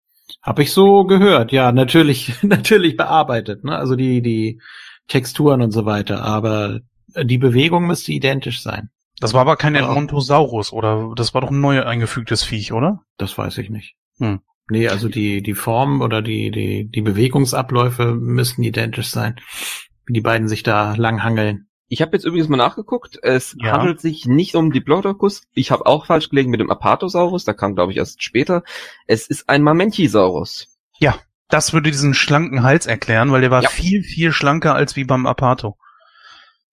[0.42, 3.76] Hab ich so gehört, ja, natürlich, natürlich bearbeitet, ne?
[3.76, 4.60] Also die, die
[5.08, 6.80] Texturen und so weiter, aber
[7.20, 8.90] die Bewegung müsste identisch sein.
[9.20, 9.74] Das war aber kein.
[9.74, 11.12] Edmontosaurus, oder?
[11.14, 13.02] Das war doch ein neu eingefügtes Viech, oder?
[13.18, 13.94] Das weiß ich nicht.
[14.18, 14.40] Hm.
[14.68, 19.36] Nee, also die, die Form oder die, die, die Bewegungsabläufe müssten identisch sein.
[20.06, 21.68] Wie die beiden sich da lang hangeln.
[21.92, 23.18] Ich habe jetzt übrigens mal nachgeguckt.
[23.22, 23.72] Es Ja.
[23.72, 25.42] handelt sich nicht um Diplodocus.
[25.52, 27.44] Ich habe auch falsch gelegen mit dem Apatosaurus.
[27.44, 28.62] Da kam, glaube ich, erst später.
[29.06, 30.68] Es ist ein Mamenchisaurus.
[31.48, 33.68] Das würde diesen schlanken Hals erklären, weil der war Ja.
[33.68, 35.76] viel, viel schlanker als wie beim Apato.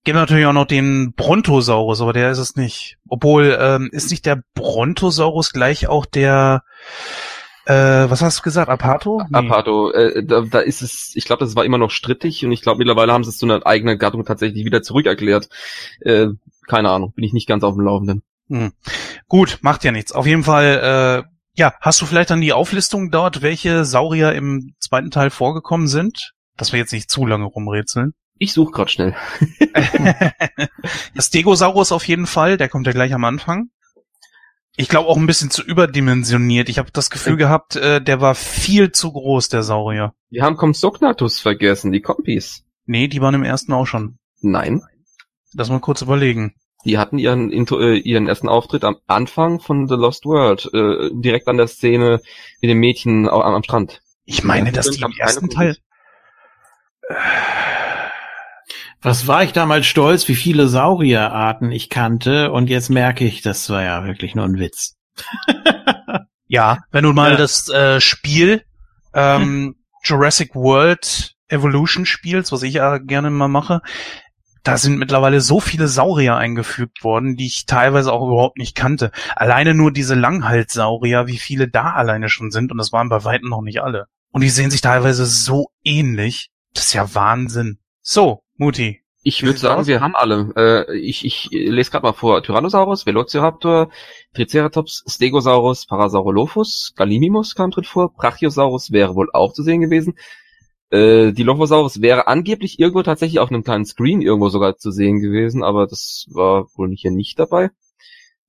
[0.06, 2.96] Gibt natürlich auch noch den Brontosaurus, aber der ist es nicht.
[3.10, 6.64] Obwohl, ähm, ist nicht der Brontosaurus gleich auch der,
[7.70, 9.22] äh, was hast du gesagt, Apato?
[9.30, 9.38] Nee.
[9.38, 12.62] Apato, äh, da, da ist es, ich glaube, das war immer noch strittig und ich
[12.62, 15.50] glaube, mittlerweile haben sie es zu einer eigenen Gattung tatsächlich wieder zurückerklärt.
[16.02, 16.30] Äh,
[16.68, 18.24] keine Ahnung, bin ich nicht ganz auf dem Laufenden.
[18.48, 18.72] Hm.
[19.28, 20.14] Gut, macht ja nichts.
[20.14, 21.30] Auf jeden Fall, äh,
[21.60, 26.34] ja, hast du vielleicht dann die Auflistung dort, welche Saurier im zweiten Teil vorgekommen sind?
[26.58, 28.14] Dass wir jetzt nicht zu lange rumrätseln.
[28.40, 29.16] Ich suche gerade schnell.
[29.76, 33.70] Der Stegosaurus auf jeden Fall, der kommt ja gleich am Anfang.
[34.76, 36.70] Ich glaube auch ein bisschen zu überdimensioniert.
[36.70, 40.14] Ich habe das Gefühl gehabt, äh, der war viel zu groß, der Saurier.
[40.30, 42.64] Wir haben Compsognathus vergessen, die Kompis.
[42.86, 44.20] Nee, die waren im ersten auch schon.
[44.42, 44.82] Nein,
[45.54, 46.54] Lass mal kurz überlegen.
[46.86, 51.48] die hatten ihren, äh, ihren ersten Auftritt am Anfang von The Lost World, äh, direkt
[51.48, 52.22] an der Szene
[52.62, 54.02] mit dem Mädchen am, am Strand.
[54.26, 55.76] Ich meine, dass die im ersten Teil...
[59.02, 63.70] Was war ich damals stolz, wie viele Saurierarten ich kannte und jetzt merke ich, das
[63.70, 64.96] war ja wirklich nur ein Witz.
[66.52, 67.38] Ja, wenn du mal Ja.
[67.38, 68.64] das äh, Spiel
[69.14, 73.82] ähm, Jurassic World Evolution spielst, was ich ja gerne mal mache,
[74.64, 79.12] da sind mittlerweile so viele Saurier eingefügt worden, die ich teilweise auch überhaupt nicht kannte.
[79.36, 83.50] Alleine nur diese Langhalssaurier, wie viele da alleine schon sind, und das waren bei weitem
[83.50, 84.06] noch nicht alle.
[84.32, 86.50] Und die sehen sich teilweise so ähnlich.
[86.74, 87.78] Das ist ja Wahnsinn.
[88.02, 89.00] So, Muti.
[89.24, 89.88] Ich würde sagen, aus?
[89.88, 90.54] wir haben alle.
[90.56, 92.44] Äh, ich ich lese gerade mal vor.
[92.44, 93.90] Tyrannosaurus, Velociraptor,
[94.34, 100.16] Triceratops, Stegosaurus, Parasaurolophus, Gallimimus kam drin vor, Brachiosaurus wäre wohl auch zu sehen gewesen.
[100.92, 105.64] Äh, Dilophosaurus wäre angeblich irgendwo tatsächlich auf einem kleinen Screen irgendwo sogar zu sehen gewesen,
[105.64, 107.70] aber das war wohl hier nicht dabei.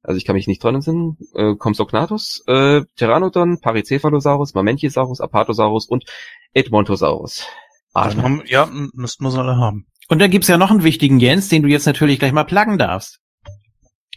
[0.02, 1.18] Also ich kann mich nicht dran entsinnen.
[1.34, 6.04] Äh, Compsognathus, äh, Pteranodon, Paricephalosaurus, Mamenchisaurus, Apatosaurus und
[6.52, 7.46] Edmontosaurus.
[7.92, 9.86] Ah, haben, ja, müssten wir sie alle haben.
[10.10, 12.78] Und dann gibt's ja noch einen wichtigen Jens, den du jetzt natürlich gleich mal pluggen
[12.78, 13.20] darfst.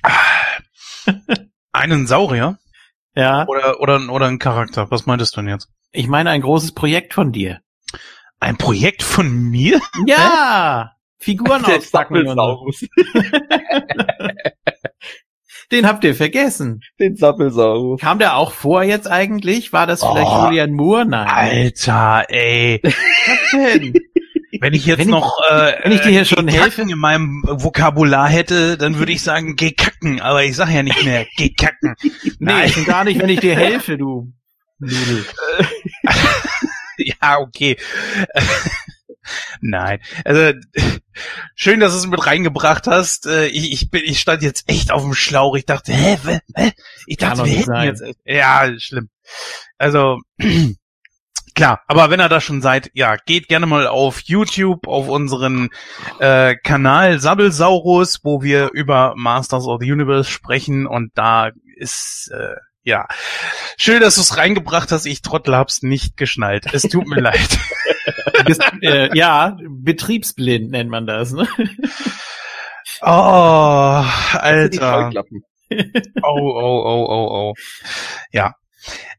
[1.72, 2.58] Einen Saurier?
[3.16, 3.46] Ja.
[3.48, 4.90] Oder, oder, oder ein Charakter?
[4.90, 5.70] Was meintest du denn jetzt?
[5.92, 7.60] Ich meine ein großes Projekt von dir.
[8.40, 9.80] Ein Projekt von mir?
[10.08, 10.94] Ja!
[11.20, 12.16] Figuren auspacken.
[15.72, 16.82] Den habt ihr vergessen.
[17.00, 18.02] Den Sappelsaurus.
[18.02, 19.72] Kam der auch vor jetzt eigentlich?
[19.74, 20.46] War das vielleicht Oh.
[20.46, 21.06] Julian Moore?
[21.06, 21.28] Nein.
[21.30, 22.82] Alter, ey.
[22.84, 22.94] Was
[23.54, 23.94] denn?
[24.64, 26.90] Wenn ich jetzt Wenn ich- noch äh, wenn ich dir hier schon geh helfe- kacken
[26.90, 31.04] in meinem Vokabular hätte, dann würde ich sagen, geh kacken, aber ich sag ja nicht
[31.04, 31.96] mehr, geh kacken.
[32.02, 32.10] Nee,
[32.40, 32.70] Nein.
[32.70, 34.32] schon gar nicht, wenn ich dir helfe, du
[34.80, 35.26] Nudel.
[36.98, 37.76] Ja, okay.
[39.62, 40.00] Nein.
[40.26, 40.54] Also
[41.56, 43.26] schön, dass du es mit reingebracht hast.
[43.26, 45.56] Äh, Ich, ich bin, ich stand jetzt echt auf dem Schlauch.
[45.56, 46.18] Ich dachte, hä,
[46.56, 46.72] hä?
[47.08, 47.88] Ich dachte, wir hätten sein.
[47.88, 48.04] jetzt.
[48.26, 49.10] Ja, schlimm.
[49.78, 50.20] Also
[51.56, 55.70] klar, aber wenn ihr da schon seid, ja, geht gerne mal auf YouTube auf unseren
[56.20, 62.56] äh, Kanal Sabbelsaurus, wo wir über Masters of the Universe sprechen und da ist äh,
[62.84, 63.08] ja
[63.78, 65.06] schön, dass du es reingebracht hast.
[65.06, 66.74] Ich Trottel hab's nicht geschnallt.
[66.74, 67.60] Es tut mir leid.
[68.46, 71.48] Bist, äh, ja, betriebsblind nennt man das, ne?
[73.02, 74.04] Oh,
[74.34, 75.12] Alter.
[76.22, 77.54] Oh, oh, oh, oh, oh.
[78.32, 78.56] Ja.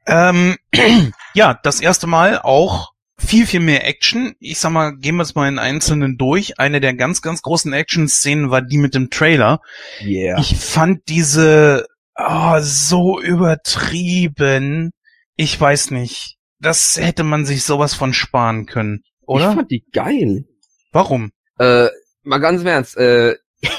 [0.06, 0.56] Ähm,
[1.34, 4.34] ja, das erste Mal auch viel, viel mehr Action.
[4.40, 6.58] Ich sag mal, gehen wir es mal in Einzelnen durch.
[6.58, 9.60] Eine der ganz, ganz großen Action-Szenen war die mit dem Trailer.
[10.02, 10.38] Yeah.
[10.38, 11.86] Ich fand diese
[12.16, 14.90] oh, so übertrieben.
[15.36, 16.36] Ich weiß nicht.
[16.60, 19.52] Das hätte man sich sowas von sparen können, Ich oder?
[19.52, 20.44] fand die geil.
[20.92, 21.32] Warum?
[21.58, 21.88] Äh,
[22.22, 23.36] mal ganz im Ernst, äh,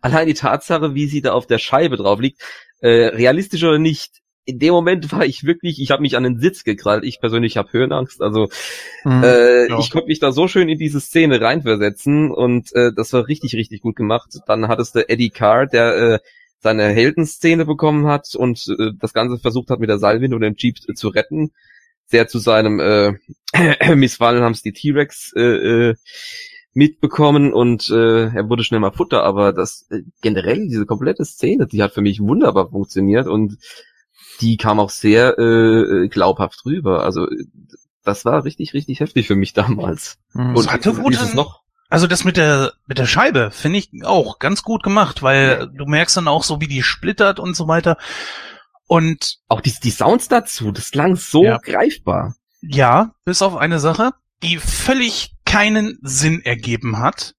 [0.00, 2.42] allein die Tatsache, wie sie da auf der Scheibe drauf liegt,
[2.80, 6.38] äh, realistisch oder nicht, in dem Moment war ich wirklich, ich habe mich an den
[6.38, 7.04] Sitz gekrallt.
[7.04, 8.48] Ich persönlich habe Höhenangst, also
[9.04, 9.22] Mhm.
[9.24, 9.78] äh, ja.
[9.78, 13.54] ich konnte mich da so schön in diese Szene reinversetzen und äh, das war richtig,
[13.54, 14.30] richtig gut gemacht.
[14.46, 16.18] Dann hattest du Eddie Carr, der äh,
[16.60, 20.54] seine Heldenszene bekommen hat und äh, das Ganze versucht hat, mit der Seilwinde und dem
[20.56, 21.50] Jeep äh, zu retten.
[22.06, 23.14] Sehr zu seinem äh,
[23.96, 25.42] Missfallen haben es die T-Rex äh,
[25.90, 25.94] äh,
[26.72, 31.66] mitbekommen und äh, er wurde schnell mal Futter, aber das äh, generell diese komplette Szene,
[31.66, 33.56] die hat für mich wunderbar funktioniert und
[34.40, 37.02] die kam auch sehr äh, glaubhaft rüber.
[37.04, 37.26] Also
[38.04, 40.18] das war richtig, richtig heftig für mich damals.
[40.32, 40.56] Mhm.
[40.56, 41.62] Und hatte ist- gute- ist es noch.
[41.88, 45.86] Also das mit der mit der Scheibe finde ich auch ganz gut gemacht, weil du
[45.86, 47.96] merkst dann auch so, wie die splittert und so weiter.
[48.88, 51.58] Und Auch die, die Sounds dazu, das klang so Ja.
[51.58, 52.34] greifbar.
[52.60, 54.10] ja, bis auf eine Sache,
[54.42, 57.34] die völlig keinen Sinn ergeben hat.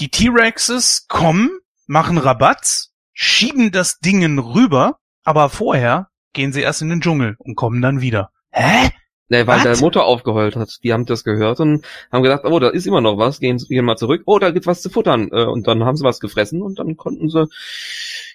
[0.00, 1.50] Die T-Rexes kommen,
[1.86, 7.56] machen Rabatz, schieben das Dingen rüber, aber vorher gehen sie erst in den Dschungel und
[7.56, 8.30] kommen dann wieder.
[8.50, 8.90] Hä?
[9.28, 9.62] Ne, weil Was?
[9.62, 10.78] der Motor aufgeheult hat.
[10.82, 13.84] Die haben das gehört und haben gedacht, oh, da ist immer noch was, gehen, gehen
[13.84, 14.22] mal zurück.
[14.26, 15.28] Oh, da gibt's was zu futtern.
[15.30, 17.46] Äh, Und dann haben sie was gefressen und dann konnten sie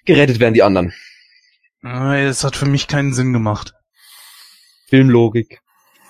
[0.06, 0.94] gerettet werden, die anderen.
[1.84, 3.74] Äh, Es hat für mich keinen Sinn gemacht.
[4.88, 5.60] Filmlogik.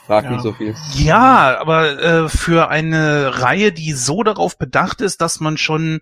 [0.06, 0.30] Frag Ja.
[0.32, 0.76] nicht so viel.
[0.94, 6.00] Ja, aber äh, für eine Reihe, die so darauf bedacht ist, dass man schon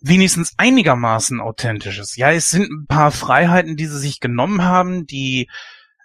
[0.00, 2.16] wenigstens einigermaßen authentisch ist.
[2.16, 5.06] Ja, es sind ein paar Freiheiten, die sie sich genommen haben.
[5.06, 5.48] Die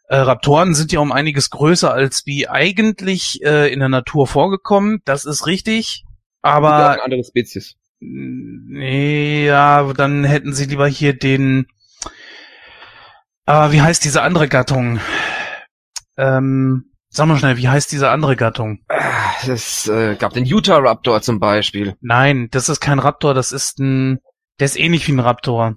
[0.07, 5.01] äh, Raptoren sind ja um einiges größer als wie eigentlich äh, in der Natur vorgekommen.
[5.05, 6.05] Das ist richtig.
[6.41, 7.75] Aber eine andere Spezies.
[7.99, 11.67] nee, ja, dann hätten sie lieber hier den.
[13.45, 14.99] Äh, wie heißt diese andere Gattung?
[16.17, 18.83] Ähm, sag mal schnell, wie heißt diese andere Gattung?
[18.89, 21.95] Ah, Es äh, gab den Utah Raptor zum Beispiel.
[22.01, 24.19] Nein, das ist kein Raptor, das ist ein,
[24.59, 25.75] der ist ähnlich wie ein Raptor.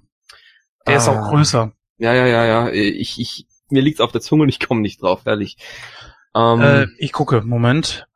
[0.87, 1.19] Der ist Ah.
[1.21, 1.71] auch größer.
[1.97, 2.69] Ja, ja, ja, ja.
[2.69, 5.57] Ich, ich, mir liegt's auf der Zunge und ich komme nicht drauf, ehrlich.
[6.35, 8.07] Ähm, Äh, ich gucke, Moment.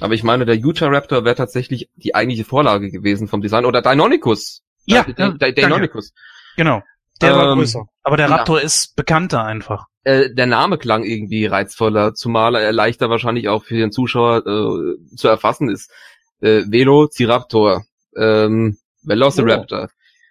[0.00, 3.66] aber ich meine, der Utah Raptor wäre tatsächlich die eigentliche Vorlage gewesen vom Design.
[3.66, 4.62] Oder Deinonychus.
[4.86, 5.54] Ja, Äh, ja, De- danke.
[5.60, 6.12] Deinonychus.
[6.56, 6.82] Genau.
[7.20, 7.84] Der war Ähm, größer.
[8.02, 8.34] Aber der ja.
[8.36, 9.88] Raptor ist bekannter einfach.
[10.04, 15.16] Äh, der Name klang irgendwie reizvoller, zumal er leichter wahrscheinlich auch für den Zuschauer äh,
[15.16, 15.90] zu erfassen ist.
[16.40, 17.84] Äh, Velociraptor,
[18.16, 19.90] ähm, Velociraptor.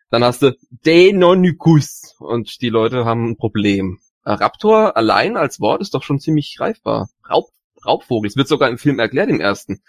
[0.10, 4.00] Dann hast du Deinonychus und die Leute haben ein Problem.
[4.26, 7.10] Äh, Raptor allein als Wort ist doch schon ziemlich greifbar.
[7.30, 7.50] Raub,
[7.86, 8.28] Raubvogel.
[8.28, 9.82] Es wird sogar im Film erklärt im ersten.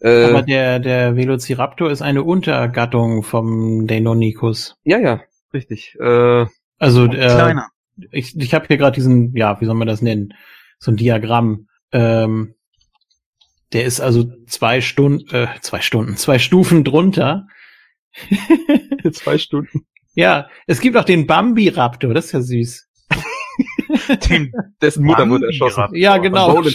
[0.00, 4.76] Äh, Aber der, der Velociraptor ist eine Untergattung vom Deinonychus.
[4.84, 5.22] ja, ja,
[5.54, 5.96] richtig.
[5.98, 6.46] Äh,
[6.78, 7.68] Also äh, Kleiner.
[8.10, 10.34] Ich, ich habe hier gerade diesen, ja, wie soll man das nennen?
[10.78, 11.68] So ein Diagramm.
[11.92, 12.54] Ähm,
[13.72, 17.46] der ist also zwei Stunden, äh, zwei Stunden, zwei Stufen drunter.
[19.12, 19.86] zwei Stunden.
[20.14, 22.88] Ja, es gibt auch den Bambi-Raptor, das ist ja süß.
[24.30, 25.88] Den Dessen Mutter wurde erschossen.
[25.92, 26.62] Ja, genau.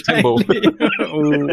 [1.12, 1.48] Oh.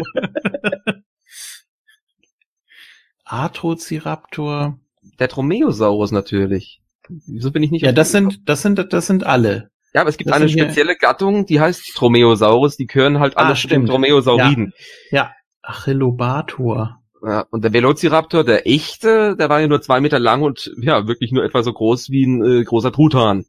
[3.24, 4.78] Arthrociraptor.
[5.18, 6.80] Der Dromaeosaurus natürlich.
[7.26, 9.70] Wieso bin ich nicht Ja, das sind, das sind, das sind alle.
[9.94, 12.76] Ja, aber es gibt das eine sind hier- spezielle Gattung, die heißt Dromaeosaurus.
[12.76, 13.88] Die gehören halt Ah, alle zu den stimmt.
[13.88, 14.72] Dromaeosauriden.
[15.10, 15.32] Ja,
[15.62, 16.96] Achillobator.
[17.26, 17.46] Ja.
[17.50, 21.32] und der Velociraptor, der echte, der war ja nur zwei Meter lang und ja, wirklich
[21.32, 23.44] nur etwa so groß wie ein äh, großer Truthahn.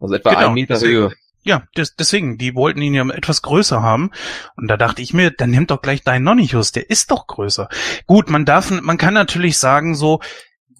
[0.00, 0.92] Also etwa Genau, ein Meter deswegen.
[0.94, 1.12] Höhe.
[1.42, 4.10] Ja, des, deswegen, die wollten ihn ja etwas größer haben.
[4.56, 7.68] Und da dachte ich mir, dann nimmt doch gleich Deinonychus, der ist doch größer.
[8.06, 10.20] Gut, man darf, man kann natürlich sagen, so,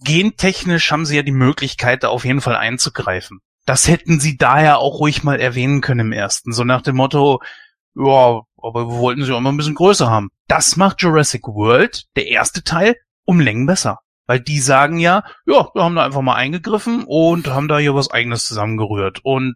[0.04, 3.40] gentechnisch haben sie ja die Möglichkeit, da auf jeden Fall einzugreifen.
[3.66, 6.52] Das hätten sie daher auch ruhig mal erwähnen können im ersten.
[6.52, 7.40] So nach dem Motto,
[7.96, 10.28] ja, aber wir wollten sie auch mal ein bisschen größer haben.
[10.48, 14.00] Das macht Jurassic World, der erste Teil, um Längen besser.
[14.26, 17.94] Weil die sagen ja, ja, wir haben da einfach mal eingegriffen und haben da hier
[17.94, 19.20] was eigenes zusammengerührt.
[19.22, 19.54] Und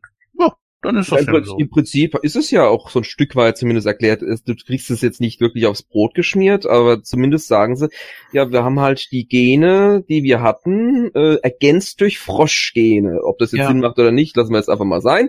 [0.82, 1.58] dann ist das Prinzip, so.
[1.58, 4.22] Im Prinzip ist es ja auch so ein Stück weit zumindest erklärt.
[4.22, 7.88] Du kriegst es jetzt nicht wirklich aufs Brot geschmiert, aber zumindest sagen sie,
[8.32, 13.20] ja, wir haben halt die Gene, die wir hatten, äh, ergänzt durch Froschgene.
[13.24, 13.68] Ob das jetzt Ja.
[13.68, 15.28] Sinn macht oder nicht, lassen wir jetzt einfach mal sein.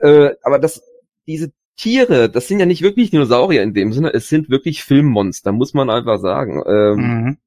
[0.00, 0.82] Äh, aber das,
[1.26, 5.50] diese Tiere, das sind ja nicht wirklich Dinosaurier in dem Sinne, es sind wirklich Filmmonster,
[5.50, 6.62] muss man einfach sagen.
[6.68, 7.38] Ähm, Mhm.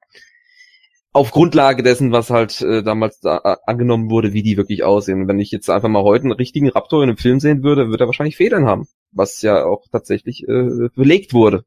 [1.18, 5.28] Auf Grundlage dessen, was halt äh, damals da, äh, angenommen wurde, wie die wirklich aussehen.
[5.28, 8.04] Wenn ich jetzt einfach mal heute einen richtigen Raptor in einem Film sehen würde, würde
[8.04, 11.66] er wahrscheinlich Federn haben, was ja auch tatsächlich äh, belegt wurde.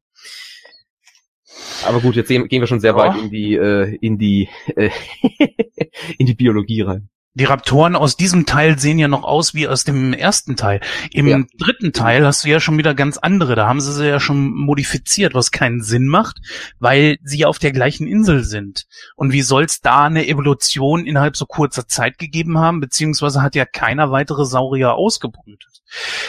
[1.85, 4.91] Aber gut, jetzt gehen wir schon sehr weit in die äh, in die äh,
[6.19, 7.09] in die Biologie rein.
[7.35, 10.81] Die Raptoren aus diesem Teil sehen ja noch aus wie aus dem ersten Teil.
[11.13, 11.39] Im Ja.
[11.59, 13.55] dritten Teil hast du ja schon wieder ganz andere.
[13.55, 16.39] Da haben sie sie ja schon modifiziert, was keinen Sinn macht,
[16.81, 18.87] weil sie ja auf der gleichen Insel sind.
[19.15, 22.81] Und wie soll's da eine Evolution innerhalb so kurzer Zeit gegeben haben?
[22.81, 25.83] Beziehungsweise hat ja keiner weitere Saurier ausgebrütet.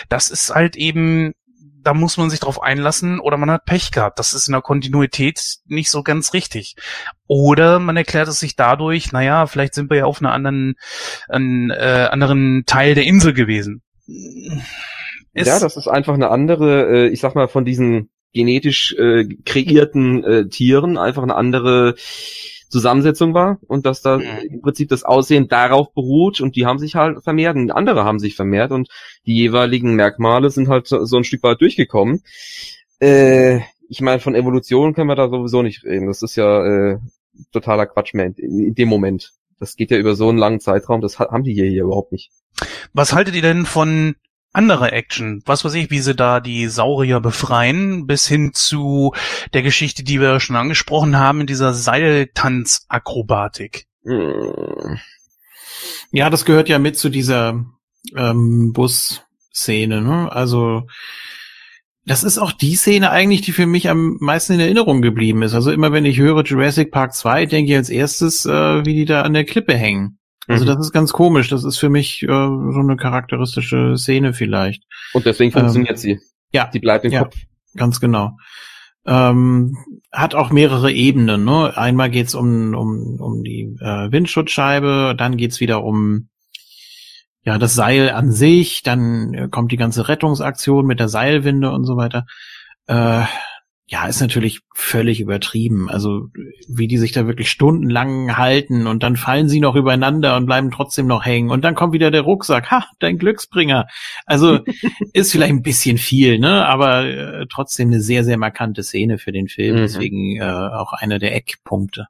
[0.07, 1.33] Das ist halt eben,
[1.83, 4.19] da muss man sich drauf einlassen oder man hat Pech gehabt.
[4.19, 6.75] Das ist in der Kontinuität nicht so ganz richtig.
[7.27, 10.75] Oder man erklärt es sich dadurch, naja, vielleicht sind wir ja auf einer anderen,
[11.29, 13.81] einen, äh, anderen Teil der Insel gewesen.
[15.33, 19.25] Ist, ja, das ist einfach eine andere, äh, ich sag mal, von diesen genetisch äh,
[19.45, 21.95] kreierten äh, Tieren einfach eine andere
[22.71, 24.23] Zusammensetzung war und dass da Mhm.
[24.49, 28.17] im Prinzip das Aussehen darauf beruht und die haben sich halt vermehrt und andere haben
[28.19, 28.89] sich vermehrt und
[29.27, 32.23] die jeweiligen Merkmale sind halt so so ein Stück weit durchgekommen.
[32.99, 36.07] Äh, ich meine, von Evolution können wir da sowieso nicht reden.
[36.07, 36.97] Das ist ja äh,
[37.51, 39.31] totaler Quatsch mehr in, in dem Moment.
[39.59, 42.11] Das geht ja über so einen langen Zeitraum, das ha- haben die hier, hier überhaupt
[42.11, 42.31] nicht.
[42.93, 44.15] Was haltet ihr denn von
[44.53, 45.41] anderer Action?
[45.45, 49.13] Was weiß ich, wie sie da die Saurier befreien, bis hin zu
[49.53, 53.85] der Geschichte, die wir schon angesprochen haben, in dieser Seiltanzakrobatik.
[54.03, 54.99] Hm.
[56.11, 57.65] Ja, das gehört ja mit zu dieser
[58.15, 60.01] ähm, Bus-Szene.
[60.01, 60.31] Ne?
[60.31, 60.87] Also
[62.05, 65.53] das ist auch die Szene eigentlich, die für mich am meisten in Erinnerung geblieben ist.
[65.53, 69.05] Also immer wenn ich höre Jurassic Park 2, denke ich als erstes, äh, wie die
[69.05, 70.17] da an der Klippe hängen.
[70.47, 70.67] Also Mhm.
[70.69, 71.49] das ist ganz komisch.
[71.49, 74.83] Das ist für mich äh, so eine charakteristische Szene vielleicht.
[75.13, 76.19] Und deswegen funktioniert sie.
[76.51, 77.23] Ja, Die bleibt im Ja.
[77.23, 77.35] Kopf.
[77.75, 78.37] ganz genau.
[79.05, 79.77] Ähm,
[80.11, 81.43] hat auch mehrere Ebenen.
[81.45, 81.75] Ne?
[81.75, 86.27] Einmal geht's um, um, um die äh, Windschutzscheibe, dann geht's wieder um
[87.43, 91.85] ja das Seil an sich, dann äh, kommt die ganze Rettungsaktion mit der Seilwinde und
[91.85, 92.25] so weiter.
[92.87, 93.23] Äh,
[93.91, 95.89] ja, ist natürlich völlig übertrieben.
[95.89, 96.29] Also
[96.69, 100.71] wie die sich da wirklich stundenlang halten und dann fallen sie noch übereinander und bleiben
[100.71, 102.71] trotzdem noch hängen und dann kommt wieder der Rucksack.
[102.71, 103.87] Ha, dein Glücksbringer.
[104.25, 104.59] Also
[105.13, 106.65] ist vielleicht ein bisschen viel, ne?
[106.67, 109.75] Aber äh, trotzdem eine sehr, sehr markante Szene für den Film.
[109.75, 109.81] Mhm.
[109.81, 112.07] Deswegen äh, auch einer der Eckpunkte.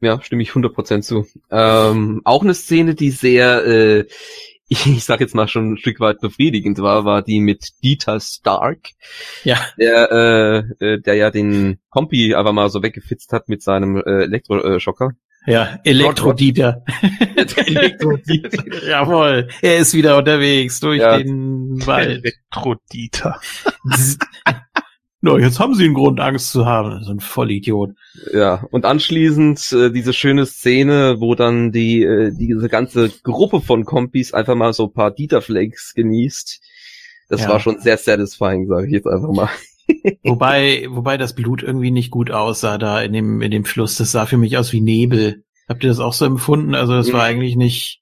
[0.00, 1.26] Ja, stimme ich 100% zu.
[1.50, 4.06] Ähm, auch eine Szene, die sehr, äh,
[4.86, 8.90] ich sag jetzt mal schon ein Stück weit befriedigend war, war die mit Dieter Stark,
[9.44, 9.58] Ja.
[9.78, 10.10] der,
[10.80, 15.10] äh, äh, der ja den Kompi einfach mal so weggefitzt hat mit seinem äh, Elektroschocker.
[15.46, 16.82] Ja, Elektrodieter.
[18.86, 21.18] Jawohl, er ist wieder unterwegs durch Ja.
[21.18, 22.22] den Wald.
[22.24, 23.40] Elektrodieter.
[25.22, 27.02] no, jetzt haben sie einen Grund, Angst zu haben.
[27.02, 27.92] So ein Vollidiot.
[28.34, 33.84] Ja, und anschließend äh, diese schöne Szene, wo dann die äh, diese ganze Gruppe von
[33.86, 36.60] Kompis einfach mal so ein paar Dieter-Flakes genießt.
[37.30, 37.48] Das Ja.
[37.48, 39.48] war schon sehr satisfying, sage ich jetzt einfach mal.
[40.22, 43.96] Wobei, wobei das Blut irgendwie nicht gut aussah da in dem, in dem Fluss.
[43.96, 45.44] Das sah für mich aus wie Nebel.
[45.68, 46.74] Habt ihr das auch so empfunden?
[46.74, 47.26] Also das war Mhm.
[47.36, 48.01] eigentlich nicht,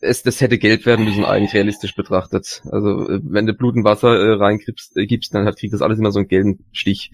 [0.00, 2.62] Es, das hätte gelb werden müssen, eigentlich realistisch betrachtet.
[2.70, 5.82] Also äh, wenn du Blut und Wasser äh, reingibst, äh, gibst, dann hat, kriegt das
[5.82, 7.10] alles immer so einen gelben Stich.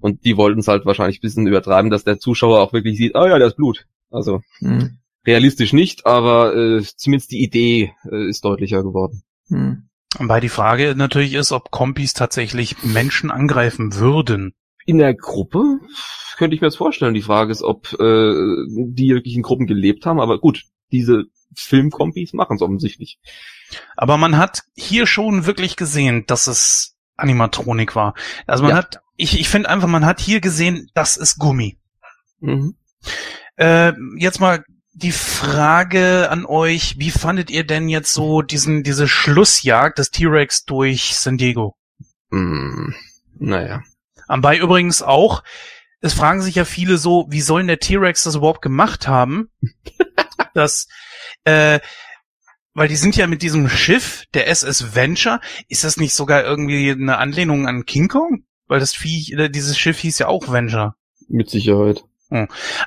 [0.00, 3.14] Und die wollten es halt wahrscheinlich ein bisschen übertreiben, dass der Zuschauer auch wirklich sieht,
[3.14, 3.86] ah ja, da ist Blut.
[4.10, 9.22] Also hm, realistisch nicht, aber äh, zumindest die Idee äh, ist deutlicher geworden.
[9.48, 9.88] hm.
[10.18, 14.54] Wobei die Frage natürlich ist, ob Kompis tatsächlich Menschen angreifen würden.
[14.86, 15.80] In der Gruppe
[16.38, 17.14] könnte ich mir das vorstellen.
[17.14, 18.32] Die Frage ist, ob äh,
[18.68, 20.20] die wirklich in Gruppen gelebt haben.
[20.20, 20.62] Aber gut,
[20.92, 21.24] diese
[21.56, 23.18] Filmkompis machen es offensichtlich.
[23.96, 28.14] Aber man hat hier schon wirklich gesehen, dass es Animatronik war.
[28.46, 28.76] Also man Ja.
[28.78, 31.78] hat, ich, ich finde einfach, man hat hier gesehen, das ist Gummi.
[32.40, 32.76] Mhm.
[33.56, 39.08] Äh, jetzt mal die Frage an euch, wie fandet ihr denn jetzt so diesen, diese
[39.08, 41.76] Schlussjagd des T-Rex durch San Diego?
[42.30, 42.92] Mm,
[43.38, 43.82] naja.
[44.26, 45.42] Anbei übrigens auch,
[46.00, 49.50] es fragen sich ja viele so, wie sollen der T-Rex das überhaupt gemacht haben?
[50.54, 50.88] dass,
[51.46, 51.80] äh,
[52.74, 56.90] weil die sind ja mit diesem Schiff, der SS Venture, ist das nicht sogar irgendwie
[56.90, 58.44] eine Anlehnung an King Kong?
[58.66, 60.94] Weil das Vieh, äh, dieses Schiff hieß ja auch Venture.
[61.28, 62.04] Mit Sicherheit.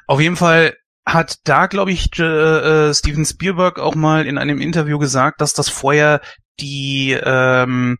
[0.05, 0.75] Auf jeden Fall
[1.05, 5.69] hat da, glaube ich, äh, Steven Spielberg auch mal in einem Interview gesagt, dass das
[5.69, 6.21] vorher
[6.59, 7.97] die, ähm,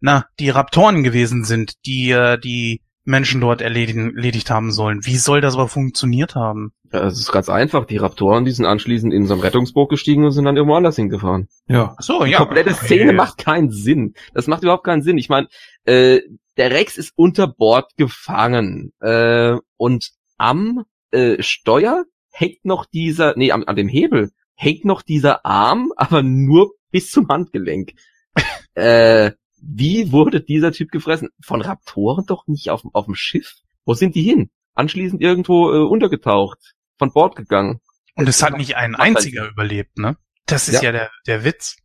[0.00, 5.00] na, die Raptoren gewesen sind, die äh, die Menschen dort erledigen, erledigt haben sollen.
[5.04, 6.72] Wie soll das aber funktioniert haben?
[6.92, 7.84] Ja, es ist ganz einfach.
[7.84, 10.96] Die Raptoren, die sind anschließend in so ein Rettungsboot gestiegen und sind dann irgendwo anders
[10.96, 11.48] hingefahren.
[11.66, 11.94] Ja.
[11.98, 12.38] Ach so, Die ja.
[12.38, 14.14] komplette Szene macht keinen Sinn.
[14.34, 15.18] Das macht überhaupt keinen Sinn.
[15.18, 15.48] Ich meine,
[15.84, 16.20] äh,
[16.56, 23.52] der Rex ist unter Bord gefangen äh, und am äh, Steuer hängt noch dieser, nee,
[23.52, 27.92] am, an dem Hebel hängt noch dieser Arm, aber nur bis zum Handgelenk.
[28.74, 31.28] äh, wie wurde dieser Typ gefressen?
[31.42, 33.54] Von Raptoren doch nicht auf, auf dem Schiff.
[33.84, 34.50] Wo sind die hin?
[34.74, 36.58] Anschließend irgendwo äh, untergetaucht,
[36.98, 37.80] von Bord gegangen.
[38.14, 40.16] Und es hat nicht ein einziger überlebt, ne?
[40.46, 40.92] Das ist ja, Ja.
[40.92, 41.76] der, der Witz.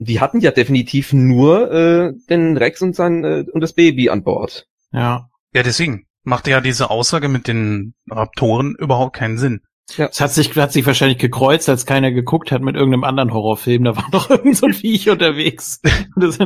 [0.00, 4.22] Die hatten ja definitiv nur äh, den Rex und sein äh, und das Baby an
[4.22, 4.68] Bord.
[4.92, 5.28] Ja.
[5.52, 9.62] Ja, deswegen macht ja diese Aussage mit den Raptoren überhaupt keinen Sinn.
[9.96, 13.84] Es hat sich, hat sich wahrscheinlich gekreuzt, als keiner geguckt hat mit irgendeinem anderen Horrorfilm.
[13.84, 15.80] Da war noch irgend so ein Viech unterwegs.
[16.16, 16.38] Das-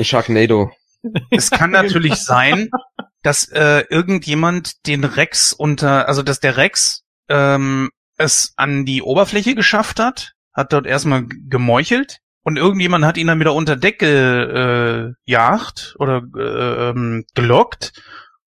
[0.00, 0.70] Sharknado.
[1.30, 2.70] Es kann natürlich sein,
[3.22, 9.54] dass äh, irgendjemand den Rex unter, also dass der Rex ähm, es an die Oberfläche
[9.54, 15.94] geschafft hat, hat dort erstmal gemeuchelt und irgendjemand hat ihn dann wieder unter Deck gejagt
[15.98, 17.92] oder äh, ähm, gelockt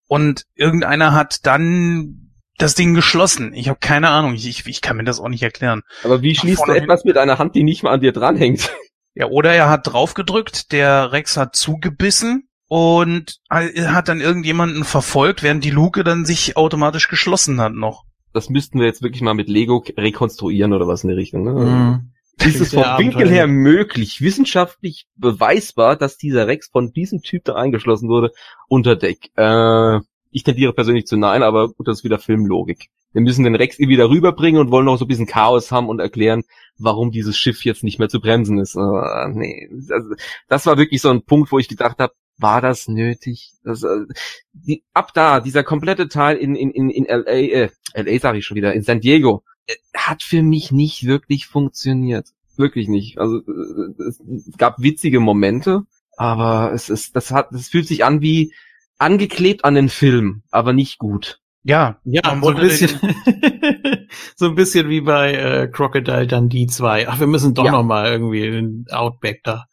[0.07, 2.26] und irgendeiner hat dann
[2.57, 3.53] das Ding geschlossen.
[3.53, 5.84] Ich habe keine Ahnung, ich, ich, ich kann mir das auch nicht erklären.
[6.03, 8.71] Aber wie schließt du etwas mit einer Hand, die nicht mal an dir dranhängt?
[9.19, 15.63] Ja, oder er hat draufgedrückt, der Rex hat zugebissen und hat dann irgendjemanden verfolgt, während
[15.63, 18.03] die Luke dann sich automatisch geschlossen hat noch.
[18.34, 21.45] Das müssten wir jetzt wirklich mal mit Lego rekonstruieren oder was in der Richtung.
[21.45, 21.51] Ne?
[21.51, 22.11] Mhm.
[22.45, 27.55] Ist es vom Winkel her möglich, wissenschaftlich beweisbar, dass dieser Rex von diesem Typ da
[27.55, 28.29] eingeschlossen wurde
[28.67, 29.31] unter Deck?
[29.35, 29.99] Äh,
[30.31, 32.89] ich tendiere persönlich zu nein, aber gut, das ist wieder Filmlogik.
[33.13, 35.99] Wir müssen den Rex wieder rüberbringen und wollen noch so ein bisschen Chaos haben und
[35.99, 36.43] erklären,
[36.77, 38.75] warum dieses Schiff jetzt nicht mehr zu bremsen ist.
[38.75, 39.01] Uh,
[39.33, 40.15] nee, also,
[40.47, 43.53] das war wirklich so ein Punkt, wo ich gedacht habe, war das nötig?
[43.63, 44.05] Das, äh,
[44.53, 48.45] die, ab da, dieser komplette Teil in, in, in, in LA, äh, LA sage ich
[48.45, 52.27] schon wieder, in San Diego, äh, hat für mich nicht wirklich funktioniert.
[52.55, 53.17] Wirklich nicht.
[53.17, 55.83] Also äh, es gab witzige Momente,
[56.15, 58.53] aber es ist, das hat, das fühlt sich an wie
[58.98, 61.40] angeklebt an den Film, aber nicht gut.
[61.64, 62.90] Ja, ja, so ein bisschen,
[64.38, 67.10] so ein bisschen wie bei äh, Crocodile Dundee 2.
[67.10, 67.72] Ach, wir müssen doch Ja.
[67.72, 69.65] noch mal irgendwie den Outback da.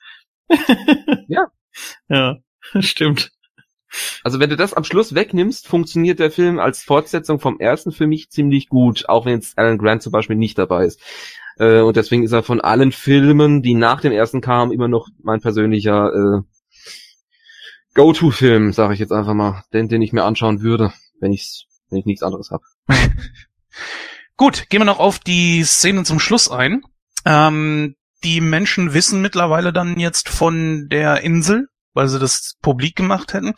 [1.29, 1.47] Ja.
[2.09, 2.37] Ja,
[2.81, 3.31] stimmt.
[4.25, 8.09] Also wenn du das am Schluss wegnimmst, funktioniert der Film als Fortsetzung vom ersten für
[8.09, 11.01] mich ziemlich gut, auch wenn jetzt Alan Grant zum Beispiel nicht dabei ist.
[11.59, 15.09] Äh, und deswegen ist er von allen Filmen, die nach dem ersten kamen, immer noch
[15.23, 16.43] mein persönlicher äh,
[17.95, 22.01] Go-To-Film, sage ich jetzt einfach mal, den, den ich mir anschauen würde, wenn ich wenn
[22.01, 22.65] ich nichts anderes habe.
[24.37, 26.83] Gut, gehen wir noch auf die Szene zum Schluss ein.
[27.25, 27.95] Ähm,
[28.25, 33.55] die Menschen wissen mittlerweile dann jetzt von der Insel, weil sie das publik gemacht hätten.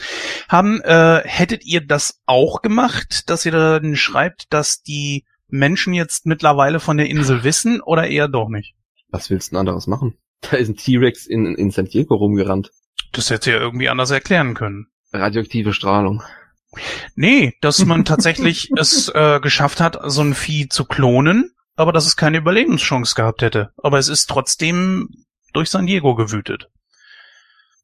[0.49, 6.27] Haben, äh, hättet ihr das auch gemacht, dass ihr dann schreibt, dass die Menschen jetzt
[6.27, 8.75] mittlerweile von der Insel wissen oder eher doch nicht?
[9.09, 10.19] Was willst du denn anderes machen?
[10.43, 12.71] Da ist ein T-Rex in, in San Diego rumgerannt.
[13.17, 14.87] Das hätte ihr irgendwie anders erklären können.
[15.13, 16.23] Radioaktive Strahlung.
[17.15, 22.07] Nee, dass man tatsächlich es äh, geschafft hat, so ein Vieh zu klonen, aber dass
[22.07, 23.73] es keine Überlebenschance gehabt hätte.
[23.83, 25.09] Aber es ist trotzdem
[25.55, 26.69] durch San Diego gewütet.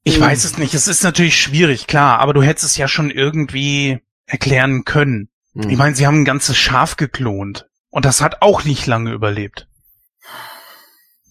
[0.04, 0.24] Ich Mhm.
[0.24, 0.74] weiß es nicht.
[0.74, 5.30] Es ist natürlich schwierig, klar, aber du hättest es ja schon irgendwie erklären können.
[5.54, 5.70] Hm.
[5.70, 7.68] Ich meine, sie haben ein ganzes Schaf geklont.
[7.88, 9.68] Und das hat auch nicht lange überlebt.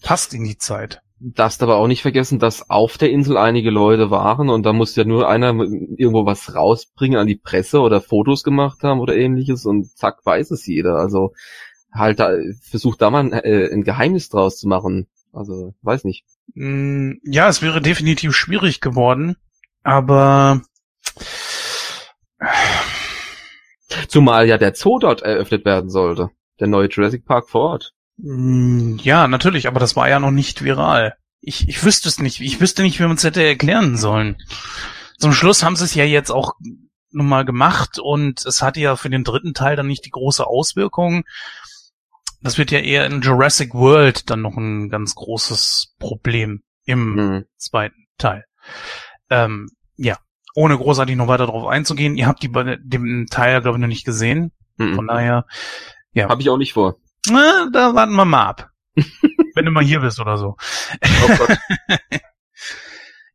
[0.02, 1.01] Passt in die Zeit.
[1.22, 4.96] Darfst aber auch nicht vergessen, dass auf der Insel einige Leute waren und da muss
[4.96, 9.64] ja nur einer irgendwo was rausbringen an die Presse oder Fotos gemacht haben oder ähnliches
[9.64, 10.96] und zack weiß es jeder.
[10.96, 11.32] Also
[11.92, 12.32] halt da,
[12.62, 15.06] versucht da mal ein, äh, ein Geheimnis draus zu machen.
[15.32, 16.24] Also weiß nicht.
[16.54, 19.36] Mm, Ja, es wäre definitiv schwierig geworden,
[19.82, 20.62] aber
[24.08, 26.30] Zumal ja der Zoo dort eröffnet werden sollte.
[26.60, 27.94] Der neue Jurassic Park vor Ort.
[28.22, 31.14] Mm, Ja, natürlich, aber das war ja noch nicht viral.
[31.40, 32.40] Ich, ich wüsste es nicht.
[32.40, 34.36] Ich wüsste nicht, wie man es hätte erklären sollen.
[35.18, 36.52] Zum Schluss haben sie es ja jetzt auch
[37.10, 41.24] nochmal gemacht und es hatte ja für den dritten Teil dann nicht die große Auswirkung.
[42.40, 47.44] Das wird ja eher in Jurassic World dann noch ein ganz großes Problem im Hm.
[47.56, 48.44] zweiten Teil.
[49.30, 50.16] Ähm, ja,
[50.54, 52.16] ohne großartig noch weiter darauf einzugehen.
[52.16, 54.52] Ihr habt die bei dem Teil, glaube ich, noch nicht gesehen.
[54.76, 55.06] Von Hm.
[55.06, 55.46] daher,
[56.12, 56.28] ja.
[56.28, 56.96] Habe ich auch nicht vor.
[57.30, 58.70] Na, da warten wir mal ab.
[59.54, 60.56] Wenn du mal hier bist oder so.
[61.24, 61.58] Oh Gott.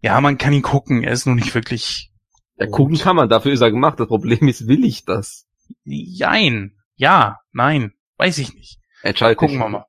[0.01, 1.03] Ja, man kann ihn gucken.
[1.03, 2.11] Er ist nur nicht wirklich.
[2.57, 3.99] Ja, gucken kann man, dafür ist er gemacht.
[3.99, 5.47] Das Problem ist, will ich das?
[5.83, 6.77] Jein.
[6.95, 7.93] Ja, nein.
[8.17, 8.79] Weiß ich nicht.
[9.01, 9.85] Entscheid Gucken wir mal.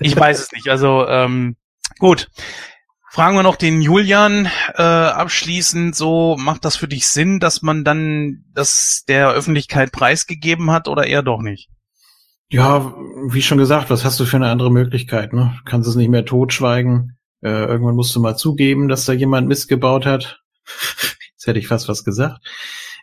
[0.00, 0.68] Ich weiß es nicht.
[0.68, 1.56] Also, ähm,
[1.98, 2.30] gut.
[3.10, 5.94] Fragen wir noch den Julian äh, abschließend.
[5.94, 11.06] So, macht das für dich Sinn, dass man dann das der Öffentlichkeit preisgegeben hat oder
[11.06, 11.70] eher doch nicht?
[12.50, 12.94] Ja,
[13.28, 15.32] wie schon gesagt, was hast du für eine andere Möglichkeit?
[15.32, 15.54] Ne?
[15.58, 17.16] Du kannst es nicht mehr totschweigen.
[17.42, 20.40] Äh, irgendwann musst du mal zugeben, dass da jemand Mist gebaut hat.
[21.32, 22.40] Jetzt hätte ich fast was gesagt.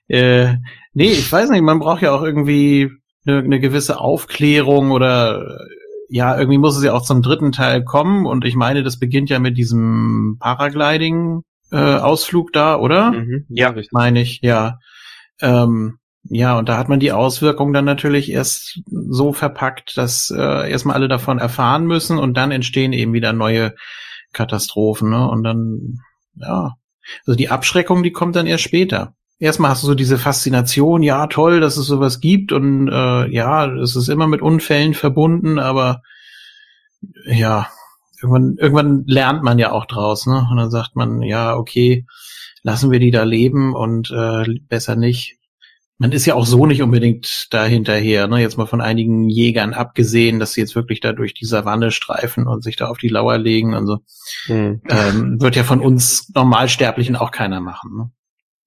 [0.07, 0.55] Äh,
[0.93, 2.89] nee, ich weiß nicht, man braucht ja auch irgendwie
[3.26, 5.68] eine, eine gewisse Aufklärung oder äh,
[6.09, 9.30] ja, irgendwie muss es ja auch zum dritten Teil kommen und ich meine, das beginnt
[9.30, 13.11] ja mit diesem Paragliding-Ausflug da, oder?
[13.11, 13.45] Mhm.
[13.47, 13.69] Ja.
[13.69, 13.93] richtig.
[13.93, 14.80] meine ich, ja.
[15.39, 20.69] Ähm, ja, und da hat man die Auswirkungen dann natürlich erst so verpackt, dass äh,
[20.69, 23.73] erstmal alle davon erfahren müssen und dann entstehen eben wieder neue
[24.31, 25.27] Katastrophen, ne?
[25.27, 25.99] Und dann,
[26.35, 26.76] ja,
[27.26, 29.14] also die Abschreckung, die kommt dann erst später.
[29.39, 33.65] Erstmal hast du so diese Faszination, ja, toll, dass es sowas gibt und äh, ja,
[33.77, 36.03] es ist immer mit Unfällen verbunden, aber
[37.26, 37.68] ja,
[38.22, 40.48] irgendwann, irgendwann lernt man ja auch draus, ne?
[40.52, 42.06] Und dann sagt man, ja, okay,
[42.61, 45.40] lassen wir die da leben und äh, besser nicht.
[46.01, 48.41] Man ist ja auch so nicht unbedingt da hinterher, ne?
[48.41, 52.47] Jetzt mal von einigen Jägern abgesehen, dass sie jetzt wirklich da durch die Savanne streifen
[52.47, 53.99] und sich da auf die Lauer legen und so.
[54.47, 54.81] Mhm.
[54.89, 58.11] Ähm, wird ja von uns Normalsterblichen auch keiner machen, ne?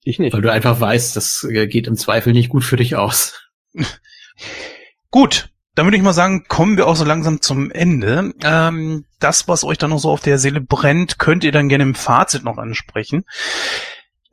[0.05, 0.32] Ich nicht.
[0.32, 3.51] Weil du einfach weißt, das äh, geht im Zweifel nicht gut für dich aus.
[5.11, 8.32] gut, dann würde ich mal sagen, kommen wir auch so langsam zum Ende.
[8.44, 11.82] Ähm, das, was euch dann noch so auf der Seele brennt, könnt ihr dann gerne
[11.82, 13.24] im Fazit noch ansprechen.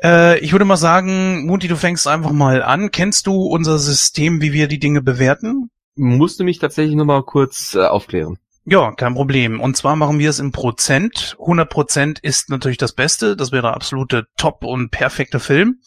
[0.03, 2.91] Äh, ich würde mal sagen, Muti, du fängst einfach mal an.
[2.91, 5.69] Kennst du unser System, wie wir die Dinge bewerten?
[5.95, 8.37] Musst du mich tatsächlich noch mal kurz äh, aufklären.
[8.65, 9.59] Ja, kein Problem.
[9.59, 11.35] Und zwar machen wir es im Prozent.
[11.39, 13.35] 100 Prozent ist natürlich das Beste.
[13.35, 15.79] Das wäre der absolute Top und perfekte Film.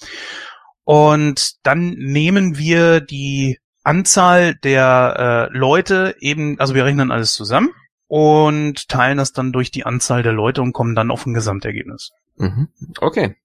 [0.82, 7.70] Und dann nehmen wir die Anzahl der äh, Leute eben, also wir rechnen alles zusammen
[8.06, 12.10] und teilen das dann durch die Anzahl der Leute und kommen dann auf ein Gesamtergebnis.
[12.36, 12.68] Mhm.
[13.00, 13.36] Okay.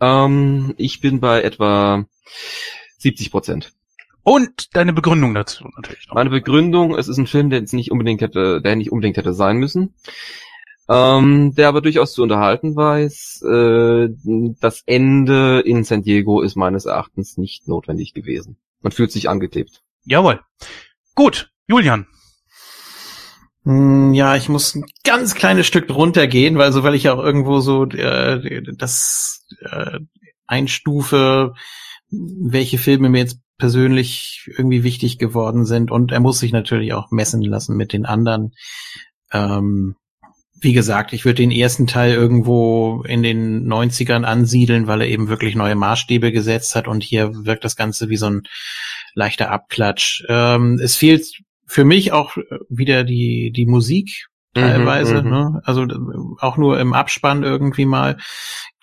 [0.00, 2.04] Ähm, ich bin bei etwa
[2.98, 3.72] 70 Prozent.
[4.22, 6.06] Und deine Begründung dazu natürlich.
[6.08, 6.14] Noch.
[6.14, 9.32] Meine Begründung, es ist ein Film, der jetzt nicht unbedingt hätte, der nicht unbedingt hätte
[9.32, 9.94] sein müssen.
[10.88, 13.42] Ähm, der aber durchaus zu unterhalten weiß.
[13.42, 14.08] Äh,
[14.60, 18.56] das Ende in San Diego ist meines Erachtens nicht notwendig gewesen.
[18.82, 19.82] Man fühlt sich angeklebt.
[20.04, 20.40] Jawohl.
[21.14, 22.06] Gut, Julian.
[23.64, 27.60] Hm, ja, ich muss ein ganz kleines Stück runtergehen, weil so, weil ich auch irgendwo
[27.60, 30.00] so äh, das äh,
[30.46, 31.54] einstufe,
[32.10, 35.90] welche Filme mir jetzt persönlich irgendwie wichtig geworden sind.
[35.90, 38.52] Und er muss sich natürlich auch messen lassen mit den anderen.
[39.32, 39.96] Ähm,
[40.62, 45.28] wie gesagt, ich würde den ersten Teil irgendwo in den 90ern ansiedeln, weil er eben
[45.28, 48.42] wirklich neue Maßstäbe gesetzt hat und hier wirkt das Ganze wie so ein
[49.14, 50.24] leichter Abklatsch.
[50.28, 51.26] Ähm, es fehlt
[51.70, 52.36] für mich auch
[52.68, 55.62] wieder die, die Musik teilweise, mhm, ne?
[55.64, 55.86] also
[56.40, 58.16] auch nur im Abspann irgendwie mal.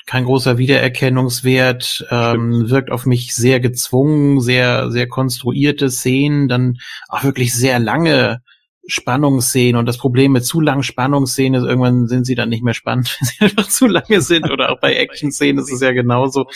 [0.06, 6.78] Kein großer Wiedererkennungswert, ähm, wirkt auf mich sehr gezwungen, sehr, sehr konstruierte Szenen, dann
[7.10, 8.42] auch wirklich sehr lange
[8.88, 12.74] Spannungsszenen und das Problem mit zu langen Spannungsszenen ist, irgendwann sind sie dann nicht mehr
[12.74, 16.48] spannend, wenn sie einfach zu lange sind oder auch bei Action-Szenen ist es ja genauso.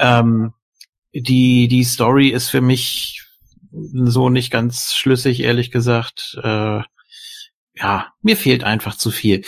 [0.00, 0.52] Ähm,
[1.12, 3.19] die, die Story ist für mich
[3.72, 6.38] so nicht ganz schlüssig, ehrlich gesagt.
[6.42, 6.82] Äh,
[7.74, 9.42] ja, mir fehlt einfach zu viel.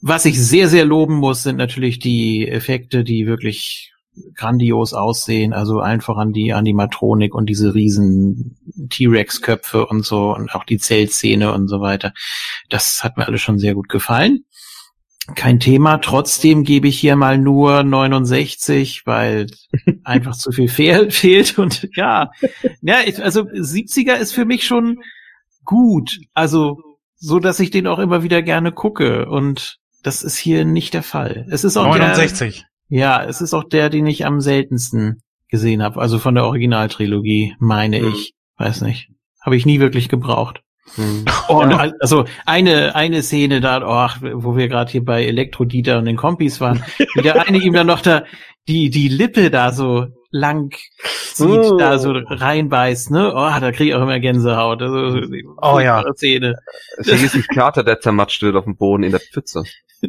[0.00, 3.92] Was ich sehr, sehr loben muss, sind natürlich die Effekte, die wirklich
[4.34, 8.56] grandios aussehen, also einfach an die Animatronik und diese riesen
[8.90, 12.12] T-Rex-Köpfe und so und auch die Zellszene und so weiter.
[12.68, 14.44] Das hat mir alles schon sehr gut gefallen.
[15.34, 15.98] Kein Thema.
[15.98, 19.46] Trotzdem gebe ich hier mal nur 69, weil
[20.04, 22.30] einfach zu viel fehl, fehlt und ja,
[22.80, 25.00] ja, ich, also 70er ist für mich schon
[25.64, 26.18] gut.
[26.34, 26.78] Also
[27.16, 31.02] so, dass ich den auch immer wieder gerne gucke und das ist hier nicht der
[31.02, 31.46] Fall.
[31.50, 32.64] Es ist auch 69.
[32.88, 36.00] Ja, es ist auch der, den ich am seltensten gesehen habe.
[36.00, 38.08] Also von der Originaltrilogie, meine mhm.
[38.08, 38.34] ich.
[38.56, 39.10] Weiß nicht.
[39.40, 40.62] Habe ich nie wirklich gebraucht.
[40.96, 41.24] Mhm.
[41.48, 46.04] Oh, und also eine eine Szene da, oh, wo wir gerade hier bei Elektro-Dieter und
[46.04, 46.84] den Kompis waren,
[47.14, 48.24] wie der eine ihm dann noch da
[48.66, 50.74] die die Lippe da so lang
[51.32, 51.76] zieht, oh.
[51.76, 53.32] da so reinbeißt, ne?
[53.32, 54.82] Oh, da krieg ich auch immer Gänsehaut.
[54.82, 55.20] Also,
[55.62, 56.04] oh ja.
[56.14, 56.56] Szene.
[57.00, 59.64] Vergiss nicht Kater, der zermatscht wird auf dem Boden in der Pfütze.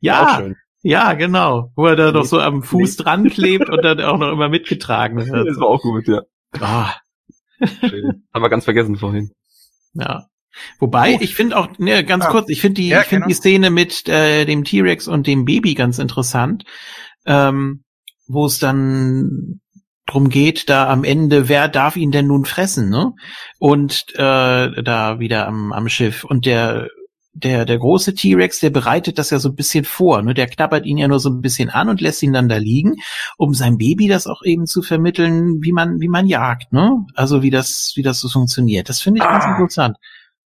[0.00, 0.42] ja,
[0.82, 1.72] ja, genau.
[1.76, 5.18] Wo er da doch so am Fuß dran klebt und dann auch noch immer mitgetragen
[5.30, 5.48] wird.
[5.48, 6.22] Das war auch gut, ja.
[6.60, 6.94] Ah.
[7.80, 8.24] Schön.
[8.32, 9.30] Haben wir ganz vergessen vorhin.
[9.94, 10.26] Ja.
[10.78, 12.30] Wobei, ich finde auch, ne, ganz ah.
[12.30, 15.44] kurz, ich finde die, ja, ich finde die Szene mit äh, dem T-Rex und dem
[15.44, 16.64] Baby ganz interessant,
[17.24, 17.84] ähm,
[18.26, 19.60] wo es dann
[20.06, 23.12] drum geht, da am Ende, wer darf ihn denn nun fressen, ne?
[23.58, 26.24] Und äh, da wieder am, am Schiff.
[26.24, 26.88] Und der
[27.34, 30.22] der, der große T-Rex, der bereitet das ja so ein bisschen vor.
[30.22, 30.34] Ne?
[30.34, 32.96] Der knabbert ihn ja nur so ein bisschen an und lässt ihn dann da liegen,
[33.38, 37.06] um sein Baby das auch eben zu vermitteln, wie man, wie man jagt, ne?
[37.14, 38.88] Also wie das, wie das so funktioniert.
[38.88, 39.32] Das finde ich ah.
[39.32, 39.96] ganz interessant.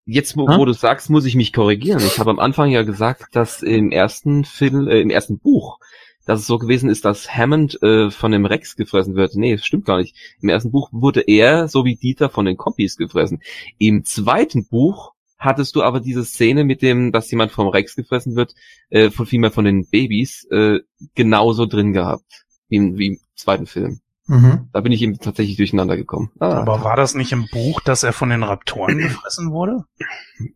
[0.05, 0.65] Jetzt, wo, hm?
[0.65, 1.99] du sagst, muss ich mich korrigieren.
[1.99, 5.81] Ich habe am Anfang ja gesagt, dass im ersten Film, äh, im ersten Buch,
[6.27, 9.35] dass es so gewesen ist, dass Hammond äh, von dem Rex gefressen wird.
[9.35, 10.15] Nee, stimmt gar nicht.
[10.41, 13.41] Im ersten Buch wurde er, so wie Dieter, von den Kompis gefressen.
[13.79, 18.37] Im zweiten Buch hattest du aber diese Szene mit dem, dass jemand vom Rex gefressen
[18.37, 18.55] wird,
[18.91, 20.81] äh, von vielmehr von den Babys, äh,
[21.15, 24.01] genauso drin gehabt, wie im, wie im zweiten Film.
[24.29, 24.69] Mhm.
[24.73, 26.33] Da bin ich eben tatsächlich durcheinander gekommen.
[26.41, 26.61] Ah.
[26.61, 29.85] Aber war das nicht im Buch, dass er von den Raptoren gefressen wurde?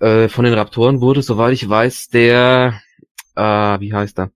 [0.01, 2.81] Äh, von den Raptoren wurde, soweit ich weiß, der,
[3.37, 3.43] äh,
[3.81, 4.31] wie heißt er?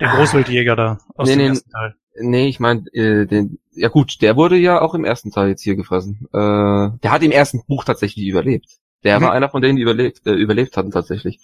[0.00, 1.94] Der Großwildjäger da aus nee, dem nee, ersten Teil.
[2.18, 5.62] Nee, ich meine, äh, den, ja gut, der wurde ja auch im ersten Teil jetzt
[5.62, 6.26] hier gefressen.
[6.32, 8.66] Äh, der hat im ersten Buch tatsächlich überlebt.
[9.06, 9.24] Der mhm.
[9.24, 11.40] war einer von denen, die überlebt, äh, überlebt hatten tatsächlich.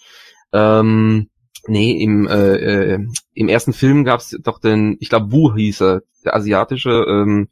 [0.51, 1.29] Ähm,
[1.65, 6.01] Nee, im, äh, äh, im ersten Film gab's doch den, ich glaube, Wu hieß er,
[6.25, 7.47] der asiatische ähm,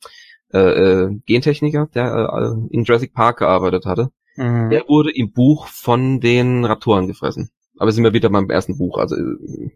[0.54, 4.10] äh, äh, Gentechniker, der äh, in Jurassic Park gearbeitet hatte.
[4.36, 4.70] Mhm.
[4.70, 7.52] Der wurde im Buch von den Raptoren gefressen.
[7.78, 8.98] Aber sind wir wieder beim ersten Buch.
[8.98, 9.72] Also äh,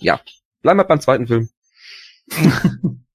[0.00, 0.20] ja,
[0.60, 1.48] bleiben wir beim zweiten Film.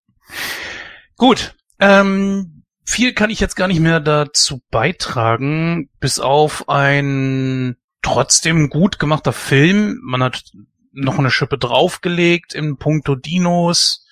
[1.17, 1.55] Gut.
[1.79, 2.55] Ähm,
[2.86, 9.34] viel kann ich jetzt gar nicht mehr dazu beitragen, bis auf ein trotzdem gut gemachter
[9.34, 9.99] Film.
[10.03, 10.44] Man hat
[10.91, 14.06] noch eine Schippe draufgelegt in puncto Dinos.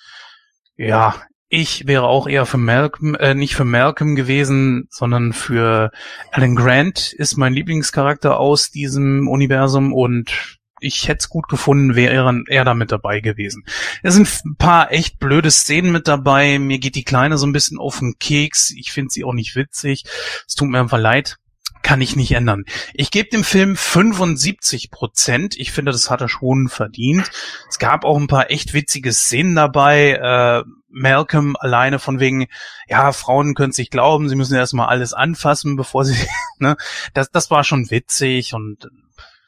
[0.76, 1.14] Ja,
[1.48, 5.92] ich wäre auch eher für Malcolm, äh, nicht für Malcolm gewesen, sondern für
[6.32, 12.42] Alan Grant ist mein Lieblingscharakter aus diesem Universum und ich hätte es gut gefunden, wäre
[12.48, 13.64] er da mit dabei gewesen.
[14.02, 16.58] Es sind ein paar echt blöde Szenen mit dabei.
[16.58, 18.70] Mir geht die Kleine so ein bisschen auf den Keks.
[18.70, 20.04] Ich finde sie auch nicht witzig.
[20.46, 21.38] Es tut mir einfach leid.
[21.82, 22.64] Kann ich nicht ändern.
[22.94, 25.54] Ich gebe dem Film 75 Prozent.
[25.56, 27.30] Ich finde, das hat er schon verdient.
[27.68, 30.12] Es gab auch ein paar echt witzige Szenen dabei.
[30.12, 32.46] Äh, Malcolm alleine von wegen,
[32.88, 36.16] ja, Frauen können sich glauben, sie müssen erstmal alles anfassen, bevor sie,
[36.58, 36.76] ne,
[37.14, 38.88] das, das war schon witzig und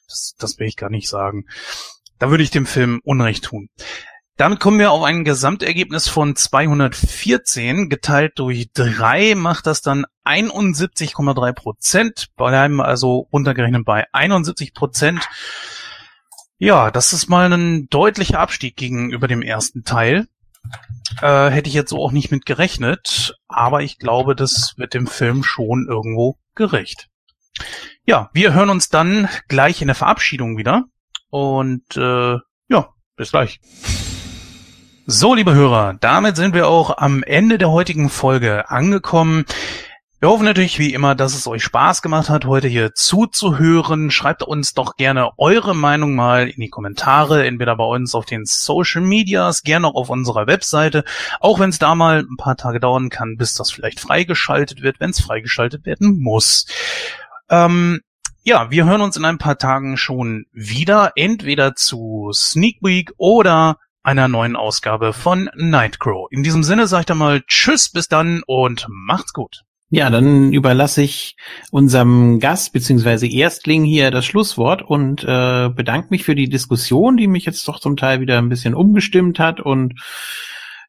[0.09, 1.47] das, das will ich gar nicht sagen.
[2.19, 3.69] Da würde ich dem Film Unrecht tun.
[4.37, 7.89] Damit kommen wir auf ein Gesamtergebnis von 214.
[7.89, 12.27] Geteilt durch drei macht das dann 71,3 Prozent.
[12.37, 15.27] Bleiben also runtergerechnet bei 71 Prozent.
[16.59, 20.27] Ja, das ist mal ein deutlicher Abstieg gegenüber dem ersten Teil.
[21.23, 25.07] Äh, hätte ich jetzt so auch nicht mit gerechnet, aber ich glaube, das wird dem
[25.07, 27.09] Film schon irgendwo gerecht.
[28.05, 30.85] Ja, wir hören uns dann gleich in der Verabschiedung wieder.
[31.31, 32.37] Und äh,
[32.69, 33.61] ja, bis gleich.
[35.07, 39.45] So, liebe Hörer, damit sind wir auch am Ende der heutigen Folge angekommen.
[40.19, 44.11] Wir hoffen natürlich wie immer, dass es euch Spaß gemacht hat, heute hier zuzuhören.
[44.11, 48.47] Schreibt uns doch gerne eure Meinung mal in die Kommentare, entweder bei uns auf den
[48.47, 51.05] Social Medias, gerne auch auf unserer Webseite,
[51.39, 55.01] auch wenn es da mal ein paar Tage dauern kann, bis das vielleicht freigeschaltet wird,
[55.01, 56.67] wenn es freigeschaltet werden muss.
[57.49, 58.01] Ähm,
[58.43, 63.79] ja, wir hören uns in ein paar Tagen schon wieder, entweder zu Sneak Week oder
[64.03, 66.29] einer neuen Ausgabe von Nightcrow.
[66.31, 69.63] In diesem Sinne sage ich dann mal Tschüss, bis dann und macht's gut.
[69.89, 71.37] Ja, dann überlasse ich
[71.71, 77.29] unserem Gast beziehungsweise Erstling hier das Schlusswort und äh, bedanke mich für die Diskussion, die
[77.29, 79.61] mich jetzt doch zum Teil wieder ein bisschen umgestimmt hat.
[79.61, 79.95] Und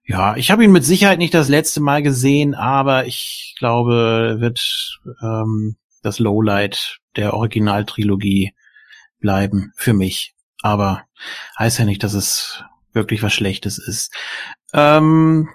[0.04, 5.00] ja, ich habe ihn mit Sicherheit nicht das letzte Mal gesehen, aber ich glaube, wird
[5.22, 8.54] ähm, das Lowlight der Originaltrilogie
[9.20, 10.34] bleiben für mich.
[10.62, 11.04] Aber
[11.58, 12.64] heißt ja nicht, dass es
[12.94, 14.14] wirklich was Schlechtes ist.
[14.74, 15.50] Ähm,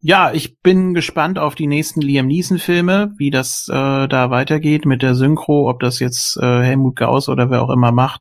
[0.00, 5.00] ja, ich bin gespannt auf die nächsten Liam Neeson-Filme, wie das äh, da weitergeht mit
[5.00, 8.20] der Synchro, ob das jetzt äh, Helmut Gauss oder wer auch immer macht,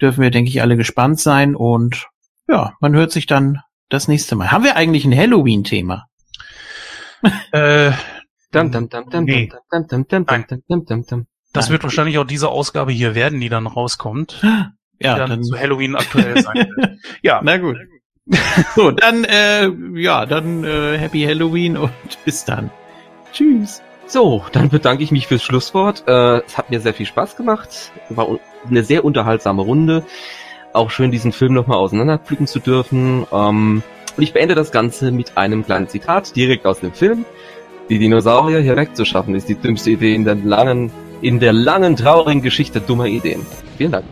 [0.00, 1.56] dürfen wir, denke ich, alle gespannt sein.
[1.56, 2.06] Und
[2.48, 4.52] ja, man hört sich dann das nächste Mal.
[4.52, 6.06] Haben wir eigentlich ein Halloween-Thema?
[7.52, 7.90] Äh,
[8.52, 9.48] Dum, dum, dum, dum, Nee.
[9.70, 11.26] dum, dum, dum, dum, dum, dum, dum, dum.
[11.52, 11.72] das Nein.
[11.72, 14.40] wird wahrscheinlich auch diese Ausgabe hier werden, die dann rauskommt,
[15.00, 16.98] die Ja, dann, dann, zu Halloween aktuell sein wird.
[17.22, 17.76] Ja, na gut.
[18.76, 21.90] So, dann, äh, ja, dann äh, Happy Halloween und
[22.24, 22.70] bis dann.
[23.32, 23.82] Tschüss.
[24.06, 26.04] So, dann bedanke ich mich fürs Schlusswort.
[26.06, 27.92] Äh, es hat mir sehr viel Spaß gemacht.
[28.08, 30.04] War eine sehr unterhaltsame Runde.
[30.72, 33.26] Auch schön, diesen Film nochmal auseinanderpflücken zu dürfen.
[33.32, 33.82] Ähm,
[34.16, 37.24] und ich beende das Ganze mit einem kleinen Zitat direkt aus dem Film.
[37.90, 40.92] Die Dinosaurier hier wegzuschaffen ist die dümmste Idee in der langen,
[41.22, 43.44] in der langen traurigen Geschichte dummer Ideen.
[43.78, 44.04] Vielen Dank.